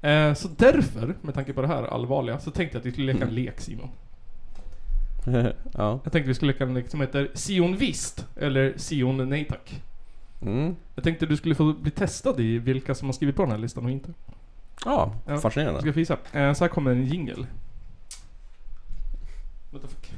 Eh, 0.00 0.34
så 0.34 0.48
därför, 0.56 1.14
med 1.20 1.34
tanke 1.34 1.52
på 1.52 1.62
det 1.62 1.68
här 1.68 1.82
allvarliga, 1.82 2.38
så 2.38 2.50
tänkte 2.50 2.76
jag 2.76 2.80
att 2.80 2.86
vi 2.86 2.92
skulle 2.92 3.12
leka 3.12 3.24
en 3.24 3.34
lek 3.34 3.60
Simon. 3.60 3.88
ja. 5.72 6.00
Jag 6.04 6.12
tänkte 6.12 6.28
vi 6.28 6.34
skulle 6.34 6.52
leka 6.52 6.64
en 6.64 6.74
lek 6.74 6.90
som 6.90 7.00
heter 7.00 7.30
Sion 7.34 7.76
visst, 7.76 8.26
eller 8.36 8.74
Sion 8.78 9.28
nej 9.28 9.44
tack. 9.44 9.82
Mm. 10.42 10.76
Jag 10.94 11.04
tänkte 11.04 11.26
du 11.26 11.36
skulle 11.36 11.54
få 11.54 11.72
bli 11.72 11.90
testad 11.90 12.40
i 12.40 12.58
vilka 12.58 12.94
som 12.94 13.08
har 13.08 13.12
skrivit 13.12 13.36
på 13.36 13.42
den 13.42 13.50
här 13.50 13.58
listan 13.58 13.84
och 13.84 13.90
inte. 13.90 14.12
Ja, 14.84 15.14
Ja. 15.26 15.38
fascinerande. 15.38 15.76
Jag 15.76 15.82
ska 15.82 15.92
visa. 16.00 16.16
Eh, 16.32 16.52
så 16.52 16.64
här 16.64 16.68
kommer 16.68 16.90
en 16.90 17.06
jingle. 17.06 17.46
What 19.70 19.82
the 19.82 19.88
fuck? 19.88 20.10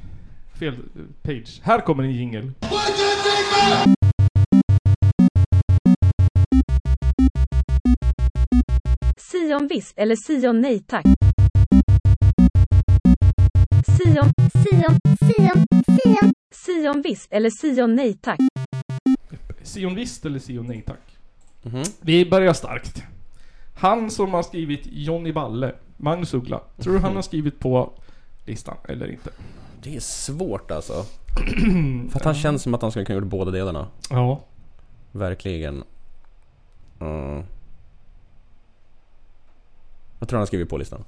Fel 0.54 0.74
eh, 0.74 1.02
page. 1.22 1.60
Här 1.62 1.80
kommer 1.80 2.04
en 2.04 2.12
jingle. 2.12 2.52
Sion 9.16 9.68
visst 9.68 9.98
eller 9.98 10.16
Sion 10.16 10.60
nej 10.60 10.80
tack. 10.86 11.04
Sion, 13.86 14.32
Sion, 14.62 14.98
Sion, 15.20 15.66
Sion. 15.86 16.32
Sion 16.66 17.02
visst 17.02 17.32
eller 17.32 17.50
Sion 17.50 17.94
nej 17.94 18.14
tack. 18.20 18.38
Sion 19.64 19.94
visst 19.94 20.26
eller 20.26 20.38
Sion 20.38 20.66
nej 20.66 20.82
tack. 20.86 21.18
Mhm. 21.62 21.82
Vi 22.00 22.30
börjar 22.30 22.52
starkt. 22.52 23.02
Han 23.74 24.10
som 24.10 24.34
har 24.34 24.42
skrivit 24.42 24.82
Johnny 24.92 25.32
Balle, 25.32 25.74
Magnus 25.96 26.34
Uggla. 26.34 26.60
Tror 26.76 26.92
du 26.94 26.98
han 27.00 27.14
har 27.14 27.22
skrivit 27.22 27.58
på 27.58 27.92
listan 28.46 28.76
eller 28.88 29.10
inte? 29.10 29.30
Det 29.82 29.96
är 29.96 30.00
svårt 30.00 30.70
alltså. 30.70 30.92
För 32.10 32.18
att 32.18 32.24
han 32.24 32.34
känns 32.34 32.62
som 32.62 32.74
att 32.74 32.82
han 32.82 32.90
skulle 32.90 33.04
kunna 33.04 33.18
gjort 33.18 33.28
båda 33.28 33.50
delarna. 33.50 33.86
Ja. 34.10 34.40
Verkligen. 35.12 35.84
Mm. 37.00 37.42
Vad 40.18 40.28
tror 40.28 40.36
han 40.36 40.40
har 40.40 40.46
skrivit 40.46 40.68
på 40.68 40.78
listan? 40.78 41.04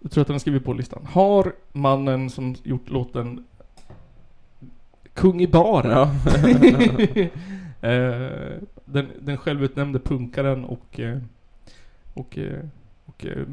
Jag 0.00 0.10
tror 0.10 0.22
att 0.22 0.28
han 0.28 0.34
har 0.34 0.38
skrivit 0.38 0.64
på 0.64 0.72
listan. 0.72 1.06
Har 1.12 1.52
mannen 1.72 2.30
som 2.30 2.54
gjort 2.62 2.90
låten 2.90 3.46
Kung 5.14 5.40
i 5.40 5.46
baren. 5.46 5.90
Ja. 5.90 6.10
eh, 7.82 8.58
den, 8.84 9.08
den 9.20 9.36
självutnämnde 9.36 9.98
punkaren 9.98 10.64
och 10.64 11.00
eh, 11.00 11.18
och, 12.14 12.38
eh, 12.38 12.58
och 13.06 13.26
eh, 13.26 13.46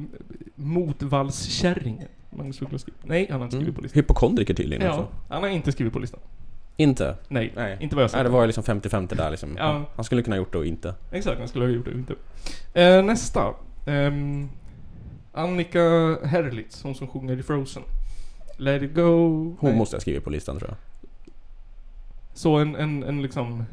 motvallskärringen. 0.55 2.07
Magnus 2.30 2.61
Uggla 2.61 2.78
skrivit. 2.80 3.01
Nej, 3.05 3.28
han 3.32 3.39
har 3.39 3.45
inte 3.45 3.55
skrivit 3.57 3.75
på 3.75 3.80
Mm. 3.80 3.84
listan. 3.84 3.99
Hypokondriker 3.99 4.53
tydligen 4.53 4.86
Ja, 4.86 4.89
också. 4.91 5.07
han 5.30 5.43
har 5.43 5.49
inte 5.49 5.71
skrivit 5.71 5.93
på 5.93 5.99
listan. 5.99 6.19
Inte? 6.78 7.15
Nej, 7.28 7.53
Nej. 7.55 7.78
inte 7.80 7.95
vad 7.95 8.03
jag 8.03 8.11
Nej, 8.13 8.23
det 8.23 8.30
var 8.30 8.41
ju 8.41 8.47
liksom 8.47 8.63
50-50 8.63 9.15
där 9.15 9.32
liksom. 9.32 9.55
Ja. 9.57 9.84
Han 9.95 10.05
skulle 10.05 10.23
kunna 10.23 10.38
gjort 10.38 10.51
det 10.51 10.57
och 10.57 10.65
inte. 10.65 10.95
Exakt, 11.11 11.39
han 11.39 11.47
skulle 11.47 11.65
ha 11.65 11.71
gjort 11.71 11.86
det 11.86 11.91
inte. 11.91 12.15
Eh, 12.73 13.03
nästa. 13.03 13.53
Ehm, 13.86 14.49
Annika 15.34 15.80
Herlitz, 16.25 16.84
hon 16.84 16.95
som 16.95 17.07
sjunger 17.07 17.39
i 17.39 17.43
Frozen. 17.43 17.84
Let 18.57 18.82
it 18.84 18.93
go. 18.95 19.01
Hon 19.59 19.69
Nej. 19.69 19.75
måste 19.78 19.95
jag 19.95 20.01
skriva 20.01 20.21
på 20.21 20.30
listan 20.30 20.57
tror 20.59 20.69
jag. 20.69 20.78
Så 22.34 22.55
en, 22.57 22.75
en, 22.75 23.03
en 23.03 23.21
liksom 23.21 23.63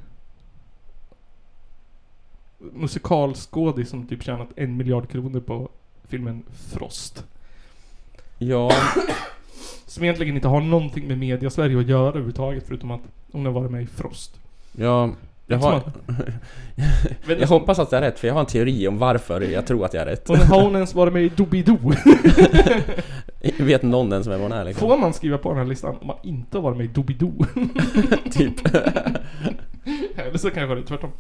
musikalskådis 2.73 3.89
som 3.89 4.07
typ 4.07 4.23
tjänat 4.23 4.49
en 4.57 4.77
miljard 4.77 5.09
kronor 5.09 5.41
på 5.41 5.69
filmen 6.09 6.43
Frost. 6.73 7.25
Ja, 8.39 8.71
Som 9.87 10.05
egentligen 10.05 10.37
inte 10.37 10.49
har 10.49 10.61
någonting 10.61 11.09
med 11.09 11.19
media 11.19 11.51
Sverige 11.51 11.79
att 11.79 11.89
göra 11.89 12.09
överhuvudtaget 12.09 12.65
förutom 12.67 12.91
att 12.91 13.01
hon 13.33 13.47
har 13.47 13.53
varit 13.53 13.71
med 13.71 13.83
i 13.83 13.87
Frost. 13.87 14.41
ja 14.73 15.11
jag, 15.47 15.59
har, 15.59 15.83
jag 17.39 17.49
hoppas 17.49 17.79
att 17.79 17.93
jag 17.93 17.99
är 17.99 18.03
rätt 18.03 18.19
för 18.19 18.29
jag 18.29 18.35
har 18.35 18.41
en 18.41 18.47
teori 18.47 18.89
om 18.89 18.99
varför 18.99 19.41
jag 19.41 19.67
tror 19.67 19.85
att 19.85 19.95
jag 19.95 20.03
är 20.03 20.07
rätt. 20.07 20.29
Hon, 20.29 20.37
har 20.37 20.63
hon 20.63 20.75
ens 20.75 20.95
varit 20.95 21.13
med 21.13 21.23
i 21.25 21.29
Doobidoo? 21.29 21.93
Vet 23.59 23.83
någon 23.83 24.13
ens 24.13 24.27
vem 24.27 24.41
hon 24.41 24.53
är 24.53 24.65
liksom? 24.65 24.89
Får 24.89 24.99
man 24.99 25.13
skriva 25.13 25.39
på 25.39 25.49
den 25.49 25.59
här 25.59 25.65
listan 25.65 25.97
om 26.01 26.07
man 26.07 26.17
inte 26.23 26.57
har 26.59 26.63
varit 26.63 26.77
med 26.77 26.87
i 26.87 26.89
Doobidoo? 26.89 27.45
Typ. 28.33 28.61
Eller 30.17 30.39
så 30.39 30.51
kanske 30.51 30.75
det 30.75 30.81
är 30.81 30.85
tvärtom. 30.85 31.11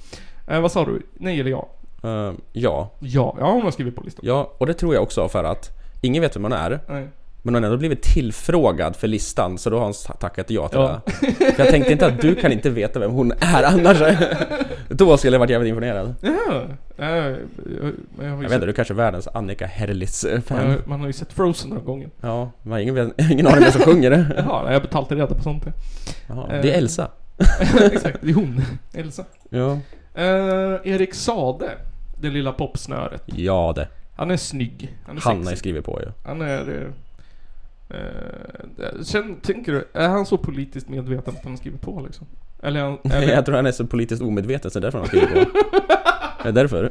Eh, 0.47 0.61
vad 0.61 0.73
sa 0.73 0.85
du? 0.85 1.03
Nej 1.15 1.41
eller 1.41 1.51
ja? 1.51 1.69
Eh, 2.05 2.33
ja. 2.53 2.91
Ja, 3.01 3.37
ja 3.41 3.53
hon 3.53 3.63
har 3.63 3.71
skrivit 3.71 3.97
på 3.97 4.03
listan. 4.03 4.21
Ja, 4.27 4.53
och 4.59 4.67
det 4.67 4.75
tror 4.75 4.95
jag 4.95 5.03
också 5.03 5.29
för 5.29 5.45
att 5.45 5.71
ingen 6.01 6.23
vet 6.23 6.37
vem 6.37 6.43
hon 6.43 6.53
är. 6.53 6.81
Nej. 6.89 7.09
Men 7.47 7.55
hon 7.55 7.63
har 7.63 7.69
ändå 7.71 7.79
blivit 7.79 8.03
tillfrågad 8.03 8.97
för 8.97 9.09
listan 9.09 9.59
så 9.59 9.71
då 9.71 9.77
har 9.79 9.85
hon 9.85 9.93
tackat 10.21 10.51
ja 10.51 10.69
till 10.69 10.79
Ja. 10.79 11.01
det. 11.21 11.33
För 11.35 11.65
jag 11.65 11.69
tänkte 11.69 11.93
inte 11.93 12.07
att 12.07 12.21
du 12.21 12.35
kan 12.35 12.53
inte 12.53 12.71
veta 12.71 12.99
vem 12.99 13.11
hon 13.11 13.33
är 13.41 13.63
annars. 13.63 13.99
Då 14.89 15.17
skulle 15.17 15.35
jag 15.35 15.39
varit 15.39 15.51
jävligt 15.51 15.69
imponerad. 15.71 16.15
Ja, 16.21 16.31
eh, 16.99 17.07
jag, 17.09 17.31
jag, 17.31 17.37
jag, 18.19 18.25
har 18.25 18.31
Jag 18.31 18.37
vet 18.37 18.53
inte, 18.53 18.67
du 18.67 18.73
kanske 18.73 18.95
är 18.95 18.97
världens 18.97 19.29
Annika 19.35 19.67
Herlitz-fan. 19.67 20.71
jag, 20.71 20.89
man 20.89 21.01
har 21.01 21.07
ju 21.07 21.13
sett 21.13 21.33
Frozen 21.33 21.71
några 21.71 21.83
gånger. 21.83 22.11
Ja, 22.21 22.51
man 22.63 22.73
har 22.73 22.79
ingen, 22.81 23.13
ingen 23.33 23.47
aning 23.47 23.61
vem 23.63 23.73
som 23.73 23.81
sjunger 23.81 24.11
det. 24.11 24.27
Jaha, 24.37 24.73
jag 24.73 24.83
betalar 24.83 25.03
alltid 25.03 25.19
reda 25.19 25.35
på 25.35 25.43
sånt. 25.43 25.65
Jaha, 26.29 26.53
Eh. 26.53 26.63
det 26.63 26.71
är 26.75 26.79
Elsa. 26.79 27.09
Exakt, 27.93 28.19
det 28.21 28.31
är 28.31 28.35
hon. 28.35 28.61
Elsa. 28.93 29.25
Ja. 29.49 29.79
Eh, 30.15 30.77
Erik 30.85 31.15
Sade. 31.15 31.71
Det 32.21 32.29
lilla 32.31 32.53
popsnöret. 32.53 33.23
Ja 33.27 33.73
det. 33.77 33.89
Han 34.17 34.31
är 34.31 34.37
snygg. 34.37 34.97
Han 35.07 35.17
är 35.17 35.21
Han 35.21 35.33
har 35.33 35.39
ju 35.41 35.45
sexig. 35.45 35.59
skrivit 35.59 35.85
på 35.85 36.01
ju. 36.03 36.09
Han 36.25 36.41
är... 36.43 36.91
Eh, 37.91 37.97
eh, 37.99 39.03
sen, 39.03 39.37
tänker 39.43 39.73
du, 39.73 39.89
är 39.93 40.09
han 40.09 40.27
så 40.27 40.39
politiskt 40.39 40.89
medveten 40.89 41.35
att 41.37 41.43
han 41.43 41.53
har 41.53 41.59
skrivit 41.59 41.81
på 41.81 42.03
liksom? 42.07 42.27
Eller 42.63 42.81
är 42.81 42.85
han... 42.85 42.99
Eller, 43.13 43.33
Jag 43.35 43.45
tror 43.47 43.57
han 43.57 43.67
är 43.67 43.73
så 43.73 43.87
politiskt 43.87 44.23
omedveten 44.23 44.71
så 44.71 44.81
det 44.81 44.87
är 44.87 44.93
därför 44.93 44.99
han 44.99 45.09
har 45.09 45.29
skrivit 45.29 45.53
på. 45.53 45.59
Det 46.43 46.49
är 46.49 46.53
därför. 46.53 46.91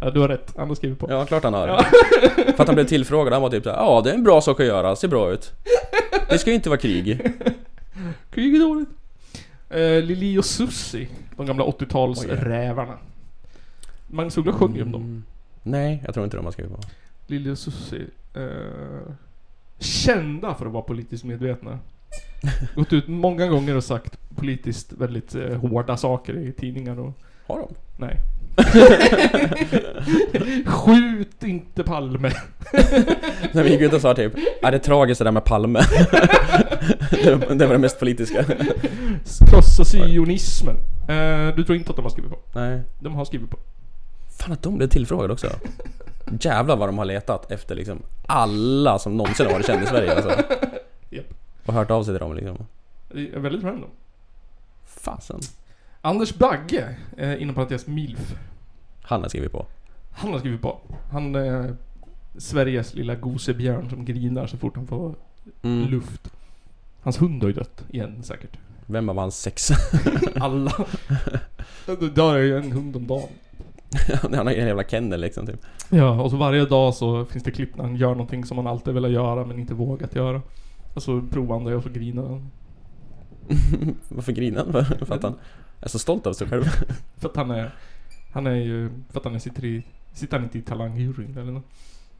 ja, 0.00 0.10
du 0.10 0.20
har 0.20 0.28
rätt. 0.28 0.52
Han 0.56 0.68
har 0.68 0.74
skrivit 0.74 0.98
på. 0.98 1.06
Ja, 1.10 1.24
klart 1.24 1.44
han 1.44 1.54
har. 1.54 1.66
För 2.52 2.62
att 2.62 2.66
han 2.66 2.74
blev 2.74 2.84
tillfrågad, 2.86 3.32
han 3.32 3.42
var 3.42 3.50
typ 3.50 3.64
såhär, 3.64 3.76
ja 3.76 4.00
det 4.04 4.10
är 4.10 4.14
en 4.14 4.24
bra 4.24 4.40
sak 4.40 4.60
att 4.60 4.66
göra, 4.66 4.96
ser 4.96 5.08
bra 5.08 5.32
ut. 5.32 5.52
Det 6.28 6.38
ska 6.38 6.50
ju 6.50 6.54
inte 6.56 6.68
vara 6.68 6.78
krig. 6.80 7.32
Krig 8.30 8.54
är 8.56 8.60
dåligt. 8.60 8.88
Eh, 9.72 10.02
Lili 10.02 10.38
och 10.38 10.44
Susie. 10.44 11.08
De 11.36 11.46
gamla 11.46 11.64
80-talsrävarna. 11.64 12.94
Magnus 14.06 14.38
Uggla 14.38 14.52
sjöng 14.52 14.76
ju 14.76 14.82
om 14.82 14.92
dem. 14.92 15.02
Mm. 15.02 15.24
Nej, 15.62 16.02
jag 16.04 16.14
tror 16.14 16.24
inte 16.24 16.36
de 16.36 16.44
har 16.44 16.52
skrivit 16.52 16.72
på. 16.72 16.80
Lili 17.26 17.50
och 17.50 17.58
Susie. 17.58 18.06
Eh, 18.34 19.12
kända 19.78 20.54
för 20.54 20.66
att 20.66 20.72
vara 20.72 20.82
politiskt 20.82 21.24
medvetna. 21.24 21.78
Gått 22.74 22.92
ut 22.92 23.08
många 23.08 23.46
gånger 23.46 23.76
och 23.76 23.84
sagt 23.84 24.18
politist 24.36 24.92
väldigt 24.92 25.34
eh, 25.34 25.56
hårda 25.56 25.96
saker 25.96 26.38
i 26.38 26.52
tidningar 26.52 27.00
och... 27.00 27.12
Har 27.46 27.58
de? 27.58 27.74
Nej. 27.96 28.16
Skjut 30.66 31.42
inte 31.42 31.82
Palme. 31.84 32.28
När 33.52 33.62
vi 33.62 33.70
gick 33.70 33.80
ut 33.80 33.92
och 33.92 34.00
sa 34.00 34.14
typ, 34.14 34.32
är 34.62 34.72
det 34.72 34.78
tragiskt 34.78 35.18
det 35.18 35.24
där 35.24 35.32
med 35.32 35.44
Palme. 35.44 35.78
det, 37.10 37.34
var- 37.34 37.54
det 37.54 37.66
var 37.66 37.72
det 37.72 37.78
mest 37.78 37.98
politiska. 37.98 38.44
Krossa 39.50 39.84
sionismen. 39.84 40.76
Eh, 41.08 41.54
du 41.56 41.64
tror 41.64 41.76
inte 41.76 41.90
att 41.90 41.96
de 41.96 42.02
har 42.02 42.10
skrivit 42.10 42.30
på? 42.30 42.38
Nej. 42.54 42.82
De 43.00 43.14
har 43.14 43.24
skrivit 43.24 43.50
på. 43.50 43.58
Fan 44.38 44.52
att 44.52 44.62
de 44.62 44.76
blev 44.78 44.88
tillfrågade 44.88 45.32
också. 45.32 45.46
Jävlar 46.40 46.76
vad 46.76 46.88
de 46.88 46.98
har 46.98 47.04
letat 47.04 47.50
efter 47.52 47.74
liksom 47.74 48.02
alla 48.26 48.98
som 48.98 49.16
någonsin 49.16 49.46
har 49.46 49.52
varit 49.52 49.66
känd 49.66 49.82
i 49.82 49.86
Sverige 49.86 50.14
alltså. 50.14 50.30
Japp. 51.10 51.24
Och 51.66 51.74
hört 51.74 51.90
av 51.90 52.04
sig 52.04 52.14
till 52.14 52.20
dem 52.20 52.34
liksom. 52.36 52.66
Det 53.12 53.34
är 53.34 53.38
väldigt 53.38 53.64
random. 53.64 53.90
Fasen. 54.86 55.40
Anders 56.02 56.34
Bagge, 56.34 56.96
eh, 57.16 57.42
inom 57.42 57.54
parentes 57.54 57.86
MILF. 57.86 58.34
Han 59.02 59.22
har 59.22 59.28
skrivit 59.28 59.52
på. 59.52 59.66
Han 60.12 60.32
har 60.32 60.38
skrivit 60.38 60.62
på. 60.62 60.78
Han 61.10 61.34
är 61.34 61.76
Sveriges 62.38 62.94
lilla 62.94 63.14
gosebjörn 63.14 63.90
som 63.90 64.04
grinar 64.04 64.46
så 64.46 64.56
fort 64.56 64.76
han 64.76 64.86
får 64.86 65.14
Mm. 65.62 65.88
luft. 65.88 66.30
Hans 67.02 67.20
hund 67.22 67.42
har 67.42 67.48
ju 67.48 67.54
dött 67.54 67.84
igen 67.90 68.22
säkert. 68.22 68.58
Vem 68.86 69.08
av 69.08 69.16
hans 69.18 69.40
sex? 69.40 69.70
Alla. 70.40 70.72
Det 71.86 72.08
dör 72.14 72.38
ju 72.38 72.56
en 72.58 72.72
hund 72.72 72.96
om 72.96 73.06
dagen. 73.06 73.28
Han 74.22 74.46
har 74.46 74.52
ju 74.52 74.60
en 74.60 74.66
jävla 74.66 74.84
kennel 74.84 75.20
liksom 75.20 75.46
typ. 75.46 75.60
Ja, 75.90 76.22
och 76.22 76.30
så 76.30 76.36
varje 76.36 76.64
dag 76.66 76.94
så 76.94 77.24
finns 77.24 77.44
det 77.44 77.50
klipp 77.50 77.76
när 77.76 77.84
han 77.84 77.96
gör 77.96 78.10
någonting 78.10 78.44
som 78.44 78.56
han 78.58 78.66
alltid 78.66 78.94
velat 78.94 79.10
göra 79.10 79.46
men 79.46 79.58
inte 79.58 79.74
vågat 79.74 80.14
göra. 80.14 80.42
Och 80.94 81.02
så 81.02 81.22
provar 81.30 81.56
han 81.56 81.64
det 81.64 81.74
och 81.76 81.82
så 81.82 81.88
grinar 81.88 82.22
han. 82.22 82.50
Varför 84.08 84.32
grinar 84.32 84.66
han? 84.72 84.84
Att 85.16 85.22
han 85.22 85.34
är 85.82 85.88
så 85.88 85.98
stolt 85.98 86.26
över 86.26 86.34
sig 86.34 86.48
själv. 86.48 86.64
För 87.16 87.28
att 87.28 87.36
han 87.36 87.50
är... 87.50 87.74
Han 88.32 88.46
är 88.46 88.54
ju... 88.54 88.90
För 89.10 89.18
att 89.20 89.24
han 89.24 89.40
sitter 89.40 89.64
i... 89.64 89.82
Sitter 90.12 90.36
han 90.36 90.44
inte 90.44 90.58
i 90.58 90.62
talangjuryn 90.62 91.38
eller 91.38 91.52
nåt? 91.52 91.64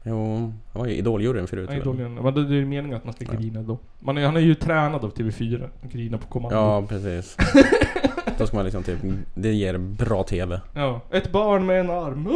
Jo, 0.05 0.35
han 0.73 0.81
var 0.81 0.85
ju 0.87 0.93
idoljuryn 0.95 1.47
förut. 1.47 1.69
Väl? 1.69 1.83
dåligen. 1.83 2.13
Men 2.13 2.33
det 2.33 2.41
är 2.57 2.65
meningen 2.65 2.97
att 2.97 3.03
man 3.05 3.13
ska 3.13 3.25
Ja. 3.25 3.31
grina 3.39 3.61
då. 3.61 3.77
Man 3.99 4.17
är, 4.17 4.25
han 4.25 4.35
är 4.37 4.41
ju 4.41 4.55
tränad 4.55 5.03
av 5.05 5.13
TV4. 5.13 5.69
Att 5.83 5.91
grina 5.91 6.17
på 6.17 6.27
kommando. 6.27 6.55
Ja, 6.57 6.85
precis. 6.89 7.37
Då 8.37 8.47
ska 8.47 8.55
man 8.57 8.65
liksom 8.65 8.83
typ, 8.83 8.99
det 9.33 9.53
ger 9.53 9.77
bra 9.77 10.23
TV. 10.23 10.61
Ja. 10.75 11.01
Ett 11.11 11.31
barn 11.31 11.65
med 11.65 11.79
en 11.79 11.89
arm. 11.89 12.29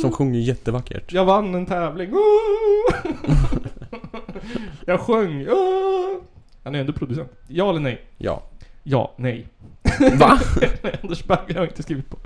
Som 0.00 0.12
sjunger 0.12 0.40
jättevackert. 0.40 1.12
Jag 1.12 1.24
vann 1.24 1.54
en 1.54 1.66
tävling. 1.66 2.10
Jag 4.86 5.00
sjöng. 5.00 5.46
Han 6.64 6.74
är 6.74 6.80
ändå 6.80 6.92
producent. 6.92 7.32
Ja 7.48 7.70
eller 7.70 7.80
nej? 7.80 8.00
Ja. 8.18 8.42
Ja, 8.82 9.12
nej. 9.16 9.46
Va? 10.18 10.40
Anders 11.02 11.24
Bagge 11.24 11.52
har 11.54 11.60
jag 11.60 11.68
inte 11.68 11.82
skrivit 11.82 12.10
på. 12.10 12.18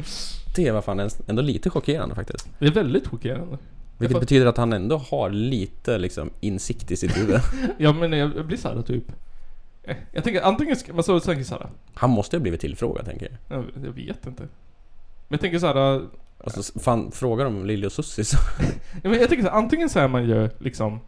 Det 0.57 0.70
var 0.70 0.83
fan 0.83 1.11
ändå 1.27 1.43
lite 1.43 1.70
chockerande 1.70 2.14
faktiskt. 2.14 2.49
Det 2.59 2.66
är 2.66 2.70
väldigt 2.70 3.07
chockerande. 3.07 3.59
Vilket 3.99 4.20
betyder 4.20 4.47
att 4.47 4.57
han 4.57 4.72
ändå 4.72 4.97
har 4.97 5.31
lite 5.31 5.99
liksom 5.99 6.31
insikt 6.41 6.91
i 6.91 6.97
sitt 6.97 7.16
huvud. 7.18 7.41
Ja 7.79 7.93
men 7.93 8.12
jag 8.12 8.47
blir 8.47 8.57
såhär 8.57 8.83
typ... 8.83 9.05
eh, 9.83 9.97
Jag 10.12 10.25
tänker 10.25 10.43
antingen 10.43 10.77
ska 10.77 10.93
man 10.95 11.05
så 11.05 11.20
tänker 11.20 11.45
såhär... 11.45 11.68
Han 11.95 12.11
måste 12.11 12.37
ju 12.37 12.39
ha 12.39 12.43
blivit 12.43 12.61
tillfrågad 12.61 13.05
tänker 13.05 13.39
jag. 13.49 13.59
Jag, 13.59 13.64
jag 13.85 13.93
vet 13.93 14.27
inte. 14.27 14.49
jag 15.29 15.41
tänker 15.41 15.59
så 15.59 15.66
här. 15.66 15.95
äh, 15.97 16.03
Alltså, 16.45 16.79
fan, 16.79 17.11
frågar 17.12 17.47
om 17.47 17.66
Lili 17.66 17.87
och 17.87 17.93
Sussi 17.93 18.25
så... 18.25 18.37
Ja, 19.03 19.11
men 19.11 19.20
jag 19.20 19.29
tänker 19.29 19.45
så 19.45 19.51
här, 19.51 19.57
antingen 19.59 19.89
så 19.91 19.99
är 19.99 20.09
man 20.09 20.29
ju 20.29 20.49
liksom 20.59 21.01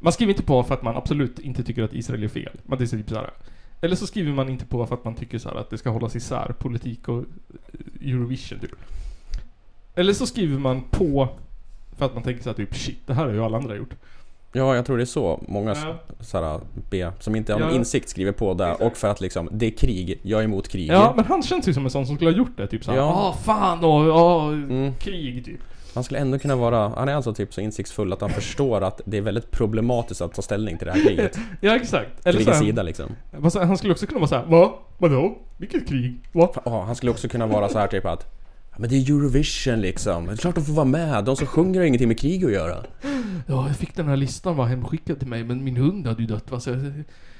Man 0.00 0.12
skriver 0.12 0.32
inte 0.32 0.42
på 0.44 0.62
för 0.62 0.74
att 0.74 0.82
man 0.82 0.96
absolut 0.96 1.38
inte 1.38 1.62
tycker 1.64 1.82
att 1.82 1.92
Israel 1.94 2.24
är 2.24 2.28
fel. 2.28 2.52
Man 2.66 2.82
är 2.82 2.86
typ 2.86 3.08
så 3.08 3.14
här. 3.14 3.30
Eller 3.84 3.96
så 3.96 4.06
skriver 4.06 4.32
man 4.32 4.48
inte 4.48 4.64
på 4.66 4.86
för 4.86 4.94
att 4.94 5.04
man 5.04 5.14
tycker 5.14 5.38
så 5.38 5.48
här 5.48 5.56
att 5.56 5.70
det 5.70 5.78
ska 5.78 5.90
hållas 5.90 6.16
isär 6.16 6.54
politik 6.58 7.08
och 7.08 7.18
eh, 7.18 8.08
Eurovision 8.10 8.58
typ. 8.58 8.70
Eller 9.94 10.12
så 10.12 10.26
skriver 10.26 10.58
man 10.58 10.82
på 10.90 11.28
för 11.98 12.06
att 12.06 12.14
man 12.14 12.22
tänker 12.22 12.42
så 12.42 12.48
här 12.48 12.56
typ 12.56 12.74
shit, 12.76 12.98
det 13.06 13.14
här 13.14 13.24
har 13.26 13.32
ju 13.32 13.44
alla 13.44 13.56
andra 13.56 13.76
gjort. 13.76 13.94
Ja, 14.52 14.74
jag 14.76 14.86
tror 14.86 14.96
det 14.96 15.02
är 15.02 15.04
så 15.04 15.44
många 15.48 15.70
Ja. 15.84 15.94
såhär 16.20 16.60
B 16.90 17.10
som 17.20 17.36
inte 17.36 17.52
har 17.52 17.60
någon 17.60 17.68
Ja. 17.70 17.74
insikt 17.76 18.08
skriver 18.08 18.32
på 18.32 18.54
det 18.54 18.74
och 18.74 18.96
för 18.96 19.08
att 19.08 19.20
liksom, 19.20 19.48
det 19.52 19.66
är 19.66 19.70
krig, 19.70 20.18
jag 20.22 20.40
är 20.40 20.44
emot 20.44 20.68
krig. 20.68 20.86
Ja, 20.90 21.12
men 21.16 21.24
han 21.24 21.42
känns 21.42 21.68
ju 21.68 21.74
som 21.74 21.84
en 21.84 21.90
sån 21.90 22.06
som 22.06 22.16
skulle 22.16 22.30
ha 22.30 22.36
gjort 22.38 22.56
det. 22.56 22.66
Typ 22.66 22.84
såhär, 22.84 22.98
Ja. 22.98 23.04
ah 23.04 23.32
fan 23.44 23.84
och 23.84 23.90
ah, 24.16 24.48
Mm. 24.52 24.94
krig 24.94 25.44
typ. 25.44 25.60
Han 25.94 26.04
skulle 26.04 26.20
ändå 26.20 26.38
kunna 26.38 26.56
vara, 26.56 26.88
han 26.88 27.08
är 27.08 27.14
alltså 27.14 27.34
typ 27.34 27.54
så 27.54 27.60
insiktsfull 27.60 28.12
att 28.12 28.20
han 28.20 28.30
förstår 28.30 28.80
att 28.80 29.00
det 29.04 29.16
är 29.16 29.20
väldigt 29.20 29.50
problematiskt 29.50 30.20
att 30.20 30.34
ta 30.34 30.42
ställning 30.42 30.78
till 30.78 30.86
det 30.86 30.92
här 30.92 31.02
kriget. 31.06 31.38
Ja 31.60 31.76
exakt. 31.76 32.10
Eller 32.26 32.38
vilken 32.38 32.58
sida 32.58 32.82
liksom. 32.82 33.06
han 33.54 33.78
skulle 33.78 33.92
också 33.92 34.06
kunna 34.06 34.20
vara 34.20 34.28
såhär, 34.28 34.46
va? 34.46 34.74
Vadå? 34.98 35.38
Vilket 35.56 35.88
krig? 35.88 36.20
Va? 36.32 36.48
Ja, 36.64 36.82
han 36.84 36.96
skulle 36.96 37.12
också 37.12 37.28
kunna 37.28 37.46
vara 37.46 37.68
så 37.68 37.78
här 37.78 37.86
typ 37.86 38.06
att 38.06 38.26
"Ja, 38.70 38.76
men 38.78 38.90
det 38.90 38.96
är 38.96 39.10
Eurovision 39.10 39.80
liksom, 39.80 40.26
det 40.26 40.32
är 40.32 40.36
klart 40.36 40.54
de 40.54 40.64
får 40.64 40.72
vara 40.72 40.84
med, 40.84 41.24
de 41.24 41.36
som 41.36 41.46
sjunger 41.46 41.80
har 41.80 41.86
ingenting 41.86 42.08
med 42.08 42.18
krig 42.18 42.44
att 42.44 42.52
göra. 42.52 42.84
Ja, 43.46 43.66
jag 43.66 43.76
fick 43.76 43.96
den 43.96 44.08
här 44.08 44.16
listan 44.16 44.56
var 44.56 44.66
hemskickad 44.66 45.18
till 45.18 45.28
mig 45.28 45.44
men 45.44 45.64
min 45.64 45.76
hund 45.76 46.06
hade 46.06 46.22
ju 46.22 46.28
dött 46.28 46.50
va, 46.50 46.60
så 46.60 46.70
jag 46.70 46.76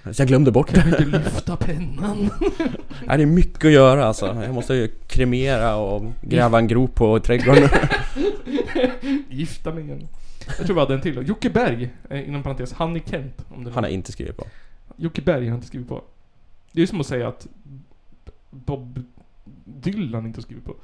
Så 0.04 0.22
jag 0.22 0.28
glömde 0.28 0.50
bort 0.52 0.68
kan 0.68 0.90
det. 0.90 0.98
inte 0.98 1.18
lyfta 1.18 1.56
pennan. 1.56 2.30
Nej, 3.06 3.16
det 3.16 3.22
är 3.22 3.26
mycket 3.26 3.64
att 3.64 3.72
göra 3.72 4.04
alltså. 4.04 4.26
Jag 4.26 4.54
måste 4.54 4.74
ju 4.74 4.88
kremera 5.06 5.76
och 5.76 6.12
gräva 6.22 6.58
en 6.58 6.66
grop 6.68 6.94
på 6.94 7.20
trädgården. 7.20 7.68
Gifta 9.30 9.72
mig 9.74 9.84
igen. 9.84 10.08
Jag 10.58 10.66
tror 10.66 10.74
vi 10.74 10.80
hade 10.80 10.94
en 10.94 11.00
till. 11.00 11.28
Jocke 11.28 11.50
Berg, 11.50 11.90
eh, 12.10 12.28
inom 12.28 12.42
parentes, 12.42 12.72
han 12.72 12.96
är 12.96 13.00
Kent. 13.00 13.44
Om 13.48 13.64
det 13.64 13.70
Han 13.70 13.84
har 13.84 13.90
inte 13.90 14.12
skrivit 14.12 14.36
på. 14.36 14.46
Jocke 14.96 15.22
Berg 15.22 15.48
har 15.48 15.54
inte 15.54 15.66
skrivit 15.66 15.88
på. 15.88 16.02
Det 16.72 16.82
är 16.82 16.86
som 16.86 17.00
att 17.00 17.06
säga 17.06 17.28
att 17.28 17.46
Bob 18.50 19.02
Dylan 19.64 20.26
inte 20.26 20.38
har 20.38 20.42
skrivit 20.42 20.64
på. 20.64 20.74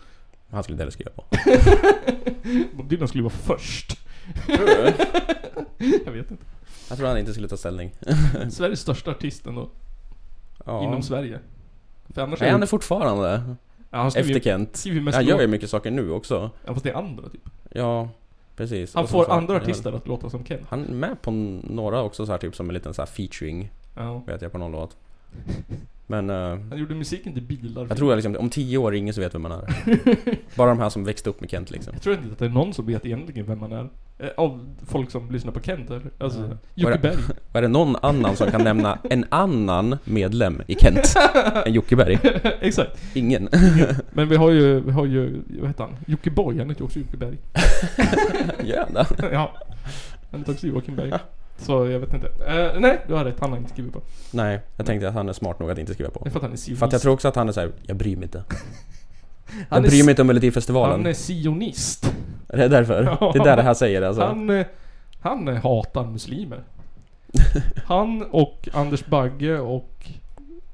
Han 0.50 0.62
skulle 0.62 0.74
inte 0.74 0.82
heller 0.82 0.92
skriva 0.92 1.10
på. 1.10 1.24
Bob 2.76 2.88
Dylan 2.88 3.08
skulle 3.08 3.22
vara 3.22 3.32
först. 3.32 3.98
Jag 6.04 6.12
vet 6.12 6.30
inte. 6.30 6.44
Jag 6.88 6.98
tror 6.98 7.08
han 7.08 7.18
inte 7.18 7.32
skulle 7.32 7.48
ta 7.48 7.56
ställning. 7.56 7.90
Sveriges 8.50 8.80
största 8.80 9.10
artist 9.10 9.46
ändå. 9.46 9.68
Ja. 10.66 10.82
Inom 10.84 11.02
Sverige. 11.02 11.38
För 12.14 12.22
annars 12.22 12.40
Nej, 12.40 12.48
är 12.48 12.52
han 12.52 12.60
det... 12.60 12.64
är 12.64 12.68
fortfarande 12.68 13.42
Ja, 13.90 13.98
han 13.98 14.10
skriver, 14.10 14.30
efter 14.30 14.50
Kent. 14.50 14.76
skriver 14.76 14.96
ju 14.98 15.02
mest 15.04 15.16
Han 15.16 15.26
gör 15.26 15.40
ju 15.40 15.46
mycket 15.46 15.70
saker 15.70 15.90
nu 15.90 16.10
också. 16.10 16.50
Ja, 16.64 16.72
fast 16.72 16.84
det 16.84 16.90
är 16.90 16.94
andra 16.94 17.28
typ. 17.28 17.48
Ja, 17.70 18.08
precis. 18.56 18.94
Han 18.94 19.02
Och 19.04 19.08
så 19.10 19.12
får 19.18 19.24
fan- 19.24 19.38
andra 19.38 19.56
artister 19.56 19.92
att 19.92 20.06
låta 20.08 20.30
som 20.30 20.44
Kent. 20.44 20.62
Han 20.68 20.84
är 20.84 20.92
med 20.92 21.22
på 21.22 21.30
några 21.30 22.02
också 22.02 22.26
så 22.26 22.32
här 22.32 22.38
typ 22.38 22.56
som 22.56 22.68
en 22.70 22.74
liten 22.74 22.94
så 22.94 23.02
här 23.02 23.06
featuring, 23.06 23.70
Ja. 23.96 24.22
vet 24.26 24.42
jag 24.42 24.52
på 24.52 24.58
någon 24.58 24.72
låt. 24.72 24.96
Men 26.06 26.30
eh, 26.30 26.36
Han 26.68 26.78
gjorde 26.78 26.94
musiken 26.94 27.32
till 27.34 27.42
bilar. 27.42 27.86
jag 27.88 27.96
tror 27.96 28.12
att 28.12 28.16
liksom, 28.16 28.36
om 28.36 28.50
tio 28.50 28.78
år 28.78 28.94
ingen 28.94 29.14
så 29.14 29.20
vet 29.20 29.34
vem 29.34 29.42
man 29.42 29.52
är. 29.52 29.64
Bara 30.56 30.68
de 30.68 30.78
här 30.78 30.88
som 30.88 31.04
växte 31.04 31.30
upp 31.30 31.40
med 31.40 31.50
Kent 31.50 31.70
liksom. 31.70 31.92
Jag 31.92 32.02
tror 32.02 32.14
inte 32.16 32.32
att 32.32 32.38
det 32.38 32.44
är 32.44 32.48
någon 32.48 32.74
som 32.74 32.86
vet 32.86 33.06
egentligen 33.06 33.46
vem 33.46 33.58
man 33.60 33.72
är. 33.72 33.88
Eh, 34.18 34.28
Av 34.36 34.76
folk 34.86 35.10
som 35.10 35.30
lyssnar 35.30 35.52
på 35.52 35.60
Kent 35.60 35.90
eller? 35.90 36.10
Alltså. 36.18 36.56
Jocke 36.74 36.90
Var 36.92 36.98
Berg. 36.98 37.16
Är 37.52 37.62
det 37.62 37.68
någon 37.68 37.96
annan 38.02 38.36
som 38.36 38.50
kan 38.50 38.64
nämna 38.64 38.98
en 39.10 39.24
annan 39.28 39.98
medlem 40.04 40.62
i 40.66 40.74
Kent 40.74 41.14
än 41.66 41.72
Jocke 41.72 41.96
Berg? 41.96 42.18
Exakt. 42.60 43.00
Ingen. 43.14 43.48
Men 44.10 44.28
vi 44.28 44.36
har 44.36 44.50
ju, 44.50 44.80
vi 44.80 44.90
har 44.90 45.06
ju, 45.06 45.42
vad 45.60 45.68
heter 45.68 45.84
han? 45.84 45.96
Jocke 46.06 46.30
Boy, 46.30 46.58
han 46.58 46.68
heter 46.68 46.80
ju 46.80 46.84
också 46.86 46.98
Jocke 46.98 47.16
Berg. 47.16 47.38
Det? 47.96 48.86
ja. 49.32 49.52
Han 50.30 50.40
heter 50.40 50.52
också 50.52 50.66
Joakim 50.66 50.96
Berg. 50.96 51.12
Så 51.58 51.86
jag 51.86 52.00
vet 52.00 52.14
inte. 52.14 52.26
Eh, 52.26 52.80
nej, 52.80 53.00
du 53.08 53.14
har 53.14 53.24
rätt. 53.24 53.40
Han 53.40 53.50
har 53.50 53.58
inte 53.58 53.70
skrivit 53.70 53.92
på. 53.92 54.00
Nej, 54.30 54.60
jag 54.76 54.86
tänkte 54.86 55.08
att 55.08 55.14
han 55.14 55.28
är 55.28 55.32
smart 55.32 55.58
nog 55.60 55.70
att 55.70 55.78
inte 55.78 55.94
skriva 55.94 56.10
på. 56.10 56.30
För 56.30 56.36
att 56.36 56.42
han 56.42 56.52
är. 56.52 56.76
För 56.76 56.86
att 56.86 56.92
jag 56.92 57.02
tror 57.02 57.12
också 57.12 57.28
att 57.28 57.36
han 57.36 57.48
är 57.48 57.52
såhär, 57.52 57.70
jag 57.82 57.96
bryr 57.96 58.16
mig 58.16 58.24
inte. 58.24 58.42
Han 59.68 59.82
bryr 59.82 60.04
mig 60.04 60.12
inte 60.12 60.22
om 60.22 60.26
Melodifestivalen. 60.28 60.96
Han 60.96 61.06
är 61.06 61.14
sionist. 61.14 62.14
Är 62.48 62.56
det 62.56 62.68
därför? 62.68 63.04
Ja. 63.20 63.30
Det 63.32 63.38
är 63.38 63.44
där 63.44 63.62
här 63.62 63.74
säger 63.74 64.02
alltså? 64.02 64.22
Han, 64.22 64.50
eh, 64.50 64.66
han 65.20 65.48
hatar 65.56 66.04
muslimer. 66.06 66.62
Han 67.84 68.22
och 68.22 68.68
Anders 68.72 69.06
Bagge 69.06 69.58
och 69.58 70.10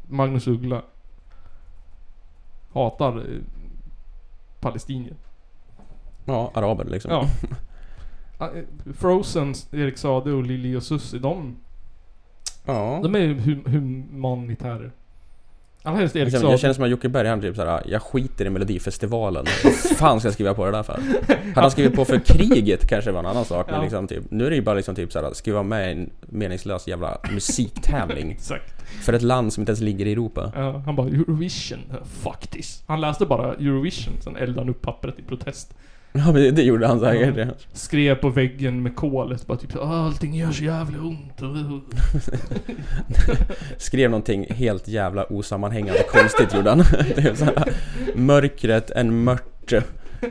Magnus 0.09 0.47
Uggla 0.47 0.83
hatar 2.72 3.18
eh, 3.18 3.41
palestinier. 4.61 5.14
Ja, 6.25 6.51
araber 6.55 6.85
liksom. 6.85 7.11
Ja. 7.11 7.29
Ah, 8.39 8.47
eh, 8.47 8.93
Frozen, 8.99 9.55
Erik 9.72 9.99
Sade 9.99 10.33
och 10.33 10.43
Lili 10.43 10.77
och 10.77 10.83
Susie, 10.83 11.20
de, 11.20 11.57
ja. 12.64 13.01
de 13.03 13.14
är 13.14 13.18
ju 13.18 13.35
hum- 13.41 13.64
humanitärer. 13.66 14.93
Allra 15.87 15.99
helst 15.99 16.16
Erik 16.16 16.35
jag 16.35 16.61
känner 16.61 16.74
som 16.74 16.85
att 16.85 16.91
Jocke 16.91 17.09
Berg 17.09 17.28
han 17.28 17.41
typ 17.41 17.57
såhär, 17.57 17.82
jag 17.87 18.03
skiter 18.03 18.45
i 18.45 18.51
Melodifestivalen. 18.51 19.47
Vad 19.64 19.74
fan 19.74 20.20
ska 20.20 20.26
jag 20.26 20.35
skriva 20.35 20.55
på 20.55 20.64
det 20.64 20.70
där 20.70 20.82
för? 20.82 20.93
Hade 21.37 21.61
han 21.61 21.70
skrivit 21.70 21.95
på 21.95 22.05
för 22.05 22.18
kriget 22.18 22.89
kanske 22.89 23.12
var 23.12 23.18
en 23.20 23.26
annan 23.26 23.45
sak. 23.45 23.66
Men 23.66 23.76
Ja. 23.76 23.82
liksom, 23.82 24.07
typ, 24.07 24.30
nu 24.30 24.47
är 24.47 24.51
det 24.51 24.57
ju 24.57 24.62
bara 24.62 24.74
liksom 24.74 24.95
typ 24.95 25.12
såhär, 25.12 25.32
skriva 25.35 25.62
med 25.62 25.89
i 25.89 25.93
en 25.93 26.11
meningslös 26.20 26.89
jävla 26.89 27.18
musiktävling. 27.32 28.30
Exakt. 28.39 28.74
För 29.05 29.12
ett 29.12 29.22
land 29.22 29.53
som 29.53 29.61
inte 29.61 29.70
ens 29.70 29.80
ligger 29.80 30.07
i 30.07 30.12
Europa. 30.12 30.53
Ja, 30.55 30.82
han 30.87 30.97
bara 30.97 31.07
Eurovision, 31.07 31.78
fuck 32.22 32.47
this. 32.47 32.82
Han 32.87 33.01
läste 33.01 33.26
bara 33.26 33.53
Eurovision, 33.55 34.14
sen 34.20 34.37
eldade 34.37 34.61
han 34.61 34.68
upp 34.68 34.82
pappret 34.82 35.18
i 35.18 35.22
protest. 35.22 35.74
Ja 36.17 36.33
men 36.33 36.55
det, 36.55 36.62
gjorde 36.62 36.87
han 36.87 37.01
säkert. 37.01 37.37
Ja. 37.37 37.47
Skrev 37.73 38.15
på 38.15 38.29
väggen 38.29 38.83
med 38.83 38.97
kolet 38.97 39.47
bara 39.47 39.59
typ 39.59 39.73
så, 39.73 39.81
"Ah, 39.81 40.07
allting 40.07 40.35
gör 40.35 40.53
så 40.53 40.65
jävla 40.65 40.99
ont. 40.99 41.41
Skrev 43.79 44.11
någonting 44.11 44.47
helt 44.55 44.89
jävla 44.89 45.25
osammanhängande 45.25 46.03
konstigt 46.09 46.55
gjorde 46.55 46.71
han. 46.71 46.79
Det 47.17 47.19
är 47.19 47.35
så 47.35 47.45
här, 47.45 47.73
Mörkret 48.15 48.91
en 48.91 49.25
mört. 49.25 49.73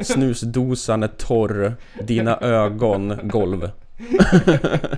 Snusdosan 0.01 1.03
är 1.03 1.07
torr. 1.07 1.73
Dina 2.03 2.37
ögon 2.37 3.13
golv. 3.23 3.69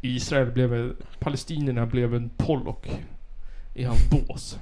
Israel 0.00 0.50
blev, 0.50 0.92
palestinierna 1.18 1.86
blev 1.86 2.14
en 2.14 2.30
Pollock 2.36 2.90
i 3.74 3.84
hans 3.84 4.10
bås. 4.10 4.58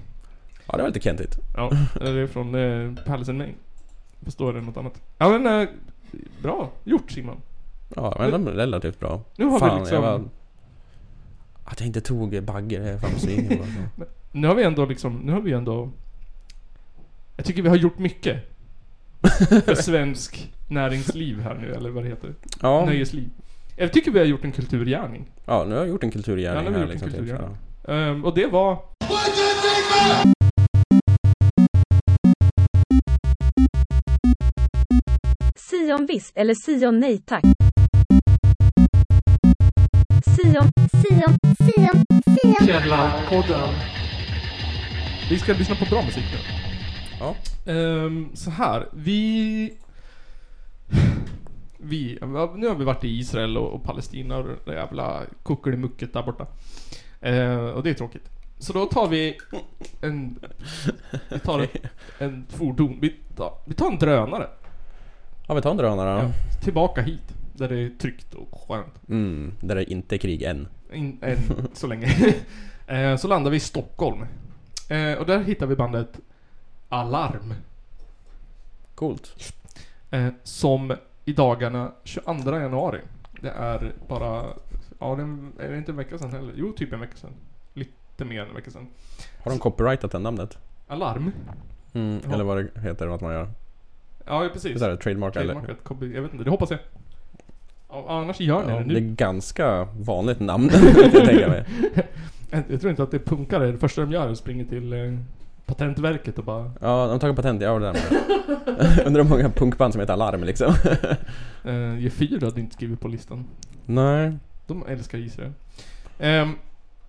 Ja 0.67 0.77
det 0.77 0.83
var 0.83 0.89
lite 0.89 1.01
kentigt. 1.01 1.39
Ja, 1.57 1.71
det 2.01 2.09
är 2.11 2.27
från 2.27 2.55
eh, 2.55 3.05
Palace 3.05 3.33
Förstår 4.25 4.53
det 4.53 4.61
något 4.61 4.77
annat? 4.77 5.01
Ja 5.19 5.39
men, 5.39 5.61
eh, 5.63 5.69
bra 6.43 6.71
gjort 6.85 7.11
Simon. 7.11 7.41
Ja 7.97 8.17
men 8.19 8.31
är 8.47 8.53
relativt 8.53 9.01
bra. 9.01 9.21
Nu 9.37 9.45
har 9.45 9.59
Fan, 9.59 9.75
vi 9.75 9.81
liksom, 9.81 9.95
jag 9.95 10.03
var... 10.03 10.25
Att 11.65 11.81
jag 11.81 11.87
inte 11.87 12.01
tog 12.01 12.43
Bagge, 12.43 12.79
det 12.79 12.91
är 12.91 12.99
fan 12.99 13.11
besviken 13.15 13.59
på. 13.97 14.05
nu 14.33 14.49
har 14.49 14.55
vi 14.55 14.63
ändå 14.63 14.85
liksom, 14.87 15.17
nu 15.17 15.33
har 15.33 15.41
vi 15.41 15.53
ändå 15.53 15.91
Jag 17.37 17.47
tycker 17.47 17.63
vi 17.63 17.69
har 17.69 17.77
gjort 17.77 17.99
mycket. 17.99 18.57
För 19.65 19.75
svensk 19.83 20.53
näringsliv 20.69 21.41
här 21.41 21.55
nu, 21.55 21.75
eller 21.75 21.91
vad 21.91 22.05
det 22.05 22.09
heter. 22.09 22.35
Ja, 22.63 22.85
Nöjesliv. 22.85 23.31
Jag 23.77 23.93
tycker 23.93 24.11
vi 24.11 24.19
har 24.19 24.27
gjort 24.27 24.45
en 24.45 24.53
kulturgärning. 24.53 25.31
ja, 25.47 25.65
nu 25.65 25.75
har 25.75 25.81
jag 25.81 25.89
gjort 25.89 26.03
en 26.03 26.09
Ja, 26.09 26.13
kulturgärning 26.13 26.65
nu 26.65 26.79
har 26.79 26.87
vi 26.87 26.93
här 26.93 26.93
gjort 26.95 27.03
en 27.03 27.09
liksom. 27.09 27.11
Typ, 27.11 27.19
kulturgärning. 27.19 27.57
så. 27.85 27.93
Ehm, 27.93 28.25
och 28.25 28.35
det 28.35 28.47
var... 28.47 28.79
Sion 35.81 36.07
visst 36.07 36.37
eller 36.37 36.55
Sion 36.55 37.01
nej 37.01 37.19
tack. 37.19 37.45
Sion, 40.25 40.71
Sion, 40.93 41.39
Sion, 41.59 42.05
Sion. 42.25 42.67
Källarpodden. 42.67 43.75
Vi 45.31 45.39
ska 45.39 45.53
lyssna 45.53 45.75
på 45.75 45.85
bra 45.85 46.03
musik 46.03 46.25
nu. 46.33 46.39
Ja. 47.21 47.35
Ehm, 47.73 48.31
så 48.35 48.51
här, 48.51 48.89
vi... 48.93 49.73
Vi, 51.79 52.19
nu 52.57 52.67
har 52.69 52.75
vi 52.75 52.85
varit 52.85 53.05
i 53.05 53.19
Israel 53.19 53.57
och, 53.57 53.73
och 53.73 53.85
Palestina 53.85 54.37
och 54.37 54.47
det 54.65 54.75
jävla 54.75 55.23
kuckelimucket 55.45 56.13
där 56.13 56.23
borta. 56.23 56.47
Ehm, 57.21 57.67
och 57.67 57.83
det 57.83 57.91
är 57.91 57.95
tråkigt. 57.95 58.29
Så 58.59 58.73
då 58.73 58.87
tar 58.87 59.09
vi 59.09 59.39
en... 60.01 60.39
Vi 61.29 61.39
tar 61.39 61.61
ett, 61.61 61.77
en 62.19 62.47
fordon. 62.49 62.99
Vi 63.01 63.17
tar, 63.37 63.53
vi 63.67 63.75
tar 63.75 63.91
en 63.91 63.99
drönare. 63.99 64.49
Ja 65.51 65.55
vi 65.55 65.63
tar 65.63 65.71
en 65.71 65.77
drönare 65.77 66.23
då. 66.23 66.29
Ja, 66.29 66.33
tillbaka 66.61 67.03
hit. 67.03 67.35
Där 67.53 67.69
det 67.69 67.79
är 67.79 67.91
tryggt 67.91 68.35
och 68.35 68.61
skönt. 68.69 69.09
Mm, 69.09 69.53
där 69.61 69.75
det 69.75 69.93
inte 69.93 70.17
är 70.17 70.19
krig 70.19 70.43
än. 70.43 70.69
In, 70.93 71.19
än 71.23 71.39
så 71.75 71.87
länge. 71.87 72.09
eh, 72.87 73.17
så 73.17 73.29
landar 73.29 73.51
vi 73.51 73.57
i 73.57 73.61
Stockholm. 73.61 74.23
Eh, 74.89 75.13
och 75.13 75.27
där 75.27 75.43
hittar 75.43 75.67
vi 75.67 75.77
bandet 75.77 76.21
Alarm. 76.89 77.55
Coolt. 78.95 79.55
Eh, 80.11 80.29
som 80.43 80.97
i 81.25 81.33
dagarna 81.33 81.93
22 82.05 82.51
januari. 82.59 83.01
Det 83.41 83.51
är 83.51 83.93
bara... 84.09 84.45
Ja, 84.99 85.15
det 85.17 85.23
är 85.65 85.71
det 85.71 85.79
inte 85.79 85.93
en 85.93 85.97
vecka 85.97 86.19
sedan 86.19 86.31
heller? 86.31 86.53
Jo, 86.57 86.73
typ 86.73 86.93
en 86.93 87.01
vecka 87.01 87.17
sedan. 87.17 87.33
Lite 87.75 88.25
mer 88.25 88.43
än 88.43 88.49
en 88.49 88.55
vecka 88.55 88.71
sedan. 88.71 88.87
Har 89.45 89.51
de 89.51 89.59
copyrightat 89.59 90.13
det 90.13 90.19
namnet? 90.19 90.59
Alarm? 90.89 91.33
Mm, 91.93 92.21
Ja. 92.25 92.35
Eller 92.35 92.45
vad 92.45 92.57
det 92.57 92.81
heter, 92.81 93.07
vad 93.07 93.23
man 93.23 93.33
gör. 93.33 93.49
Ja, 94.31 94.49
precis. 94.53 94.81
Det 94.81 94.87
är 94.87 94.97
trademark 94.97 95.37
eller? 95.37 95.75
Copy, 95.83 96.15
jag 96.15 96.23
vet 96.23 96.33
inte, 96.33 96.45
det 96.45 96.51
hoppas 96.51 96.71
jag. 96.71 96.81
Ja, 97.89 98.05
annars 98.09 98.41
gör 98.41 98.67
ni 98.67 98.73
Ja, 98.73 98.79
det 98.79 98.85
det 98.85 98.97
är 98.97 99.01
nu. 99.01 99.15
ganska 99.15 99.89
vanligt 100.01 100.41
namn, 100.41 100.71
jag 101.13 101.13
tänka 101.25 101.49
mig. 101.49 101.65
Jag, 102.69 102.81
tror 102.81 102.91
inte 102.91 103.03
att 103.03 103.11
det 103.11 103.17
är 103.17 103.25
punkare, 103.37 103.73
det 103.73 103.79
första 103.79 104.01
de 104.01 104.13
gör 104.13 104.27
är 104.27 104.31
att 104.31 104.39
springa 104.39 104.65
till 104.65 104.93
eh, 104.93 105.19
Patentverket 105.67 106.39
och 106.39 106.45
bara 106.45 106.73
Ja, 106.81 107.07
de 107.07 107.19
tagit 107.19 107.37
patent, 107.37 107.63
ja 107.63 107.79
det 107.79 107.85
där 107.87 107.93
med. 107.93 108.03
Undrar 109.07 109.23
hur 109.23 109.31
många 109.31 109.51
punkband 109.51 109.93
som 109.93 110.01
heter 110.01 110.13
Alarm 110.13 110.45
liksom. 110.45 110.75
eh, 111.65 111.71
G4 111.71 112.45
hade 112.45 112.61
inte 112.61 112.75
skrivit 112.75 113.01
på 113.01 113.09
listan. 113.09 113.45
Nej. 113.87 114.33
De 114.67 114.85
älskar 114.89 115.19
Israel. 115.19 115.53
Ehm, 116.19 116.53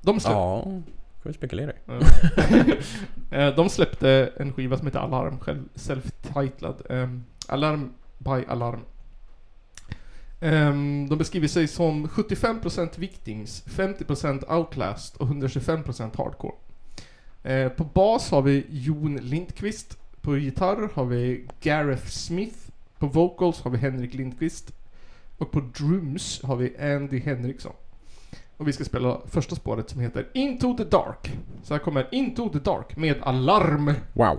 de 0.01 0.19
släppte... 0.19 0.37
Ja, 0.37 0.81
kan 1.23 1.31
vi 1.31 1.33
spekulera 1.33 1.71
i. 1.71 1.75
Eh, 3.31 3.55
de 3.55 3.69
släppte 3.69 4.31
en 4.37 4.53
skiva 4.53 4.77
som 4.77 4.87
heter 4.87 4.99
Alarm, 4.99 5.39
själv 5.39 5.63
self-titlad. 5.75 6.81
Ehm, 6.89 7.23
Alarm 7.47 7.93
by 8.17 8.45
Alarm. 8.47 8.79
Ehm, 10.41 11.09
de 11.09 11.17
beskriver 11.17 11.47
sig 11.47 11.67
som 11.67 12.07
75% 12.07 12.97
Victings, 12.97 13.63
50% 13.65 14.43
Outlast 14.47 15.17
och 15.17 15.27
125% 15.27 16.17
Hardcore. 16.17 16.55
Eh, 17.43 17.69
på 17.69 17.83
bas 17.83 18.31
har 18.31 18.41
vi 18.41 18.65
Jon 18.69 19.15
Lindqvist. 19.15 19.97
På 20.21 20.37
gitarr 20.37 20.89
har 20.93 21.05
vi 21.05 21.47
Gareth 21.61 22.07
Smith. 22.07 22.57
På 22.99 23.07
vocals 23.07 23.61
har 23.61 23.71
vi 23.71 23.77
Henrik 23.77 24.13
Lindqvist. 24.13 24.71
Och 25.37 25.51
på 25.51 25.59
drums 25.59 26.41
har 26.43 26.55
vi 26.55 26.77
Andy 26.77 27.19
Henriksson. 27.19 27.73
Och 28.61 28.67
vi 28.67 28.73
ska 28.73 28.83
spela 28.83 29.21
första 29.25 29.55
spåret 29.55 29.89
som 29.89 30.01
heter 30.01 30.27
Into 30.33 30.77
the 30.77 30.83
Dark. 30.83 31.31
Så 31.63 31.73
här 31.73 31.81
kommer 31.81 32.07
Into 32.11 32.49
the 32.49 32.59
Dark 32.59 32.97
med 32.97 33.15
Alarm. 33.23 33.93
Wow. 34.13 34.37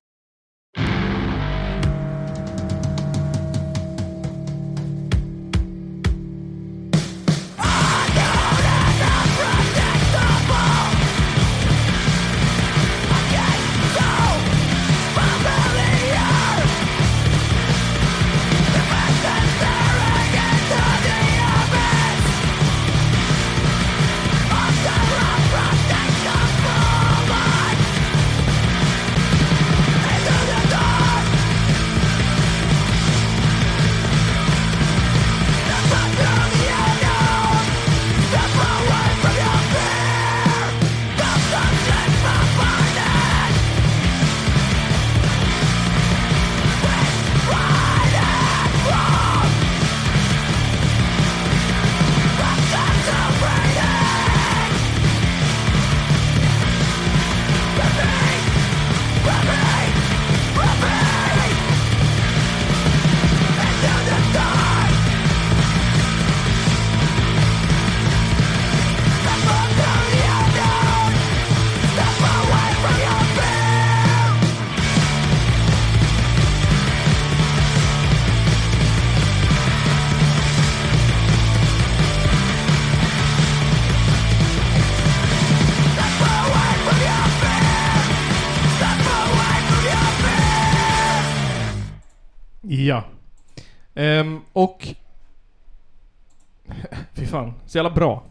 Fan, 97.33 97.55
så 97.67 97.79
jävla 97.79 97.91
bra. 97.91 98.25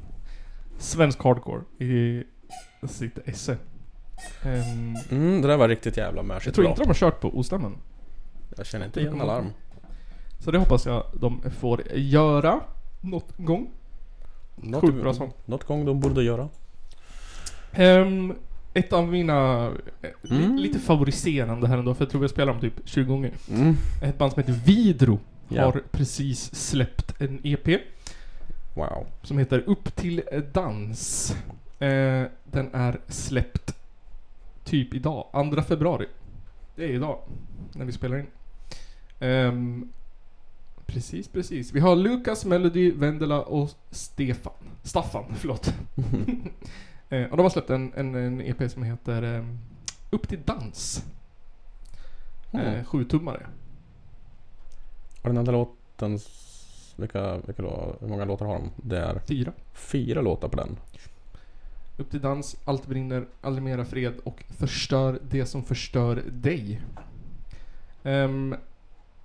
Svensk 0.77 1.23
hardcore 1.23 1.61
i 1.79 2.23
sitt 2.87 3.17
esse. 3.25 3.57
Ehm, 4.43 4.95
Mm, 5.11 5.41
det 5.41 5.47
där 5.47 5.57
var 5.57 5.67
riktigt 5.67 5.97
jävla 5.97 6.19
jag 6.19 6.25
mashigt 6.25 6.55
tror 6.55 6.63
bra. 6.63 6.71
inte 6.71 6.81
de 6.81 6.87
har 6.87 6.93
kört 6.93 7.19
på 7.21 7.37
Ostämman. 7.39 7.77
Jag 8.57 8.65
känner 8.65 8.85
inte 8.85 8.99
igen 8.99 9.21
Alarm. 9.21 9.45
Så 10.39 10.51
det 10.51 10.57
hoppas 10.57 10.85
jag 10.85 11.03
de 11.13 11.41
får 11.59 11.81
göra 11.95 12.59
något 13.01 13.33
gång. 13.37 13.69
Något, 14.55 14.81
Sjukt 14.81 15.01
bra 15.01 15.13
sång. 15.13 15.33
något 15.45 15.63
gång 15.63 15.85
de 15.85 15.99
borde 15.99 16.23
göra. 16.23 16.49
Ehm, 17.71 18.33
ett 18.73 18.93
av 18.93 19.07
mina... 19.07 19.71
eh, 20.01 20.09
Mm. 20.31 20.55
Lite 20.57 20.79
favoriserande 20.79 21.67
här 21.67 21.77
ändå, 21.77 21.93
för 21.93 22.05
jag 22.05 22.09
tror 22.11 22.19
vi 22.21 22.23
har 22.23 22.29
spelat 22.29 22.53
dem 22.55 22.61
typ 22.71 22.89
20 22.89 23.03
gånger. 23.07 23.31
Mm. 23.51 23.75
Ett 24.03 24.17
band 24.17 24.31
som 24.33 24.39
heter 24.43 24.53
Vidro 24.65 25.19
Ja. 25.49 25.63
har 25.65 25.81
precis 25.91 26.55
släppt 26.55 27.21
en 27.21 27.39
EP 27.43 27.67
Wow. 28.73 29.07
som 29.21 29.37
heter 29.37 29.59
Upp 29.59 29.95
till 29.95 30.21
dans. 30.53 31.31
Eh, 31.79 32.25
den 32.43 32.69
är 32.73 32.99
släppt 33.07 33.75
typ 34.63 34.93
idag, 34.93 35.27
2 35.55 35.61
februari. 35.61 36.07
Det 36.75 36.83
är 36.83 36.89
idag, 36.89 37.19
när 37.73 37.85
vi 37.85 37.91
spelar 37.91 38.17
in. 38.17 38.27
Ehm, 39.19 39.89
precis, 40.85 41.27
precis. 41.27 41.71
Vi 41.71 41.79
har 41.79 41.95
Lukas, 41.95 42.45
Melody, 42.45 42.91
Vendela 42.91 43.41
och 43.41 43.69
Stefan. 43.89 44.53
Staffan, 44.83 45.25
förlåt. 45.35 45.67
eh, 47.09 47.23
och 47.23 47.37
de 47.37 47.43
har 47.43 47.49
släppt 47.49 47.69
en, 47.69 47.93
en, 47.93 48.15
en 48.15 48.41
EP 48.41 48.71
som 48.71 48.83
heter 48.83 49.21
ehm, 49.21 49.59
Upp 50.09 50.27
till 50.27 50.41
dans. 50.45 51.05
Mm. 52.51 52.65
Eh, 52.65 52.85
Sjutummare. 52.85 53.47
Och 55.21 55.29
den 55.29 55.37
andra 55.37 55.51
låten, 55.51 56.19
vilka, 56.95 57.37
vilka 57.37 57.61
då, 57.61 57.95
hur 58.01 58.07
många 58.07 58.25
låtar 58.25 58.45
har 58.45 58.53
de? 58.53 58.71
Det 58.75 58.97
är 58.97 59.19
Fyra. 59.19 59.51
fyra 59.73 60.21
låtar 60.21 60.47
på 60.47 60.57
den. 60.57 60.77
Upp 61.97 62.11
till 62.11 62.21
dans, 62.21 62.55
allt 62.65 62.87
brinner, 62.87 63.25
aldrig 63.41 63.63
mera 63.63 63.85
fred 63.85 64.13
och 64.23 64.43
förstör 64.57 65.19
det 65.29 65.45
som 65.45 65.63
förstör 65.63 66.23
dig. 66.31 66.81
Ehm, 68.03 68.55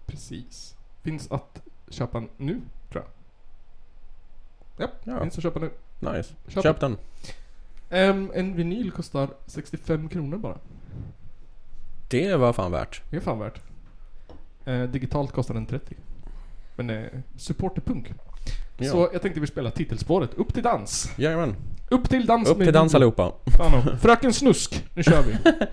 precis. 0.06 0.76
Finns 1.02 1.32
att 1.32 1.62
köpa 1.88 2.24
nu, 2.36 2.60
tror 2.92 3.04
jag. 3.04 3.12
Ja, 4.88 5.12
Ja. 5.12 5.20
finns 5.22 5.36
att 5.36 5.42
köpa 5.42 5.58
nu. 5.60 5.70
Nice. 6.00 6.34
Köp 6.48 6.62
Köp, 6.62 6.80
den. 6.80 6.96
Ehm, 7.90 8.30
en 8.34 8.56
vinyl 8.56 8.90
kostar 8.92 9.28
65 9.46 10.08
kronor 10.08 10.38
bara. 10.38 10.58
Det 12.10 12.36
var 12.36 12.52
fan 12.52 12.72
värt. 12.72 13.02
Det 13.10 13.16
är 13.16 13.20
fan 13.20 13.38
värt. 13.38 13.60
Eh, 14.64 14.82
digitalt 14.82 15.32
kostar 15.32 15.54
den 15.54 15.66
30. 15.66 15.96
Men 16.76 16.90
eh, 16.90 17.06
support 17.36 17.78
är 17.78 17.82
punk. 17.82 18.12
Ja. 18.78 18.92
Så 18.92 19.08
jag 19.12 19.22
tänkte 19.22 19.40
vi 19.40 19.46
spela 19.46 19.70
titelspåret. 19.70 20.34
Upp 20.34 20.54
till 20.54 20.62
dans. 20.62 21.12
Jajamän. 21.16 21.56
Upp 21.90 22.08
till 22.08 22.26
dans 22.26 22.48
Upp 22.48 22.58
med 22.58 22.66
till 22.66 22.74
dans 22.74 22.94
allihopa. 22.94 23.32
Fan 23.56 23.98
Fröken 23.98 24.32
Snusk, 24.32 24.84
nu 24.94 25.02
kör 25.02 25.22
vi. 25.22 25.36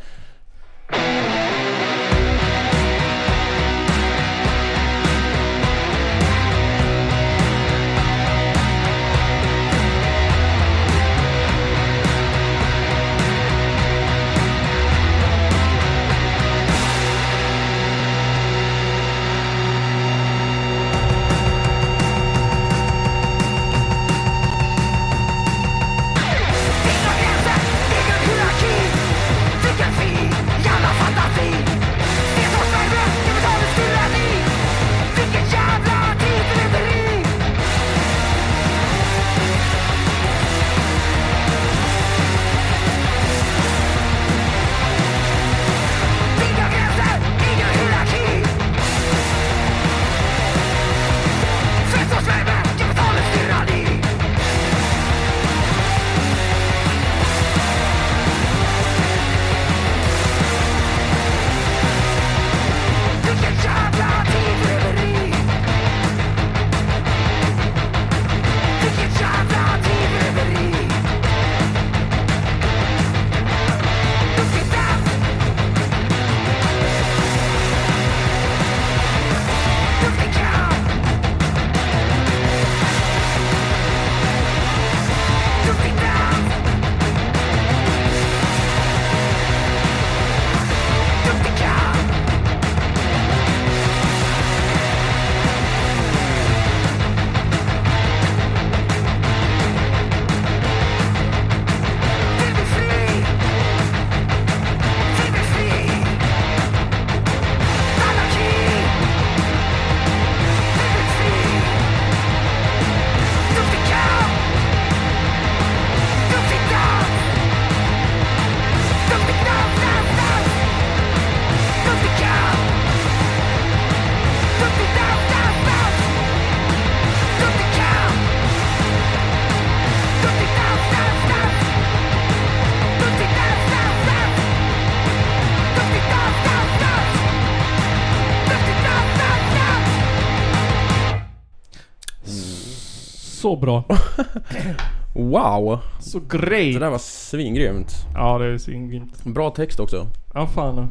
Wow! 145.44 145.80
Så 146.00 146.20
Det 146.20 146.38
great. 146.38 146.80
där 146.80 146.90
var 146.90 146.98
svingrymt. 146.98 147.92
Ja, 148.14 148.38
det 148.38 148.46
är 148.46 148.58
svingrymt. 148.58 149.24
Bra 149.24 149.50
text 149.50 149.80
också. 149.80 150.08
Ja, 150.34 150.48
fan. 150.48 150.90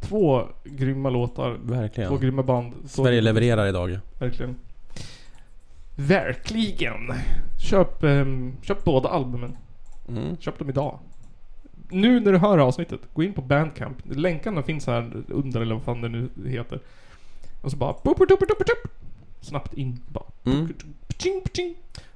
Två 0.00 0.42
grymma 0.64 1.10
låtar. 1.10 1.58
Två 1.66 1.74
Verkligen. 1.74 2.20
grymma 2.20 2.42
band. 2.42 2.72
Två 2.82 3.02
Sverige 3.02 3.20
levererar 3.20 3.66
idag. 3.66 3.98
Verkligen. 4.18 4.56
Verkligen. 5.96 7.12
Köp, 7.58 8.02
ehm, 8.02 8.56
köp 8.62 8.84
båda 8.84 9.08
albumen. 9.08 9.56
Mm. 10.08 10.36
Köp 10.36 10.58
dem 10.58 10.68
idag. 10.68 10.98
Nu 11.88 12.20
när 12.20 12.32
du 12.32 12.38
hör 12.38 12.58
avsnittet, 12.58 13.00
gå 13.14 13.22
in 13.22 13.32
på 13.32 13.42
Bandcamp. 13.42 13.96
Länkarna 14.04 14.62
finns 14.62 14.86
här 14.86 15.12
under 15.28 15.60
eller 15.60 15.74
vad 15.74 15.84
fan 15.84 16.00
det 16.00 16.08
nu 16.08 16.28
heter. 16.46 16.80
Och 17.60 17.70
så 17.70 17.76
bara... 17.76 17.94
Snabbt 19.40 19.74
in 19.74 20.00
bara. 20.08 20.24
Mm. 20.44 20.72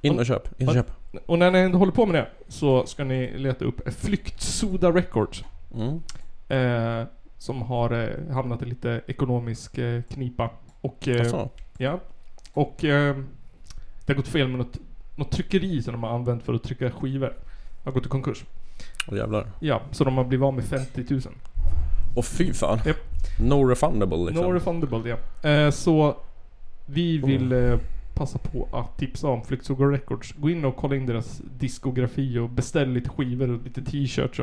In 0.01 0.19
och 0.19 0.25
köp. 0.25 0.61
In 0.61 0.67
och 0.67 0.73
köp. 0.73 0.91
Och 1.25 1.39
när 1.39 1.51
ni 1.51 1.59
ändå 1.59 1.77
håller 1.77 1.91
på 1.91 2.05
med 2.05 2.15
det 2.15 2.27
så 2.47 2.85
ska 2.85 3.03
ni 3.03 3.37
leta 3.37 3.65
upp 3.65 3.93
Flyktsoda 3.93 4.91
Records. 4.91 5.43
Mm. 5.75 6.01
Eh, 6.47 7.07
som 7.37 7.61
har 7.61 7.91
eh, 7.91 8.33
hamnat 8.33 8.61
i 8.61 8.65
lite 8.65 9.01
ekonomisk 9.07 9.77
eh, 9.77 10.01
knipa. 10.01 10.49
Och, 10.81 11.07
eh, 11.07 11.45
ja, 11.77 11.99
och 12.53 12.83
eh, 12.83 13.15
det 14.05 14.13
har 14.13 14.15
gått 14.15 14.27
fel 14.27 14.47
med 14.47 14.57
något, 14.57 14.77
något 15.15 15.31
tryckeri 15.31 15.81
som 15.81 15.93
de 15.93 16.03
har 16.03 16.09
använt 16.09 16.43
för 16.43 16.53
att 16.53 16.63
trycka 16.63 16.91
skivor. 16.91 17.33
Har 17.83 17.91
gått 17.91 18.05
i 18.05 18.09
konkurs. 18.09 18.43
Åh 19.07 19.17
jävlar. 19.17 19.47
Ja, 19.59 19.81
så 19.91 20.03
de 20.03 20.17
har 20.17 20.23
blivit 20.23 20.45
av 20.45 20.53
med 20.53 20.65
50 20.65 21.05
000. 21.09 21.21
Och 22.15 22.25
fy 22.25 22.53
fan. 22.53 22.79
Japp. 22.85 22.97
No 23.39 23.65
refundable 23.69 24.17
liksom. 24.17 24.45
No 24.45 24.53
refundable, 24.53 25.09
ja. 25.09 25.49
Eh, 25.49 25.71
så 25.71 26.17
vi 26.85 27.17
vill 27.17 27.51
eh, 27.51 27.77
passa 28.15 28.37
på 28.37 28.67
att 28.71 28.97
tipsa 28.97 29.27
om 29.27 29.43
Flyktsoda 29.43 29.85
Records. 29.85 30.33
Gå 30.37 30.49
in 30.49 30.65
och 30.65 30.75
kolla 30.75 30.95
in 30.95 31.05
deras 31.05 31.41
diskografi 31.59 32.37
och 32.39 32.49
beställ 32.49 32.89
lite 32.89 33.09
skivor 33.09 33.49
och 33.49 33.63
lite 33.63 33.81
t-shirts 33.81 34.39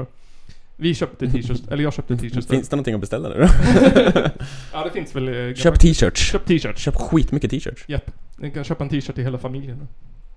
Vi 0.76 0.94
köpte 0.94 1.30
t-shirts, 1.30 1.62
eller 1.70 1.82
jag 1.82 1.92
köpte 1.92 2.16
t-shirts. 2.16 2.46
Finns 2.46 2.68
det 2.68 2.76
någonting 2.76 2.94
att 2.94 3.00
beställa 3.00 3.28
nu 3.28 3.34
då? 3.38 3.46
Ja 4.72 4.84
det 4.84 4.90
finns 4.90 5.16
väl... 5.16 5.48
eh, 5.48 5.54
Köp 5.54 5.80
t-shirts. 5.80 6.20
Köp 6.32 6.44
t-shirts. 6.46 6.82
Köp 6.82 6.94
skitmycket 6.96 7.50
t-shirts. 7.50 7.84
Japp. 7.88 8.10
Ni 8.38 8.50
kan 8.50 8.64
köpa 8.64 8.84
en 8.84 8.90
t-shirt 8.90 9.14
till 9.14 9.24
hela 9.24 9.38
familjen. 9.38 9.88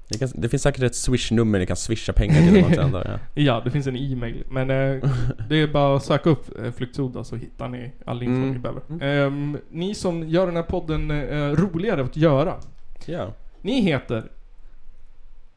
Det, 0.09 0.17
kan, 0.17 0.29
det 0.35 0.49
finns 0.49 0.63
säkert 0.63 0.83
ett 0.83 0.95
swish-nummer 0.95 1.59
ni 1.59 1.65
kan 1.65 1.77
swisha 1.77 2.13
pengar 2.13 2.41
till 2.53 2.63
också 2.65 2.81
antar 2.81 3.19
jag. 3.33 3.43
Ja, 3.45 3.61
det 3.63 3.71
finns 3.71 3.87
en 3.87 3.95
e-mail. 3.97 4.43
Men 4.49 4.69
eh, 4.69 5.09
det 5.49 5.55
är 5.61 5.67
bara 5.67 5.95
att 5.97 6.05
söka 6.05 6.29
upp 6.29 6.59
eh, 6.65 6.71
Flyktsoda 6.71 7.23
så 7.23 7.35
hittar 7.35 7.67
ni 7.69 7.91
all 8.05 8.23
info 8.23 8.35
Mm. 8.35 8.51
ni 8.51 8.59
behöver. 8.59 8.81
Ehm, 9.01 9.57
ni 9.71 9.95
som 9.95 10.29
gör 10.29 10.45
den 10.45 10.55
här 10.55 10.63
podden 10.63 11.11
eh, 11.11 11.51
roligare 11.51 12.03
att 12.03 12.17
göra. 12.17 12.53
Ja. 13.05 13.33
Ni 13.61 13.81
heter 13.81 14.31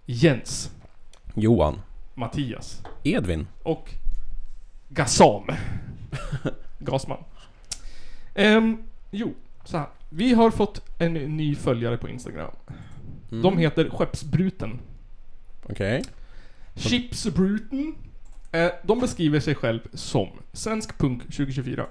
Jens, 0.06 0.70
Johan. 1.34 1.80
Mattias 2.14 2.82
Edvin. 3.04 3.46
och 3.62 3.90
Gassam. 4.88 5.44
Gasman. 6.78 7.24
Ehm, 8.34 8.82
jo, 9.10 9.34
så 9.64 9.78
här. 9.78 9.86
Vi 10.08 10.32
har 10.34 10.50
fått 10.50 11.00
en 11.00 11.12
ny 11.12 11.54
följare 11.56 11.96
på 11.96 12.08
Instagram. 12.08 12.50
Mm. 13.30 13.42
De 13.42 13.58
heter 13.58 13.90
Skeppsbruten. 13.90 14.80
Okej. 15.62 16.04
Chipsbruten. 16.74 17.94
Eh, 18.52 18.70
de 18.82 19.00
beskriver 19.00 19.40
sig 19.40 19.54
själv 19.54 19.80
som 19.92 20.28
Svensk 20.52 20.98
Punk 20.98 21.22
2024. 21.22 21.86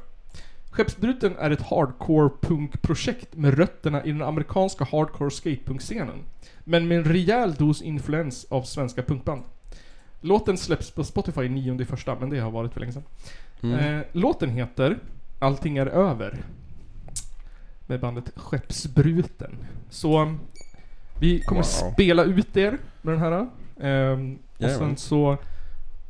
Skeppsbruten 0.77 1.35
är 1.39 1.51
ett 1.51 1.61
hardcore 1.61 2.29
punkprojekt 2.41 3.35
med 3.35 3.53
rötterna 3.57 4.03
i 4.05 4.11
den 4.11 4.21
amerikanska 4.21 4.83
hardcore 4.91 5.31
skatepunk-scenen. 5.31 6.23
Men 6.63 6.87
med 6.87 6.97
en 6.97 7.03
rejäl 7.03 7.53
dos 7.53 7.81
influens 7.81 8.45
av 8.49 8.61
svenska 8.63 9.03
punkband. 9.03 9.43
Låten 10.21 10.57
släpps 10.57 10.91
på 10.91 11.03
Spotify 11.03 11.49
9 11.49 11.85
första, 11.85 12.15
men 12.19 12.29
det 12.29 12.39
har 12.39 12.51
varit 12.51 12.73
för 12.73 12.79
länge 12.79 12.91
sedan. 12.91 13.03
Mm. 13.63 13.79
Eh, 13.99 14.05
låten 14.11 14.49
heter 14.49 14.99
Allting 15.39 15.77
är 15.77 15.85
över. 15.85 16.37
Med 17.87 17.99
bandet 17.99 18.31
Skeppsbruten. 18.35 19.55
Så 19.89 20.35
vi 21.19 21.39
kommer 21.41 21.61
Wow. 21.61 21.93
spela 21.93 22.23
ut 22.23 22.57
er 22.57 22.77
med 23.01 23.13
den 23.13 23.21
här. 23.21 23.47
Ehm, 23.79 24.39
och 24.57 24.69
sen 24.69 24.97
så 24.97 25.31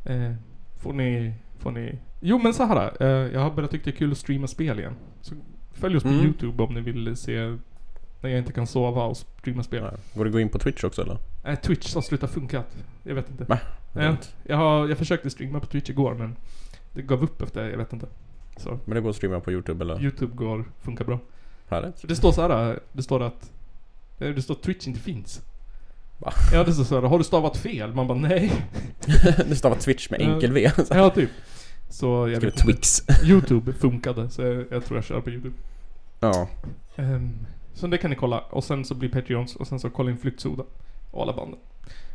eh, 0.06 0.34
får 0.78 0.94
ni, 0.94 1.34
får 1.60 1.72
ni... 1.72 2.00
Jo 2.30 2.38
men 2.38 2.54
så 2.54 2.64
här. 2.66 2.92
Eh, 3.00 3.08
jag 3.34 3.40
har 3.40 3.52
börjat 3.52 3.72
tycka 3.72 3.84
det 3.84 3.90
är 3.90 3.98
kul 3.98 4.12
att 4.12 4.18
streama 4.18 4.48
spel 4.48 4.80
igen. 4.80 4.94
Så 5.22 5.36
följ 5.72 5.98
oss 5.98 6.04
på 6.04 6.10
Mm. 6.10 6.26
Youtube 6.26 6.64
om 6.64 6.74
ni 6.74 6.82
vill 6.82 7.16
se 7.18 7.58
när 8.22 8.30
jag 8.30 8.38
inte 8.40 8.54
kan 8.54 8.68
sova 8.68 9.04
och 9.04 9.18
streama 9.18 9.64
spel. 9.64 9.84
Går 10.14 10.26
det 10.26 10.32
gå 10.32 10.40
in 10.40 10.50
på 10.50 10.60
Twitch 10.60 10.84
också 10.84 11.02
eller? 11.02 11.18
Nej, 11.44 11.58
Twitch 11.58 11.96
har 11.96 12.02
slutat 12.02 12.32
funka. 12.32 12.64
Jag 13.04 13.16
vet 13.16 13.30
inte. 13.30 13.44
Va? 13.44 13.60
Ja, 13.94 14.16
jag, 14.44 14.58
har, 14.58 14.88
jag 14.88 14.98
försökte 14.98 15.30
streama 15.30 15.60
på 15.60 15.66
Twitch 15.66 15.90
igår 15.90 16.14
men 16.14 16.36
det 16.94 17.02
gav 17.02 17.24
upp 17.24 17.42
efter, 17.42 17.70
jag 17.70 17.78
vet 17.78 17.94
inte. 17.94 18.08
Så 18.58 18.80
Men 18.86 18.96
det 18.96 19.02
går 19.02 19.10
att 19.10 19.16
streama 19.16 19.40
på 19.40 19.52
Youtube 19.52 19.84
eller? 19.84 20.02
Youtube 20.02 20.36
går, 20.36 20.66
funkar 20.82 21.06
bra. 21.06 21.20
Härligt. 21.70 22.00
För 22.00 22.08
det 22.08 22.16
står 22.16 22.32
så 22.32 22.42
här, 22.42 22.80
det 22.92 23.04
står 23.04 23.24
att 23.24 23.52
eh, 24.20 24.30
det 24.30 24.42
står 24.42 24.54
att 24.54 24.62
Twitch 24.64 24.88
inte 24.88 25.00
finns. 25.00 25.42
Va? 26.18 26.32
Ja 26.54 26.64
det 26.64 26.74
står 26.74 26.84
så 26.84 26.96
här, 27.02 27.08
har 27.08 27.18
du 27.18 27.24
stavat 27.24 27.58
fel? 27.58 27.94
Man 27.94 28.08
bara 28.08 28.18
nej. 28.18 28.52
det 29.50 29.56
stavar 29.56 29.76
Twitch 29.76 30.10
med 30.10 30.22
enkel 30.22 30.52
V. 30.54 30.72
Ja 30.90 31.10
typ. 31.10 31.30
Så 31.90 32.30
jag 32.34 32.42
vet. 32.42 32.58
Twix. 32.58 33.04
Youtube 33.24 33.74
funkade 33.74 34.30
så 34.30 34.42
jag, 34.42 34.66
jag 34.70 34.86
tror 34.86 34.98
jag 34.98 35.04
kör 35.04 35.22
på 35.22 35.30
Youtube. 35.30 35.56
Ja. 36.20 36.48
Um, 36.96 37.38
så 37.74 37.88
det 37.88 37.98
kan 37.98 38.10
ni 38.10 38.16
kolla. 38.16 38.40
Och 38.40 38.64
sen 38.64 38.86
så 38.86 38.96
blir 38.96 39.10
Patreons 39.10 39.56
och 39.56 39.68
sen 39.68 39.80
så 39.80 39.90
kolla 39.90 40.12
in 40.12 40.18
Flyktsoda. 40.18 40.64
Och 41.12 41.22
alla 41.22 41.34
banden. 41.34 41.60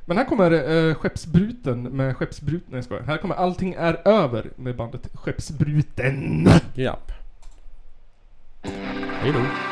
Men 0.05 0.17
här 0.17 0.25
kommer 0.25 0.53
uh, 0.53 0.95
Skeppsbruten 0.95 1.83
med 1.83 2.17
Skeppsbruten, 2.17 2.67
nej 2.69 2.79
jag 2.79 2.85
skojar. 2.85 3.03
Här 3.03 3.17
kommer 3.17 3.35
Allting 3.35 3.75
är 3.75 4.09
över 4.09 4.51
med 4.57 4.77
bandet 4.77 5.09
Skeppsbruten. 5.15 6.49
Japp. 6.75 7.13
Hej 9.23 9.33
då. 9.33 9.72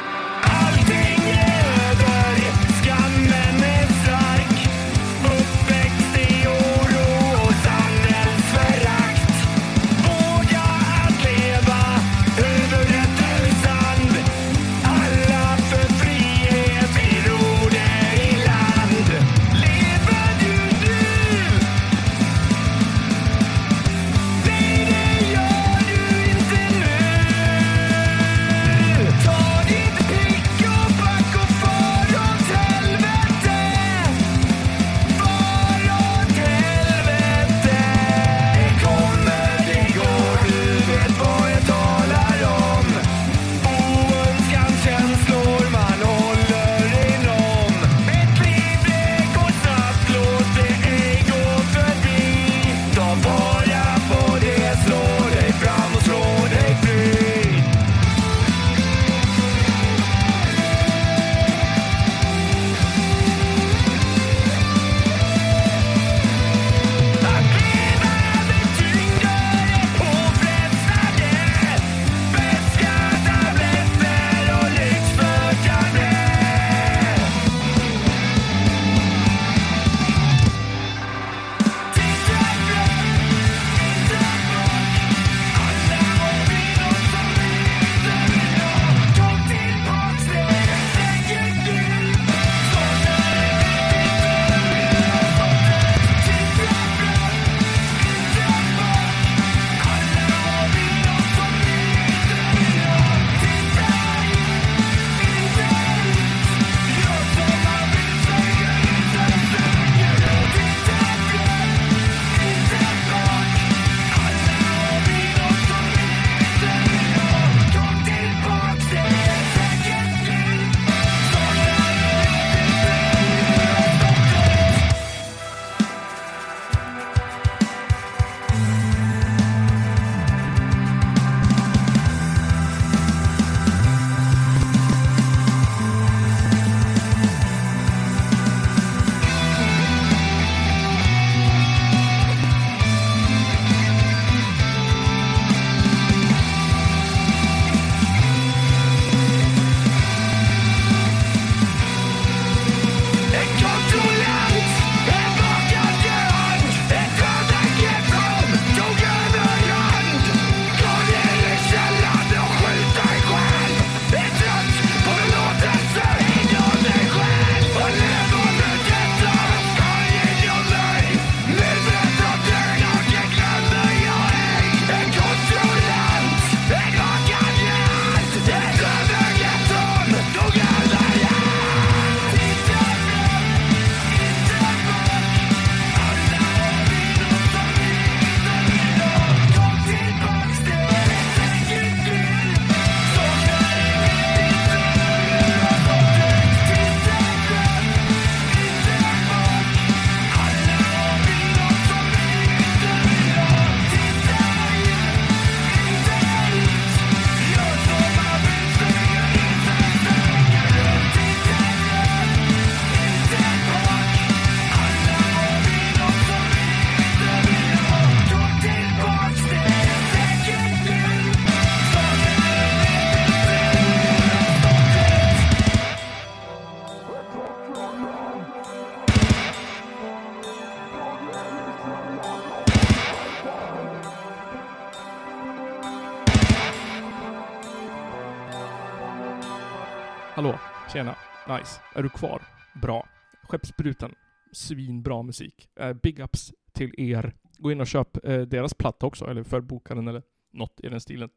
Nice. 241.61 241.81
Är 241.95 242.03
du 242.03 242.09
kvar? 242.09 242.43
Bra. 242.83 243.07
Skeppsbruten, 243.43 244.15
svinbra 244.53 245.23
musik. 245.23 245.69
Uh, 245.81 245.93
big 245.93 246.21
ups 246.21 246.53
till 246.73 246.95
er. 246.99 247.35
Gå 247.59 247.73
in 247.73 247.81
och 247.81 247.87
köp 247.87 248.29
uh, 248.29 248.41
deras 248.41 248.75
platta 248.75 249.07
också, 249.07 249.27
eller 249.27 249.43
förboka 249.43 249.95
den 249.95 250.09
eller 250.09 250.23
något 250.51 250.81
i 250.83 250.89
den 250.89 251.01
stilen. 251.01 251.31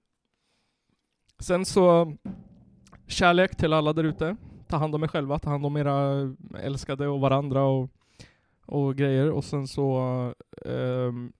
Sen 1.40 1.66
så, 1.66 2.18
kärlek 3.08 3.56
till 3.56 3.74
alla 3.74 3.94
där 3.94 4.04
ute. 4.04 4.36
Ta 4.68 4.78
hand 4.78 4.96
om 4.96 5.04
er 5.04 5.08
själva, 5.08 5.40
ta 5.40 5.50
hand 5.50 5.66
om 5.66 5.78
era 5.78 6.28
älskade 6.60 7.08
och 7.08 7.20
varandra 7.20 7.64
och, 7.64 7.90
och 8.66 8.96
grejer. 8.96 9.32
Och 9.32 9.44
sen 9.44 9.68
så 9.68 10.00
ehm, 10.66 11.34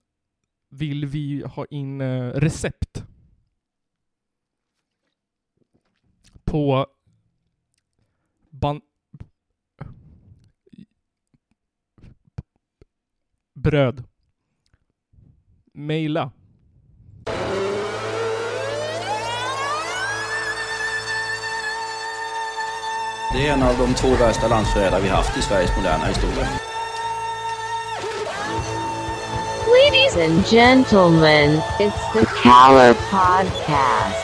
vill 0.68 1.06
vi 1.06 1.44
ha 1.46 1.66
in 1.70 2.00
eh, 2.00 2.30
recept 2.30 3.04
på 6.44 6.86
ban... 8.60 8.80
Bröd. 13.54 14.04
Maila. 15.74 16.30
Det 23.32 23.48
är 23.48 23.52
en 23.52 23.62
av 23.62 23.78
de 23.78 23.94
två 23.94 24.08
värsta 24.08 24.48
landsförrädare 24.48 25.02
vi 25.02 25.08
haft 25.08 25.38
i 25.38 25.42
Sveriges 25.42 25.76
moderna 25.76 26.04
historia. 26.04 26.48
Ladies 29.66 30.16
and 30.16 30.46
gentlemen, 30.46 31.60
it's 31.78 32.12
the 32.12 32.26
Caller 32.42 32.94
Podcast. 32.94 34.23